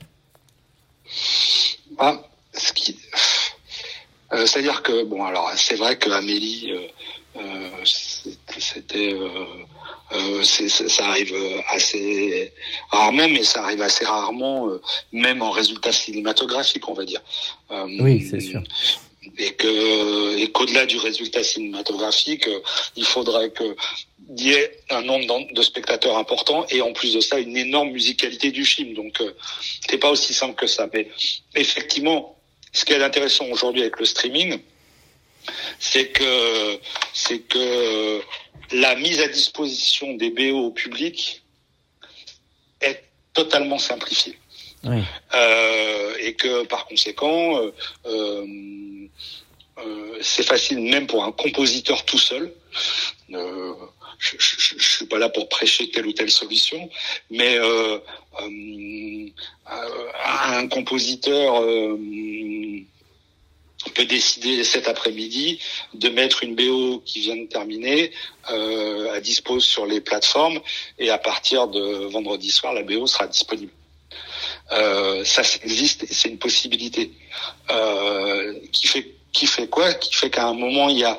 Ah 1.99 2.21
ce 2.59 2.73
qui, 2.73 2.97
euh, 4.33 4.45
c'est-à-dire 4.47 4.83
que 4.83 5.05
bon, 5.05 5.25
alors 5.25 5.51
c'est 5.57 5.77
vrai 5.77 5.97
que 5.97 6.11
Amélie, 6.11 6.73
euh, 6.73 7.41
euh 7.41 7.85
c'était, 7.85 9.14
euh, 9.14 10.43
ça 10.43 11.09
arrive 11.09 11.35
assez 11.69 12.53
rarement, 12.91 13.29
mais 13.29 13.43
ça 13.43 13.62
arrive 13.64 13.83
assez 13.83 14.05
rarement, 14.05 14.69
même 15.12 15.43
en 15.43 15.51
résultat 15.51 15.93
cinématographique, 15.93 16.88
on 16.88 16.95
va 16.95 17.05
dire. 17.05 17.23
oui, 18.01 18.27
c'est 18.29 18.41
sûr 18.41 18.62
et 19.37 19.53
que 19.53 20.38
et 20.38 20.51
qu'au-delà 20.53 20.87
du 20.87 20.97
résultat 20.97 21.43
cinématographique, 21.43 22.49
il 22.97 23.05
faudrait 23.05 23.51
que 23.51 23.77
y 24.37 24.53
ait 24.53 24.81
un 24.88 25.03
nombre 25.03 25.53
de 25.53 25.62
spectateurs 25.62 26.17
important 26.17 26.64
et 26.71 26.81
en 26.81 26.93
plus 26.95 27.12
de 27.14 27.21
ça 27.21 27.38
une 27.38 27.57
énorme 27.57 27.91
musicalité 27.91 28.51
du 28.51 28.64
film. 28.64 28.95
Donc 28.95 29.23
c'est 29.88 29.99
pas 29.99 30.11
aussi 30.11 30.33
simple 30.33 30.55
que 30.55 30.67
ça. 30.67 30.88
Mais 30.95 31.09
effectivement, 31.55 32.38
ce 32.79 32.85
qui 32.85 32.93
est 32.93 33.03
intéressant 33.03 33.47
aujourd'hui 33.47 33.83
avec 33.83 33.99
le 33.99 34.07
streaming, 34.07 34.61
c'est 35.81 36.11
que 36.11 36.79
c'est 37.12 37.41
que 37.41 38.23
la 38.71 38.95
mise 38.95 39.21
à 39.21 39.27
disposition 39.27 40.14
des 40.14 40.31
BO 40.31 40.67
au 40.67 40.71
public 40.71 41.43
est 42.81 43.03
totalement 43.35 43.79
simplifiée. 43.79 44.38
Euh, 44.85 46.14
et 46.21 46.35
que 46.35 46.64
par 46.67 46.87
conséquent, 46.87 47.61
euh, 47.61 47.75
euh, 48.07 48.47
euh, 49.79 50.19
c'est 50.21 50.45
facile 50.45 50.79
même 50.81 51.09
pour 51.09 51.25
un 51.25 51.33
compositeur 51.33 52.05
tout 52.05 52.19
seul. 52.19 52.55
Euh, 54.19 54.37
je, 54.37 54.37
je, 54.39 54.75
je, 54.79 54.97
suis 54.97 55.07
pas 55.07 55.19
là 55.19 55.29
pour 55.29 55.49
prêcher 55.49 55.91
telle 55.91 56.07
ou 56.07 56.13
telle 56.13 56.31
solution, 56.31 56.89
mais 57.31 57.57
euh, 57.59 57.99
un 60.25 60.69
compositeur 60.69 61.63
peut 63.95 64.05
décider 64.05 64.65
cet 64.65 64.89
après-midi 64.89 65.61
de 65.95 66.09
mettre 66.09 66.43
une 66.43 66.55
BO 66.55 67.03
qui 67.05 67.21
vient 67.21 67.37
de 67.37 67.47
terminer 67.47 68.13
euh, 68.51 69.13
à 69.15 69.21
dispose 69.21 69.65
sur 69.65 69.87
les 69.87 70.01
plateformes 70.01 70.61
et 70.99 71.11
à 71.11 71.19
partir 71.19 71.69
de 71.69 72.07
vendredi 72.07 72.51
soir, 72.51 72.73
la 72.75 72.83
BO 72.83 73.07
sera 73.07 73.27
disponible. 73.27 73.73
Euh, 74.73 75.25
ça 75.25 75.43
existe 75.65 76.07
c'est 76.11 76.29
une 76.29 76.39
possibilité 76.39 77.13
euh, 77.71 78.55
qui 78.73 78.87
fait 78.87 79.15
qui 79.33 79.47
fait 79.47 79.69
quoi? 79.69 79.95
Qui 79.95 80.15
fait 80.15 80.31
qu'à 80.31 80.47
un 80.47 80.55
moment 80.55 80.89
il 80.89 80.99
y 80.99 81.05
a 81.05 81.19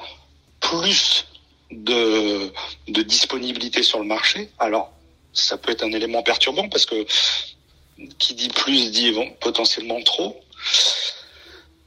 plus 0.59 1.25
de 1.71 2.51
de 2.87 3.01
disponibilité 3.01 3.83
sur 3.83 3.99
le 3.99 4.05
marché. 4.05 4.49
Alors 4.59 4.91
ça 5.33 5.57
peut 5.57 5.71
être 5.71 5.83
un 5.83 5.91
élément 5.91 6.23
perturbant 6.23 6.67
parce 6.69 6.85
que 6.85 7.05
qui 8.17 8.33
dit 8.33 8.49
plus 8.49 8.91
dit 8.91 9.13
potentiellement 9.39 10.01
trop. 10.01 10.39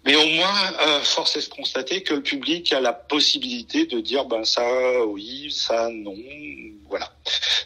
Mais 0.04 0.16
au 0.16 0.26
moins, 0.26 0.72
euh, 0.80 1.00
force 1.02 1.36
est 1.36 1.48
de 1.48 1.54
constater 1.54 2.02
que 2.02 2.14
le 2.14 2.22
public 2.22 2.72
a 2.72 2.80
la 2.80 2.92
possibilité 2.92 3.86
de 3.86 4.00
dire 4.00 4.24
ben 4.24 4.44
ça 4.44 4.64
oui, 5.06 5.52
ça 5.52 5.88
non, 5.90 6.16
voilà. 6.88 7.12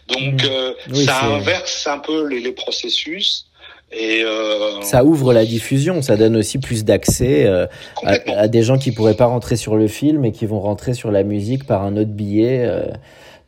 Donc 0.09 0.43
mmh. 0.43 0.47
euh, 0.47 0.75
ça 1.07 1.25
inverse 1.25 1.87
un 1.87 1.99
peu 1.99 2.27
les, 2.27 2.41
les 2.41 2.53
processus. 2.53 3.47
Et 3.93 4.25
euh, 4.25 4.83
ça 4.83 5.05
ouvre 5.05 5.33
la 5.33 5.45
diffusion, 5.45 6.03
ça 6.03 6.17
donne 6.17 6.37
aussi 6.37 6.59
plus 6.59 6.85
d'accès 6.85 7.47
euh, 7.47 7.67
à, 8.03 8.19
à, 8.33 8.49
des 8.49 8.63
gens 8.63 8.79
qui 8.79 8.91
pourraient 8.91 9.17
pas 9.17 9.27
rentrer 9.27 9.57
sur 9.57 9.77
le 9.77 9.87
film 9.87 10.25
et 10.25 10.33
qui 10.33 10.45
vont 10.45 10.61
rentrer 10.61 10.93
sur 10.93 11.11
la 11.13 11.23
musique 11.23 11.67
par 11.67 11.83
un 11.85 11.97
autre 11.97 12.11
billet. 12.11 12.65
Euh, 12.67 12.83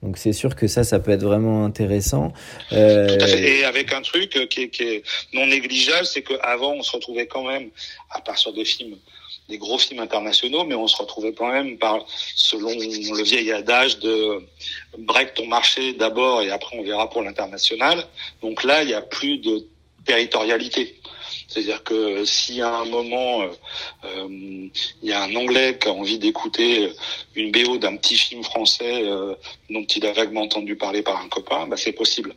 Donc 0.02 0.16
c'est 0.16 0.32
sûr 0.32 0.54
que 0.54 0.68
ça, 0.68 0.84
ça 0.84 1.00
peut 1.00 1.10
être 1.10 1.24
vraiment 1.24 1.64
intéressant. 1.64 2.32
Euh... 2.72 3.18
Et 3.36 3.64
avec 3.64 3.92
un 3.92 4.00
truc 4.02 4.30
qui 4.48 4.62
est, 4.62 4.68
qui 4.68 4.82
est 4.84 5.02
non 5.34 5.46
négligeable, 5.46 6.06
c'est 6.06 6.22
qu'avant, 6.22 6.74
on 6.74 6.82
se 6.82 6.92
retrouvait 6.92 7.26
quand 7.26 7.44
même, 7.44 7.70
à 8.10 8.20
part 8.20 8.38
sur 8.38 8.52
des 8.52 8.64
films, 8.64 8.96
des 9.48 9.58
gros 9.58 9.78
films 9.78 10.00
internationaux, 10.00 10.64
mais 10.64 10.76
on 10.76 10.86
se 10.86 10.96
retrouvait 10.96 11.32
quand 11.32 11.50
même 11.50 11.78
par, 11.78 12.06
selon 12.36 12.70
le 12.70 13.22
vieil 13.24 13.50
adage 13.50 13.98
de 13.98 14.40
break 14.98 15.34
ton 15.34 15.46
marché 15.46 15.94
d'abord 15.94 16.42
et 16.42 16.50
après 16.50 16.78
on 16.78 16.84
verra 16.84 17.10
pour 17.10 17.22
l'international. 17.22 18.04
Donc 18.40 18.62
là, 18.62 18.82
il 18.82 18.88
n'y 18.88 18.94
a 18.94 19.02
plus 19.02 19.38
de 19.38 19.66
territorialité. 20.08 21.00
C'est-à-dire 21.48 21.82
que 21.84 22.24
si 22.24 22.60
à 22.62 22.74
un 22.76 22.86
moment 22.86 23.42
euh, 23.42 23.48
euh, 24.04 24.68
il 25.02 25.08
y 25.08 25.12
a 25.12 25.22
un 25.22 25.34
Anglais 25.34 25.78
qui 25.80 25.88
a 25.88 25.92
envie 25.92 26.18
d'écouter 26.18 26.90
une 27.34 27.52
BO 27.52 27.76
d'un 27.78 27.96
petit 27.96 28.16
film 28.16 28.42
français 28.42 29.02
euh, 29.04 29.34
dont 29.70 29.84
il 29.84 30.06
a 30.06 30.12
vaguement 30.12 30.42
entendu 30.42 30.76
parler 30.76 31.02
par 31.02 31.20
un 31.20 31.28
copain, 31.28 31.66
bah 31.66 31.76
c'est 31.76 31.92
possible. 31.92 32.34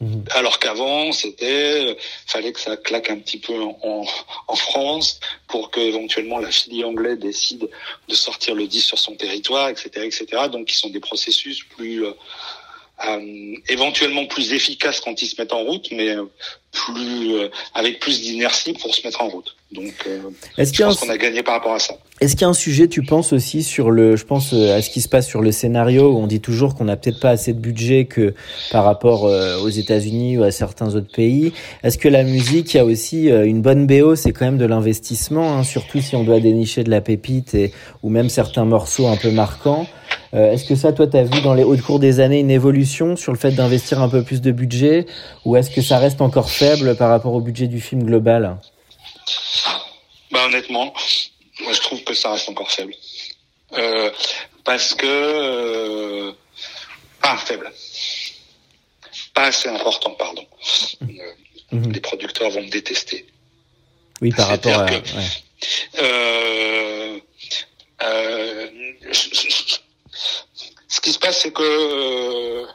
Mhm. 0.00 0.24
Alors 0.30 0.58
qu'avant, 0.58 1.12
c'était 1.12 1.96
fallait 2.26 2.52
que 2.52 2.60
ça 2.60 2.76
claque 2.76 3.10
un 3.10 3.18
petit 3.18 3.38
peu 3.38 3.56
en, 3.62 4.04
en, 4.48 4.56
France 4.56 5.20
pour 5.46 5.70
que 5.70 5.80
éventuellement 5.80 6.38
la 6.38 6.50
filière 6.50 6.88
anglaise 6.88 7.18
décide 7.18 7.68
de 8.08 8.14
sortir 8.14 8.56
le 8.56 8.66
disque 8.66 8.88
sur 8.88 8.98
son 8.98 9.14
territoire, 9.14 9.68
etc., 9.68 9.88
etc. 10.04 10.24
Donc, 10.50 10.66
qui 10.66 10.76
sont 10.76 10.90
des 10.90 11.00
processus 11.00 11.62
plus 11.76 12.04
euh, 13.04 13.56
éventuellement 13.68 14.26
plus 14.26 14.52
efficaces 14.52 15.00
quand 15.00 15.22
ils 15.22 15.26
se 15.26 15.40
mettent 15.40 15.52
en 15.52 15.64
route, 15.64 15.88
mais 15.90 16.10
euh, 16.10 16.26
plus 16.72 17.34
euh, 17.34 17.48
avec 17.74 18.00
plus 18.00 18.20
d'inertie 18.22 18.72
pour 18.72 18.94
se 18.94 19.06
mettre 19.06 19.22
en 19.22 19.28
route. 19.28 19.54
Donc, 19.72 20.06
est-ce 20.58 20.74
je 20.74 20.82
pense 20.82 21.00
qu'on 21.00 21.08
a 21.08 21.16
gagné 21.16 21.42
par 21.42 21.54
rapport 21.54 21.72
à 21.72 21.78
ça. 21.78 21.94
Est-ce 22.20 22.32
qu'il 22.32 22.42
y 22.42 22.44
a 22.44 22.48
un 22.48 22.54
sujet, 22.54 22.88
tu 22.88 23.02
penses 23.02 23.32
aussi 23.32 23.62
sur 23.62 23.90
le, 23.90 24.16
je 24.16 24.26
pense 24.26 24.52
à 24.52 24.82
ce 24.82 24.90
qui 24.90 25.00
se 25.00 25.08
passe 25.08 25.26
sur 25.26 25.40
le 25.40 25.50
scénario 25.50 26.12
où 26.12 26.18
on 26.18 26.26
dit 26.26 26.40
toujours 26.40 26.74
qu'on 26.74 26.84
n'a 26.84 26.96
peut-être 26.96 27.20
pas 27.20 27.30
assez 27.30 27.54
de 27.54 27.58
budget 27.58 28.04
que 28.04 28.34
par 28.70 28.84
rapport 28.84 29.22
aux 29.22 29.68
États-Unis 29.70 30.36
ou 30.36 30.42
à 30.42 30.50
certains 30.50 30.94
autres 30.94 31.10
pays. 31.10 31.54
Est-ce 31.82 31.96
que 31.96 32.08
la 32.08 32.22
musique, 32.22 32.74
il 32.74 32.76
y 32.76 32.80
a 32.80 32.84
aussi 32.84 33.28
une 33.28 33.62
bonne 33.62 33.86
BO, 33.86 34.14
c'est 34.14 34.32
quand 34.32 34.44
même 34.44 34.58
de 34.58 34.66
l'investissement, 34.66 35.56
hein, 35.56 35.64
surtout 35.64 36.02
si 36.02 36.16
on 36.16 36.22
doit 36.22 36.38
dénicher 36.38 36.84
de 36.84 36.90
la 36.90 37.00
pépite 37.00 37.54
et 37.54 37.72
ou 38.02 38.10
même 38.10 38.28
certains 38.28 38.66
morceaux 38.66 39.06
un 39.06 39.16
peu 39.16 39.30
marquants. 39.30 39.86
Euh, 40.34 40.52
est-ce 40.52 40.64
que 40.64 40.74
ça, 40.74 40.92
toi, 40.92 41.06
tu 41.06 41.16
as 41.16 41.24
vu 41.24 41.42
dans 41.42 41.52
les 41.52 41.62
hauts 41.62 41.76
cours 41.76 41.98
des 41.98 42.20
années 42.20 42.40
une 42.40 42.50
évolution 42.50 43.16
sur 43.16 43.32
le 43.32 43.38
fait 43.38 43.50
d'investir 43.50 44.00
un 44.00 44.08
peu 44.08 44.22
plus 44.22 44.40
de 44.40 44.50
budget 44.50 45.06
ou 45.44 45.56
est-ce 45.56 45.70
que 45.70 45.82
ça 45.82 45.98
reste 45.98 46.20
encore 46.20 46.48
faible 46.62 46.96
par 46.96 47.08
rapport 47.10 47.34
au 47.34 47.40
budget 47.40 47.66
du 47.66 47.80
film 47.80 48.04
global 48.04 48.56
bah, 50.30 50.44
Honnêtement, 50.46 50.94
moi, 51.60 51.72
je 51.72 51.80
trouve 51.80 52.04
que 52.04 52.14
ça 52.14 52.32
reste 52.32 52.48
encore 52.48 52.70
faible. 52.70 52.94
Euh, 53.72 54.10
parce 54.64 54.94
que... 54.94 55.06
Euh, 55.06 56.32
pas 57.20 57.36
faible. 57.36 57.72
Pas 59.34 59.46
assez 59.46 59.68
important, 59.68 60.10
pardon. 60.12 60.46
Mhm. 61.72 61.92
Les 61.92 62.00
producteurs 62.00 62.50
vont 62.50 62.62
me 62.62 62.70
détester. 62.70 63.26
Oui, 64.20 64.30
par 64.30 64.48
rapport 64.48 64.80
à... 64.80 64.86
Ce 70.88 71.00
qui 71.00 71.12
se 71.12 71.18
passe, 71.18 71.40
c'est 71.40 71.52
que 71.52 72.66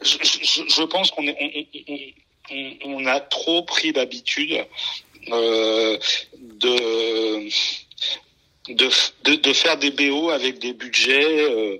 euh, 0.00 0.04
je, 0.04 0.62
je, 0.68 0.82
pense 0.82 1.10
qu'on 1.10 1.26
est, 1.26 1.66
on, 2.50 2.74
on, 2.84 3.06
a 3.06 3.20
trop 3.20 3.62
pris 3.62 3.92
l'habitude 3.92 4.64
euh, 5.28 5.98
de, 6.38 7.48
de, 8.68 9.34
de, 9.36 9.52
faire 9.52 9.76
des 9.76 9.90
BO 9.90 10.30
avec 10.30 10.58
des 10.58 10.72
budgets 10.72 11.44
euh, 11.50 11.78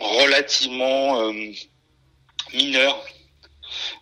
relativement 0.00 1.20
euh, 1.20 1.32
mineurs. 2.54 3.04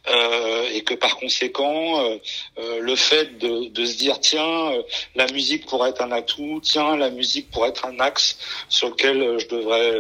Euh, 0.08 0.68
et 0.72 0.82
que 0.82 0.94
par 0.94 1.18
conséquent, 1.18 2.04
euh, 2.04 2.16
euh, 2.58 2.80
le 2.80 2.96
fait 2.96 3.38
de, 3.38 3.68
de, 3.68 3.84
se 3.84 3.98
dire 3.98 4.18
tiens, 4.18 4.72
la 5.14 5.26
musique 5.26 5.66
pourrait 5.66 5.90
être 5.90 6.02
un 6.02 6.10
atout, 6.10 6.60
tiens, 6.62 6.96
la 6.96 7.10
musique 7.10 7.50
pourrait 7.50 7.68
être 7.68 7.84
un 7.84 8.00
axe 8.00 8.38
sur 8.68 8.88
lequel 8.88 9.38
je 9.38 9.46
devrais, 9.48 9.94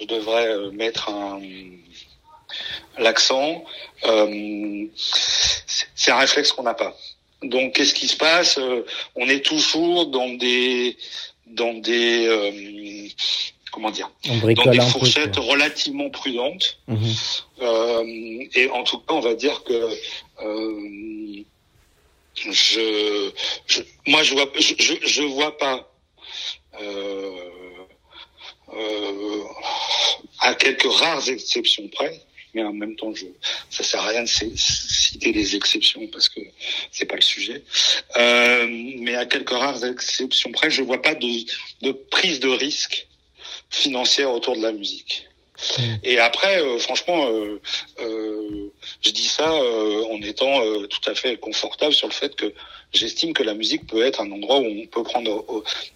je 0.00 0.06
devrais 0.06 0.70
mettre 0.72 1.08
un 1.08 1.40
l'accent, 2.98 3.64
c'est 5.94 6.10
un 6.10 6.18
réflexe 6.18 6.52
qu'on 6.52 6.62
n'a 6.62 6.74
pas. 6.74 6.96
Donc, 7.42 7.74
qu'est-ce 7.74 7.94
qui 7.94 8.08
se 8.08 8.16
passe? 8.16 8.58
On 9.14 9.28
est 9.28 9.44
toujours 9.44 10.06
dans 10.06 10.28
des 10.28 10.96
dans 11.46 11.74
des 11.74 13.14
comment 13.70 13.90
dire, 13.90 14.10
dans 14.24 14.70
des 14.70 14.80
fourchettes 14.80 15.36
relativement 15.36 16.10
prudentes. 16.10 16.78
Mhm. 16.88 17.14
Euh, 17.62 18.44
et 18.54 18.68
en 18.70 18.82
tout 18.84 18.98
cas, 18.98 19.14
on 19.14 19.20
va 19.20 19.34
dire 19.34 19.62
que 19.64 19.88
euh, 20.42 21.44
je, 22.34 23.30
je, 23.66 23.80
moi, 24.06 24.22
je 24.22 24.34
vois, 24.34 24.50
je, 24.58 24.94
je, 25.02 25.22
vois 25.22 25.56
pas. 25.58 25.86
Euh, 26.80 27.30
euh, 28.72 29.42
à 30.38 30.54
quelques 30.54 30.90
rares 30.90 31.28
exceptions 31.28 31.88
près, 31.88 32.20
mais 32.54 32.62
en 32.62 32.72
même 32.72 32.96
temps, 32.96 33.14
je, 33.14 33.26
ça 33.70 33.82
sert 33.82 34.00
à 34.00 34.08
rien 34.08 34.22
de 34.22 34.28
citer 34.28 35.32
les 35.32 35.56
exceptions 35.56 36.06
parce 36.08 36.28
que 36.28 36.40
c'est 36.90 37.06
pas 37.06 37.16
le 37.16 37.22
sujet. 37.22 37.62
Euh, 38.16 38.66
mais 38.98 39.14
à 39.14 39.26
quelques 39.26 39.50
rares 39.50 39.84
exceptions 39.84 40.50
près, 40.52 40.70
je 40.70 40.82
vois 40.82 41.02
pas 41.02 41.14
de, 41.14 41.28
de 41.82 41.92
prise 41.92 42.40
de 42.40 42.48
risque 42.48 43.06
financière 43.70 44.30
autour 44.32 44.56
de 44.56 44.62
la 44.62 44.72
musique. 44.72 45.29
Mm. 45.78 45.82
Et 46.04 46.18
après, 46.18 46.60
euh, 46.60 46.78
franchement, 46.78 47.26
euh, 47.26 47.60
euh, 48.00 48.72
je 49.02 49.10
dis 49.10 49.26
ça 49.26 49.50
en 49.52 50.20
étant 50.22 50.60
tout 50.88 51.10
à 51.10 51.14
fait 51.14 51.36
confortable 51.36 51.92
sur 51.92 52.08
le 52.08 52.12
fait 52.12 52.34
que 52.34 52.52
j'estime 52.92 53.32
que 53.32 53.42
la 53.42 53.54
musique 53.54 53.86
peut 53.86 54.04
être 54.04 54.20
un 54.20 54.30
endroit 54.30 54.58
où 54.58 54.66
on 54.66 54.86
peut 54.86 55.02
prendre 55.02 55.44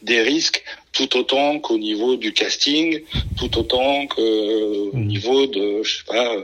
des 0.03 0.23
risques 0.23 0.63
tout 0.93 1.17
autant 1.17 1.59
qu'au 1.59 1.79
niveau 1.79 2.17
du 2.17 2.33
casting, 2.33 3.03
tout 3.37 3.59
autant 3.59 4.07
qu'au 4.07 4.93
mm. 4.93 5.07
niveau 5.07 5.47
de, 5.47 5.83
je 5.83 5.99
sais 5.99 6.05
pas, 6.05 6.37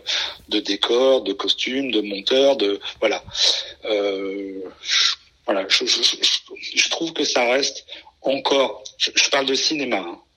de 0.48 0.60
décor, 0.60 1.22
de 1.22 1.32
costumes, 1.32 1.90
de 1.90 2.00
monteurs, 2.00 2.56
de 2.56 2.80
voilà. 3.00 3.22
voilà, 5.46 5.66
je, 5.68 5.84
je, 5.84 6.16
je, 6.60 6.90
trouve 6.90 7.12
que 7.12 7.24
ça 7.24 7.44
reste 7.50 7.86
encore. 8.22 8.82
Je, 8.98 9.30
parle 9.30 9.46
de 9.46 9.54
cinéma. 9.54 9.98
Hein, 9.98 10.18
euh, 10.18 10.29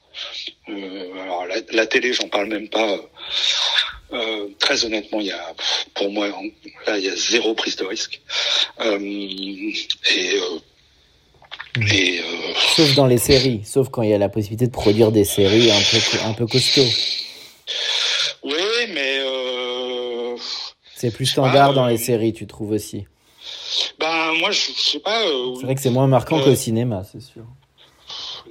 alors 0.67 1.45
la, 1.47 1.55
la 1.71 1.87
télé, 1.87 2.13
j'en 2.13 2.27
parle 2.27 2.47
même 2.47 2.69
pas. 2.69 2.97
Euh, 4.13 4.47
très 4.59 4.85
honnêtement, 4.85 5.19
il 5.19 5.27
y 5.27 5.31
a, 5.31 5.53
pour 5.95 6.11
moi, 6.11 6.27
là, 6.85 6.97
il 6.97 7.05
y 7.05 7.09
a 7.09 7.15
zéro 7.15 7.55
prise 7.55 7.75
de 7.77 7.85
risque. 7.85 8.21
Euh, 8.79 8.99
et 8.99 10.39
mmh. 11.77 11.87
et 11.91 12.19
euh, 12.19 12.53
sauf 12.75 12.93
dans 12.95 13.07
les 13.07 13.17
séries, 13.17 13.61
sauf 13.65 13.89
quand 13.89 14.03
il 14.03 14.09
y 14.09 14.13
a 14.13 14.19
la 14.19 14.29
possibilité 14.29 14.67
de 14.67 14.71
produire 14.71 15.11
des 15.11 15.23
séries 15.23 15.71
un 15.71 15.79
peu 15.79 15.97
un 16.27 16.33
peu 16.33 16.45
costauds. 16.45 16.81
Oui, 18.43 18.51
mais 18.93 19.19
euh, 19.19 20.35
c'est 20.95 21.11
plus 21.11 21.25
standard 21.25 21.73
dans 21.73 21.87
les 21.87 21.97
séries, 21.97 22.33
tu 22.33 22.45
trouves 22.45 22.71
aussi. 22.71 23.05
Ben 23.99 24.33
moi, 24.39 24.51
je, 24.51 24.59
sais 24.59 24.99
pas. 24.99 25.23
c'est 25.59 25.65
vrai 25.65 25.75
que 25.75 25.81
c'est 25.81 25.89
moins 25.89 26.07
marquant 26.07 26.39
qu'au 26.43 26.55
cinéma, 26.55 27.03
c'est 27.11 27.21
sûr 27.21 27.45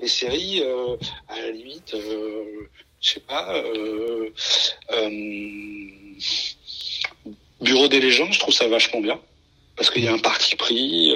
les 0.03 0.09
séries, 0.09 0.61
euh, 0.63 0.97
à 1.29 1.41
la 1.41 1.51
limite, 1.51 1.95
euh, 1.95 2.69
je 3.01 3.11
sais 3.13 3.21
pas. 3.21 3.55
Euh, 3.55 4.31
Bureau 7.61 7.87
des 7.87 8.01
légendes, 8.01 8.33
je 8.33 8.41
trouve 8.41 8.53
ça 8.53 8.67
vachement 8.67 9.01
bien 9.01 9.21
parce 9.77 9.89
qu'il 9.91 10.05
y 10.05 10.09
a 10.09 10.13
un 10.13 10.19
parti 10.19 10.57
pris. 10.57 11.15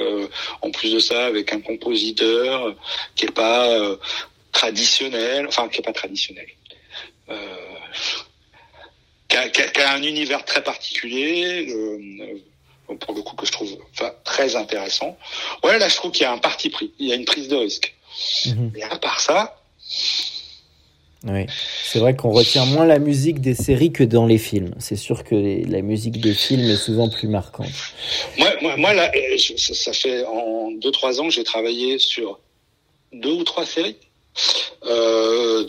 en 0.63 0.71
plus 0.71 0.93
de 0.93 1.01
ça, 1.01 1.27
avec 1.27 1.53
un 1.53 1.61
compositeur 1.61 2.75
qui 3.17 3.27
est 3.27 3.33
pas 3.33 3.69
traditionnel, 4.53 5.47
enfin 5.49 5.69
qui 5.69 5.81
est 5.81 5.85
pas 5.85 5.93
traditionnel. 5.93 6.47
Qui 9.29 9.37
a, 9.37 9.49
qui, 9.49 9.81
a, 9.81 9.93
un 9.93 10.03
univers 10.03 10.45
très 10.45 10.63
particulier, 10.63 11.67
pour 13.01 13.15
le 13.15 13.23
coup 13.23 13.35
que 13.37 13.45
je 13.45 13.53
trouve 13.53 13.77
très 14.25 14.55
intéressant. 14.55 15.19
Ouais, 15.65 15.79
là 15.79 15.89
je 15.89 15.97
trouve 15.97 16.13
qu'il 16.13 16.23
y 16.23 16.27
a 16.27 16.33
un 16.33 16.39
parti 16.39 16.71
pris, 16.71 16.93
il 16.99 17.09
y 17.09 17.13
a 17.13 17.17
une 17.17 17.27
prise 17.27 17.49
de 17.49 17.57
risque. 17.57 17.96
Mhm. 18.47 18.73
Et 18.77 18.83
à 18.83 18.97
part 18.97 19.21
ça. 19.21 19.61
Oui, 21.25 21.47
c'est 21.83 21.99
vrai 21.99 22.15
qu'on 22.15 22.31
retient 22.31 22.67
moins 22.67 22.85
la 22.85 22.99
musique 22.99 23.41
des 23.41 23.55
séries 23.55 23.91
que 23.91 24.05
dans 24.05 24.27
les 24.27 24.39
films. 24.39 24.75
C'est 24.79 24.97
sûr 24.97 25.25
que 25.25 25.35
la 25.35 25.83
musique 25.83 26.21
des 26.21 26.35
films 26.35 26.69
est 26.69 26.77
souvent 26.77 27.09
plus 27.09 27.27
marquante. 27.27 27.73
Moi, 28.39 28.49
moi, 28.63 28.77
moi 28.77 28.95
là, 28.95 29.11
euh, 29.17 29.37
ça, 29.57 29.93
fait 29.93 30.25
en 30.27 30.71
2-3 30.73 31.21
ans 31.21 31.25
que 31.25 31.35
j'ai 31.35 31.43
travaillé 31.43 31.99
sur 31.99 32.39
deux 33.13 33.33
ou 33.33 33.45
trois 33.45 33.67
séries, 33.67 33.97
euh, 34.85 35.67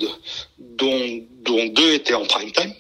dont, 0.60 1.26
dont 1.44 1.66
deux 1.68 1.94
étaient 1.94 2.14
en 2.14 2.26
prime 2.26 2.52
time 2.52 2.74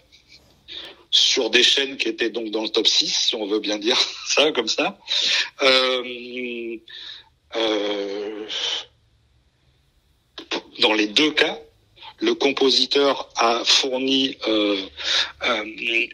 sur 1.09 1.49
des 1.49 1.63
chaînes 1.63 1.97
qui 1.97 2.09
étaient 2.09 2.29
donc 2.29 2.51
dans 2.51 2.63
le 2.63 2.69
top 2.69 2.87
6, 2.87 3.27
si 3.29 3.35
on 3.35 3.47
veut 3.47 3.59
bien 3.59 3.77
dire 3.77 3.97
ça 4.27 4.51
comme 4.51 4.67
ça. 4.67 4.97
Euh, 5.63 6.77
euh, 7.55 8.47
dans 10.79 10.93
les 10.93 11.07
deux 11.07 11.31
cas, 11.31 11.57
le 12.19 12.33
compositeur 12.33 13.29
a 13.35 13.63
fourni 13.63 14.37
euh, 14.47 14.77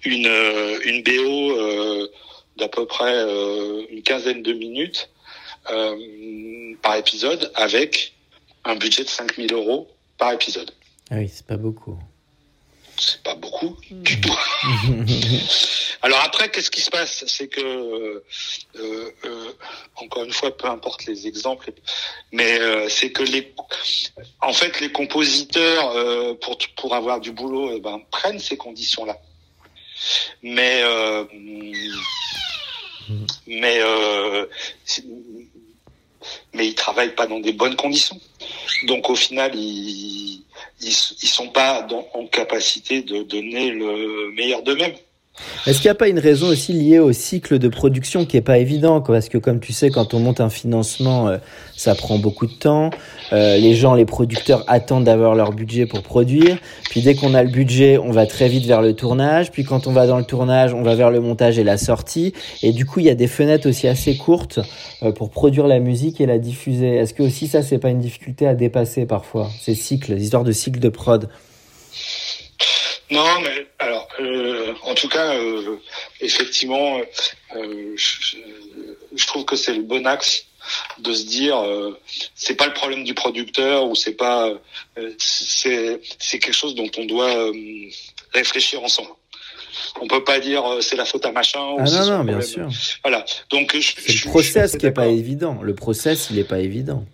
une, 0.05 0.31
une 0.85 1.03
BO 1.03 2.07
d'à 2.57 2.67
peu 2.67 2.85
près 2.85 3.13
une 3.89 4.03
quinzaine 4.03 4.43
de 4.43 4.53
minutes 4.53 5.09
par 6.81 6.97
épisode 6.97 7.51
avec 7.55 8.13
un 8.65 8.75
budget 8.75 9.03
de 9.03 9.09
5000 9.09 9.53
euros 9.53 9.89
par 10.17 10.33
épisode. 10.33 10.71
Ah 11.09 11.15
oui, 11.17 11.29
c'est 11.33 11.45
pas 11.45 11.57
beaucoup 11.57 11.97
c'est 12.97 13.23
pas 13.23 13.35
beaucoup 13.35 13.77
du 13.89 14.21
tout. 14.21 14.37
Alors 16.01 16.19
après, 16.23 16.49
qu'est-ce 16.49 16.69
qui 16.69 16.81
se 16.81 16.89
passe? 16.89 17.23
C'est 17.27 17.47
que, 17.47 17.61
euh, 17.61 18.23
euh, 19.25 19.51
encore 19.95 20.23
une 20.23 20.33
fois, 20.33 20.55
peu 20.55 20.67
importe 20.67 21.05
les 21.05 21.27
exemples, 21.27 21.71
mais 22.31 22.59
euh, 22.59 22.89
c'est 22.89 23.11
que 23.11 23.23
les, 23.23 23.53
en 24.41 24.53
fait, 24.53 24.79
les 24.79 24.91
compositeurs 24.91 26.37
pour 26.39 26.57
pour 26.75 26.93
avoir 26.93 27.19
du 27.19 27.31
boulot, 27.31 27.71
eh 27.75 27.79
ben, 27.79 28.01
prennent 28.11 28.39
ces 28.39 28.57
conditions-là. 28.57 29.17
Mais 30.41 30.83
mais 33.47 33.79
mais 36.53 36.67
ils 36.67 36.75
travaillent 36.75 37.15
pas 37.15 37.27
dans 37.27 37.39
des 37.39 37.53
bonnes 37.53 37.75
conditions. 37.75 38.19
Donc 38.87 39.09
au 39.09 39.15
final, 39.15 39.55
ils 39.55 40.42
ils, 40.81 40.87
ils 40.89 41.29
sont 41.29 41.49
pas 41.49 41.87
en 42.13 42.27
capacité 42.27 43.01
de 43.01 43.23
donner 43.23 43.71
le 43.71 44.31
meilleur 44.31 44.63
d'eux-mêmes. 44.63 44.95
Est-ce 45.65 45.77
qu'il 45.77 45.87
n'y 45.87 45.91
a 45.91 45.95
pas 45.95 46.09
une 46.09 46.19
raison 46.19 46.47
aussi 46.47 46.73
liée 46.73 46.99
au 46.99 47.11
cycle 47.11 47.57
de 47.57 47.67
production 47.67 48.25
qui 48.25 48.37
est 48.37 48.41
pas 48.41 48.59
évident 48.59 49.01
Parce 49.01 49.29
que 49.29 49.39
comme 49.39 49.59
tu 49.59 49.73
sais, 49.73 49.89
quand 49.89 50.13
on 50.13 50.19
monte 50.19 50.41
un 50.41 50.49
financement, 50.49 51.27
euh, 51.27 51.37
ça 51.75 51.95
prend 51.95 52.19
beaucoup 52.19 52.45
de 52.45 52.53
temps. 52.53 52.91
Euh, 53.31 53.57
les 53.57 53.73
gens, 53.73 53.95
les 53.95 54.05
producteurs 54.05 54.63
attendent 54.67 55.05
d'avoir 55.05 55.33
leur 55.33 55.51
budget 55.51 55.87
pour 55.87 56.03
produire. 56.03 56.57
Puis 56.89 57.01
dès 57.01 57.15
qu'on 57.15 57.33
a 57.33 57.41
le 57.41 57.49
budget, 57.49 57.97
on 57.97 58.11
va 58.11 58.27
très 58.27 58.47
vite 58.47 58.65
vers 58.65 58.81
le 58.81 58.93
tournage. 58.93 59.51
Puis 59.51 59.63
quand 59.63 59.87
on 59.87 59.91
va 59.91 60.05
dans 60.05 60.17
le 60.17 60.23
tournage, 60.23 60.73
on 60.73 60.83
va 60.83 60.93
vers 60.95 61.09
le 61.09 61.19
montage 61.19 61.57
et 61.57 61.63
la 61.63 61.77
sortie. 61.77 62.33
Et 62.61 62.71
du 62.71 62.85
coup, 62.85 62.99
il 62.99 63.07
y 63.07 63.09
a 63.09 63.15
des 63.15 63.27
fenêtres 63.27 63.67
aussi 63.67 63.87
assez 63.87 64.15
courtes 64.15 64.59
euh, 65.01 65.11
pour 65.11 65.31
produire 65.31 65.65
la 65.65 65.79
musique 65.79 66.21
et 66.21 66.27
la 66.27 66.37
diffuser. 66.37 66.95
Est-ce 66.95 67.13
que 67.13 67.23
aussi 67.23 67.47
ça, 67.47 67.63
c'est 67.63 67.79
pas 67.79 67.89
une 67.89 67.99
difficulté 67.99 68.45
à 68.45 68.53
dépasser 68.53 69.07
parfois 69.07 69.49
Ces 69.59 69.73
cycles, 69.73 70.13
les 70.13 70.23
histoires 70.23 70.43
de 70.43 70.51
cycle 70.51 70.79
de 70.79 70.89
prod? 70.89 71.27
Non, 73.13 73.41
mais 73.41 73.67
alors, 73.77 74.07
euh, 74.19 74.73
en 74.81 74.95
tout 74.95 75.07
cas, 75.07 75.35
euh, 75.35 75.77
effectivement, 76.19 76.99
euh, 77.55 77.95
je, 77.95 79.27
trouve 79.27 79.45
que 79.45 79.55
c'est 79.55 79.73
le 79.73 79.83
bon 79.83 80.07
axe 80.07 80.47
de 80.97 81.13
se 81.13 81.25
dire, 81.25 81.57
c'est 82.33 82.55
pas 82.55 82.65
le 82.65 82.73
problème 82.73 83.03
du 83.03 83.13
producteur 83.13 83.85
ou 83.85 83.95
c'est 83.95 84.13
pas, 84.13 84.49
c'est 85.19 85.99
c'est 86.19 86.39
quelque 86.39 86.55
chose 86.55 86.73
dont 86.73 86.89
on 86.97 87.05
doit 87.05 87.51
réfléchir 88.33 88.81
ensemble. 88.81 89.09
On 90.01 90.07
peut 90.07 90.23
pas 90.23 90.39
dire 90.39 90.63
c'est 90.81 90.95
la 90.95 91.05
faute 91.05 91.25
à 91.25 91.31
machin. 91.31 91.59
Ah 91.77 91.83
non, 91.83 92.17
non, 92.17 92.23
bien 92.23 92.41
sûr. 92.41 92.67
Voilà. 93.03 93.25
Donc, 93.49 93.75
c'est 93.79 94.25
le 94.25 94.29
process 94.29 94.77
qui 94.77 94.85
est 94.85 94.91
pas 94.91 95.07
évident. 95.07 95.61
Le 95.61 95.75
process, 95.75 96.29
il 96.31 96.39
est 96.39 96.45
pas 96.45 96.59
évident. 96.59 97.05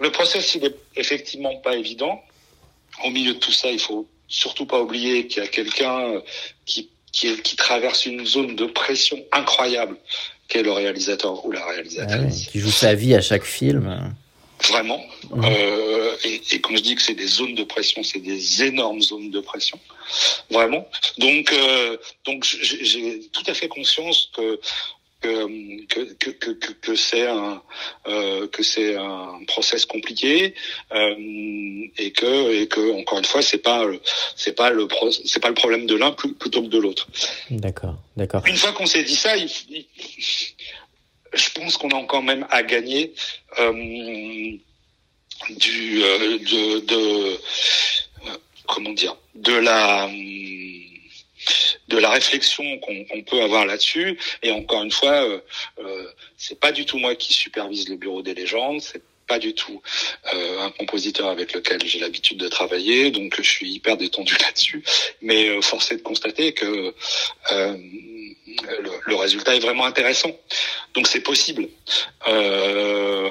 Le 0.00 0.10
process, 0.10 0.54
il 0.54 0.64
est 0.64 0.76
effectivement 0.96 1.56
pas 1.56 1.76
évident. 1.76 2.20
Au 3.04 3.10
milieu 3.10 3.34
de 3.34 3.38
tout 3.38 3.52
ça, 3.52 3.70
il 3.70 3.78
faut 3.78 4.08
surtout 4.28 4.66
pas 4.66 4.80
oublier 4.80 5.26
qu'il 5.26 5.42
y 5.42 5.46
a 5.46 5.48
quelqu'un 5.48 6.00
euh, 6.00 6.20
qui, 6.64 6.88
qui, 7.12 7.36
qui, 7.42 7.56
traverse 7.56 8.06
une 8.06 8.26
zone 8.26 8.56
de 8.56 8.66
pression 8.66 9.18
incroyable, 9.32 9.96
qu'est 10.48 10.62
le 10.62 10.72
réalisateur 10.72 11.44
ou 11.44 11.52
la 11.52 11.64
réalisatrice. 11.64 12.46
qui 12.46 12.60
joue 12.60 12.70
sa 12.70 12.94
vie 12.94 13.14
à 13.14 13.20
chaque 13.20 13.44
film. 13.44 14.14
Vraiment. 14.68 15.02
Mmh. 15.30 15.44
Euh, 15.44 16.16
et, 16.24 16.40
et, 16.52 16.60
quand 16.60 16.74
je 16.74 16.82
dis 16.82 16.94
que 16.94 17.02
c'est 17.02 17.14
des 17.14 17.26
zones 17.26 17.54
de 17.54 17.64
pression, 17.64 18.02
c'est 18.02 18.20
des 18.20 18.62
énormes 18.62 19.02
zones 19.02 19.30
de 19.30 19.40
pression. 19.40 19.78
Vraiment. 20.50 20.88
Donc, 21.18 21.52
euh, 21.52 21.96
donc 22.24 22.44
j'ai 22.44 23.20
tout 23.32 23.42
à 23.46 23.54
fait 23.54 23.68
conscience 23.68 24.30
que 24.34 24.58
que, 25.88 26.14
que, 26.14 26.30
que, 26.32 26.50
que, 26.50 26.72
que 26.72 26.94
c'est 26.94 27.26
un 27.26 27.62
euh, 28.06 28.46
que 28.48 28.62
c'est 28.62 28.96
un 28.96 29.40
process 29.46 29.86
compliqué 29.86 30.54
euh, 30.92 31.14
et 31.98 32.12
que 32.12 32.62
et 32.62 32.68
que 32.68 33.00
encore 33.00 33.18
une 33.18 33.24
fois 33.24 33.42
c'est 33.42 33.58
pas 33.58 33.84
c'est 34.36 34.54
pas 34.54 34.70
le 34.70 34.88
c'est 35.24 35.40
pas 35.40 35.48
le 35.48 35.54
problème 35.54 35.86
de 35.86 35.94
l'un 35.94 36.12
plutôt 36.12 36.62
que 36.62 36.68
de 36.68 36.78
l'autre. 36.78 37.08
D'accord, 37.50 37.96
d'accord. 38.16 38.42
Une 38.46 38.56
fois 38.56 38.72
qu'on 38.72 38.86
s'est 38.86 39.04
dit 39.04 39.16
ça, 39.16 39.36
il, 39.36 39.48
je 41.32 41.50
pense 41.54 41.76
qu'on 41.76 41.88
a 41.88 42.04
quand 42.04 42.22
même 42.22 42.46
à 42.50 42.62
gagner 42.62 43.12
euh, 43.58 43.72
du 45.50 46.02
euh, 46.02 46.38
de, 46.38 46.80
de 46.80 46.96
euh, 46.96 48.36
comment 48.66 48.92
dire 48.92 49.16
de 49.34 49.52
la 49.52 50.08
de 51.88 51.98
la 51.98 52.10
réflexion 52.10 52.78
qu'on 52.78 53.22
peut 53.22 53.42
avoir 53.42 53.66
là-dessus. 53.66 54.18
Et 54.42 54.50
encore 54.50 54.82
une 54.82 54.90
fois, 54.90 55.24
euh, 55.24 55.40
euh, 55.78 56.12
c'est 56.36 56.58
pas 56.58 56.72
du 56.72 56.84
tout 56.84 56.98
moi 56.98 57.14
qui 57.14 57.32
supervise 57.32 57.88
le 57.88 57.96
bureau 57.96 58.22
des 58.22 58.34
légendes. 58.34 58.80
C'est 58.80 59.02
pas 59.26 59.38
du 59.38 59.54
tout 59.54 59.82
euh, 60.32 60.60
un 60.60 60.70
compositeur 60.70 61.28
avec 61.28 61.52
lequel 61.52 61.84
j'ai 61.84 61.98
l'habitude 61.98 62.38
de 62.38 62.48
travailler, 62.48 63.10
donc 63.10 63.34
je 63.36 63.48
suis 63.48 63.70
hyper 63.70 63.96
détendu 63.96 64.34
là-dessus. 64.40 64.84
Mais 65.20 65.48
euh, 65.48 65.60
force 65.60 65.90
de 65.90 65.96
constater 65.96 66.52
que 66.52 66.94
euh, 67.52 67.76
le, 68.80 68.90
le, 69.04 69.14
résultat 69.16 69.54
est 69.56 69.60
vraiment 69.60 69.84
intéressant. 69.84 70.30
Donc 70.94 71.06
c'est 71.06 71.20
possible. 71.20 71.68
Euh, 72.28 73.30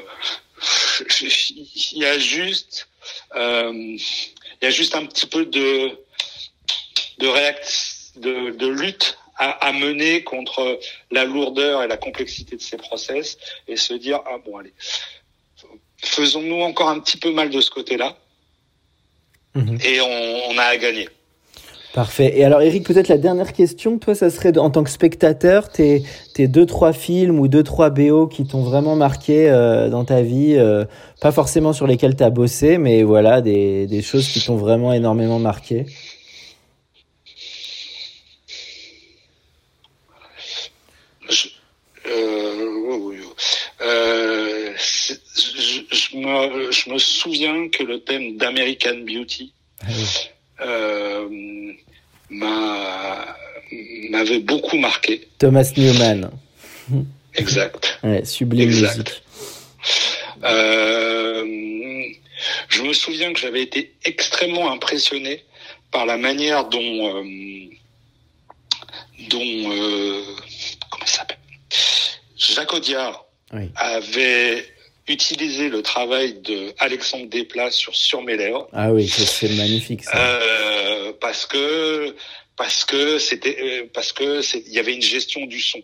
il 1.93 1.97
y 1.99 2.05
a 2.05 2.17
juste, 2.17 2.87
il 3.35 3.99
y 4.61 4.65
a 4.65 4.69
juste 4.69 4.95
un 4.95 5.05
petit 5.05 5.25
peu 5.25 5.45
de 5.45 5.91
de 7.17 7.27
réaction 7.27 7.94
de, 8.17 8.51
de 8.51 8.67
lutte 8.67 9.17
à, 9.37 9.49
à, 9.67 9.73
mener 9.73 10.23
contre 10.23 10.79
la 11.11 11.25
lourdeur 11.25 11.83
et 11.83 11.87
la 11.87 11.97
complexité 11.97 12.55
de 12.55 12.61
ces 12.61 12.77
process 12.77 13.37
et 13.67 13.75
se 13.75 13.93
dire 13.93 14.21
ah 14.25 14.37
bon 14.45 14.57
allez 14.57 14.73
faisons-nous 16.05 16.61
encore 16.61 16.89
un 16.89 16.99
petit 16.99 17.17
peu 17.17 17.33
mal 17.33 17.49
de 17.49 17.61
ce 17.61 17.71
côté-là 17.71 18.15
mhm. 19.55 19.77
et 19.83 20.01
on, 20.01 20.51
on, 20.51 20.57
a 20.57 20.63
à 20.63 20.77
gagner. 20.77 21.09
Parfait. 21.93 22.33
Et 22.37 22.43
alors 22.43 22.61
Eric, 22.61 22.85
peut-être 22.85 23.07
la 23.07 23.17
dernière 23.17 23.53
question, 23.53 23.97
toi, 23.97 24.15
ça 24.15 24.29
serait 24.29 24.57
en 24.57 24.69
tant 24.69 24.83
que 24.83 24.89
spectateur, 24.89 25.69
tes, 25.69 26.03
tes 26.33 26.47
deux 26.49 26.65
trois 26.65 26.91
films 26.91 27.39
ou 27.39 27.47
deux 27.47 27.63
trois 27.63 27.89
BO 27.89 28.27
qui 28.27 28.45
t'ont 28.45 28.63
vraiment 28.63 28.97
marqué 28.97 29.49
euh, 29.49 29.89
dans 29.89 30.03
ta 30.03 30.21
vie, 30.21 30.55
euh, 30.57 30.83
pas 31.21 31.31
forcément 31.31 31.71
sur 31.71 31.87
lesquels 31.87 32.17
tu 32.17 32.23
as 32.23 32.29
bossé, 32.29 32.77
mais 32.77 33.03
voilà 33.03 33.39
des, 33.39 33.87
des 33.87 34.01
choses 34.01 34.27
qui 34.27 34.43
t'ont 34.43 34.57
vraiment 34.57 34.91
énormément 34.91 35.39
marqué. 35.39 35.85
Me 46.95 46.99
souviens 46.99 47.69
que 47.69 47.83
le 47.83 47.99
thème 47.99 48.37
d'American 48.37 48.99
Beauty 49.05 49.53
ah 49.81 49.87
euh, 50.61 51.29
m'avait 54.09 54.39
beaucoup 54.39 54.77
marqué. 54.77 55.27
Thomas 55.37 55.71
Newman. 55.75 56.31
Exact. 57.35 57.99
sublime 58.23 58.69
musique. 58.69 59.21
Euh, 60.43 61.43
je 62.69 62.81
me 62.81 62.93
souviens 62.93 63.33
que 63.33 63.39
j'avais 63.39 63.61
été 63.61 63.93
extrêmement 64.05 64.71
impressionné 64.71 65.43
par 65.91 66.05
la 66.05 66.17
manière 66.17 66.65
dont 66.69 67.17
euh, 67.17 67.23
dont 69.29 69.63
comment 70.89 71.05
il 71.05 71.09
s'appelle? 71.09 71.37
Jacques 72.37 72.73
Audiard 72.73 73.25
avait 73.75 74.74
utiliser 75.07 75.69
le 75.69 75.81
travail 75.81 76.33
de 76.41 76.73
Alexandre 76.79 77.27
Desplat 77.27 77.71
sur 77.71 77.95
Sur 77.95 78.21
mes 78.23 78.37
lèvres. 78.37 78.67
Ah 78.73 78.91
oui, 78.91 79.07
c'est 79.07 79.49
magnifique 79.55 80.03
ça. 80.03 80.17
Euh, 80.17 81.13
parce 81.19 81.45
que 81.45 82.15
parce 82.55 82.85
que 82.85 83.19
c'était 83.19 83.57
euh, 83.61 83.89
parce 83.93 84.13
que 84.13 84.41
il 84.67 84.73
y 84.73 84.79
avait 84.79 84.93
une 84.93 85.01
gestion 85.01 85.45
du 85.45 85.61
son 85.61 85.81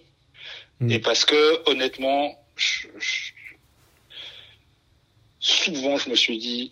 mm. 0.79 0.91
et 0.91 0.99
parce 0.99 1.25
que 1.25 1.61
honnêtement, 1.69 2.35
je, 2.55 2.87
je, 2.97 3.31
souvent 5.39 5.97
je 5.97 6.09
me 6.09 6.15
suis 6.15 6.37
dit 6.37 6.71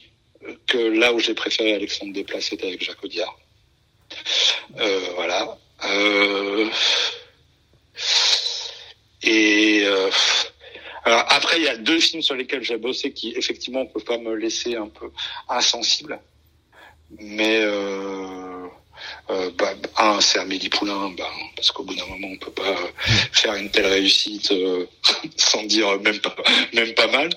que 0.68 0.78
là 0.78 1.14
où 1.14 1.20
j'ai 1.20 1.34
préféré 1.34 1.74
Alexandre 1.74 2.14
Desplat, 2.14 2.41
c'était 2.41 2.68
avec 2.68 2.84
Jacques 2.84 3.04
Audiard. 3.04 3.38
Euh, 4.80 5.00
voilà. 5.16 5.58
Euh, 5.86 6.70
et 9.24 9.82
euh, 9.84 10.10
alors 11.06 11.26
après, 11.30 11.58
il 11.58 11.64
y 11.64 11.70
a 11.70 11.78
deux 11.78 12.00
films 12.00 12.22
sur 12.22 12.36
lesquels 12.36 12.64
j'ai 12.64 12.78
bossé 12.78 13.14
qui 13.14 13.32
effectivement 13.36 13.84
ne 13.84 13.89
peuvent 13.89 14.04
pas 14.04 14.18
me 14.18 14.34
laisser 14.36 14.76
un 14.76 14.88
peu 14.88 15.12
insensible. 15.47 16.20
Mais 17.20 17.62
euh, 17.62 18.68
euh, 19.30 19.52
bah, 19.58 19.74
un, 19.97 20.22
c'est 20.22 20.39
Amélie 20.39 20.70
Poulain, 20.70 21.10
bah, 21.18 21.30
parce 21.56 21.72
qu'au 21.72 21.84
bout 21.84 21.95
d'un 21.95 22.06
moment, 22.06 22.28
on 22.32 22.38
peut 22.38 22.52
pas 22.52 22.76
faire 23.32 23.56
une 23.56 23.70
telle 23.70 23.88
réussite 23.88 24.52
euh, 24.52 24.86
sans 25.38 25.64
dire 25.64 26.00
même 26.02 26.20
pas, 26.20 26.36
même 26.74 26.93
pas 26.93 27.08
mal. 27.08 27.30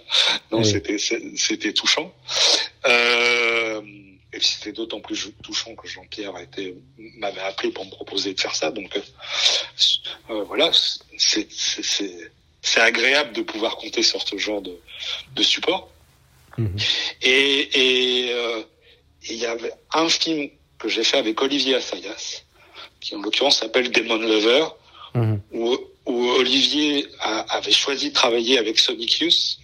Non, 0.50 0.64
c'était, 0.64 0.98
c'était 0.98 1.72
touchant. 1.72 2.12
Euh, 2.86 3.80
puis 4.30 4.46
c'était 4.46 4.72
d'autant 4.72 5.00
plus 5.00 5.32
touchant 5.42 5.74
que 5.74 5.86
Jean-Pierre 5.86 6.32
m'avait 7.18 7.40
appelé 7.42 7.70
pour 7.70 7.84
me 7.84 7.90
proposer 7.90 8.34
de 8.34 8.40
faire 8.40 8.54
ça. 8.54 8.70
Donc 8.70 8.98
voilà, 10.28 10.70
c'est 11.18 11.48
c'est 12.62 12.80
agréable 12.80 13.32
de 13.32 13.42
pouvoir 13.42 13.76
compter 13.76 14.02
sur 14.02 14.26
ce 14.26 14.36
genre 14.38 14.62
de, 14.62 14.78
de 15.34 15.42
support. 15.42 15.90
Mhm. 16.56 16.76
Et 17.22 18.32
il 19.28 19.36
y 19.36 19.46
avait 19.46 19.72
un 19.94 20.08
film 20.08 20.50
que 20.78 20.88
j'ai 20.88 21.04
fait 21.04 21.18
avec 21.18 21.40
Olivier 21.40 21.76
Assayas, 21.76 22.42
qui 23.00 23.14
en 23.14 23.22
l'occurrence 23.22 23.58
s'appelle 23.58 23.90
Demon 23.90 24.16
Lover, 24.16 24.66
mhm. 25.14 25.40
où, 25.52 25.78
où, 26.06 26.28
Olivier 26.30 27.06
avait 27.20 27.72
choisi 27.72 28.10
de 28.10 28.14
travailler 28.14 28.58
avec 28.58 28.78
Sonic 28.78 29.20
Youth, 29.20 29.58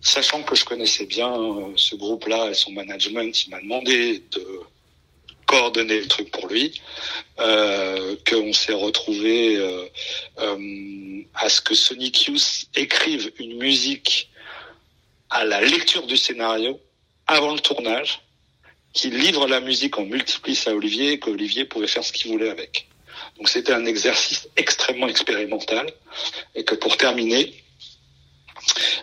sachant 0.00 0.42
que 0.42 0.54
je 0.54 0.64
connaissais 0.64 1.06
bien 1.06 1.32
euh, 1.32 1.72
ce 1.76 1.94
groupe-là 1.94 2.50
et 2.50 2.54
son 2.54 2.72
management, 2.72 3.46
il 3.46 3.50
m'a 3.50 3.60
demandé 3.60 4.22
de 4.32 4.60
coordonner 5.46 6.00
le 6.00 6.08
truc 6.08 6.30
pour 6.30 6.46
lui, 6.46 6.80
euh, 7.38 8.16
qu'on 8.28 8.52
s'est 8.52 8.72
retrouvé 8.72 9.56
euh, 9.56 9.86
euh, 10.38 11.22
à 11.34 11.48
ce 11.48 11.60
que 11.60 11.74
Sonic 11.74 12.26
Youth 12.26 12.66
écrive 12.74 13.32
une 13.38 13.58
musique 13.58 14.30
à 15.30 15.44
la 15.44 15.60
lecture 15.60 16.06
du 16.06 16.16
scénario 16.16 16.80
avant 17.26 17.54
le 17.54 17.60
tournage, 17.60 18.20
qui 18.92 19.10
livre 19.10 19.46
la 19.46 19.60
musique 19.60 19.98
en 19.98 20.04
multiplice 20.04 20.66
à 20.68 20.74
Olivier 20.74 21.12
et 21.12 21.18
qu'Olivier 21.18 21.64
pouvait 21.64 21.86
faire 21.86 22.04
ce 22.04 22.12
qu'il 22.12 22.30
voulait 22.30 22.50
avec. 22.50 22.88
Donc 23.38 23.48
c'était 23.48 23.72
un 23.72 23.86
exercice 23.86 24.48
extrêmement 24.56 25.08
expérimental 25.08 25.86
et 26.54 26.64
que 26.64 26.74
pour 26.74 26.96
terminer, 26.96 27.54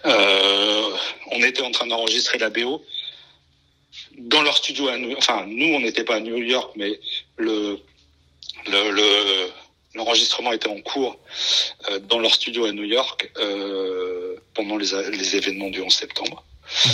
euh, 0.05 0.97
on 1.31 1.43
était 1.43 1.63
en 1.63 1.71
train 1.71 1.87
d'enregistrer 1.87 2.37
la 2.37 2.49
BO 2.49 2.83
dans 4.17 4.41
leur 4.41 4.57
studio 4.57 4.87
à 4.87 4.97
New 4.97 5.15
Enfin, 5.17 5.45
nous, 5.47 5.73
on 5.75 5.79
n'était 5.79 6.03
pas 6.03 6.15
à 6.15 6.19
New 6.19 6.37
York, 6.37 6.71
mais 6.75 6.99
le 7.37 7.77
le, 8.67 9.49
l'enregistrement 9.95 10.51
était 10.51 10.67
en 10.67 10.81
cours 10.81 11.17
euh, 11.89 11.99
dans 11.99 12.19
leur 12.19 12.33
studio 12.33 12.65
à 12.65 12.71
New 12.71 12.83
York 12.83 13.31
euh, 13.37 14.35
pendant 14.53 14.77
les, 14.77 14.87
les 15.11 15.35
événements 15.35 15.69
du 15.69 15.81
11 15.81 15.93
septembre. 15.93 16.43
Mhm. 16.85 16.91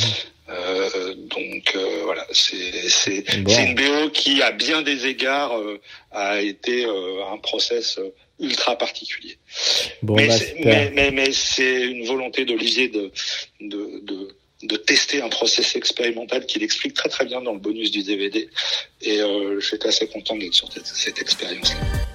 Euh, 0.48 1.16
donc 1.16 1.74
euh, 1.76 2.02
voilà, 2.04 2.26
c'est 2.32 2.88
c'est 2.88 3.24
une 3.34 3.74
BO 3.74 4.12
qui, 4.12 4.44
à 4.44 4.52
bien 4.52 4.84
des 4.84 5.08
égards, 5.08 5.58
euh, 5.58 5.82
a 6.12 6.40
été 6.42 6.86
un 6.86 7.38
process 7.38 8.00
ultra 8.40 8.78
particulier. 8.78 9.38
Bon, 10.04 10.16
mais, 10.16 10.28
bah, 10.28 10.36
mais, 10.64 10.92
mais, 10.94 11.12
mais 11.12 11.32
c'est 11.32 11.82
une 11.82 12.06
volonté 12.06 12.46
d'Olivier 12.46 12.90
de, 12.90 13.12
de, 13.60 14.02
de, 14.04 14.36
de, 14.68 14.78
tester 14.78 15.22
un 15.22 15.30
process 15.30 15.76
expérimental 15.76 16.46
qu'il 16.46 16.64
explique 16.64 16.94
très 16.94 17.10
très 17.10 17.26
bien 17.26 17.42
dans 17.42 17.54
le 17.54 17.60
bonus 17.60 17.92
du 17.92 18.04
DVD. 18.04 18.50
Et 19.02 19.22
euh, 19.22 19.60
j'étais 19.60 19.88
assez 19.88 20.08
content 20.08 20.36
d'être 20.36 20.54
sur 20.54 20.72
cette, 20.72 20.88
cette 20.88 21.22
expérience-là. 21.22 22.15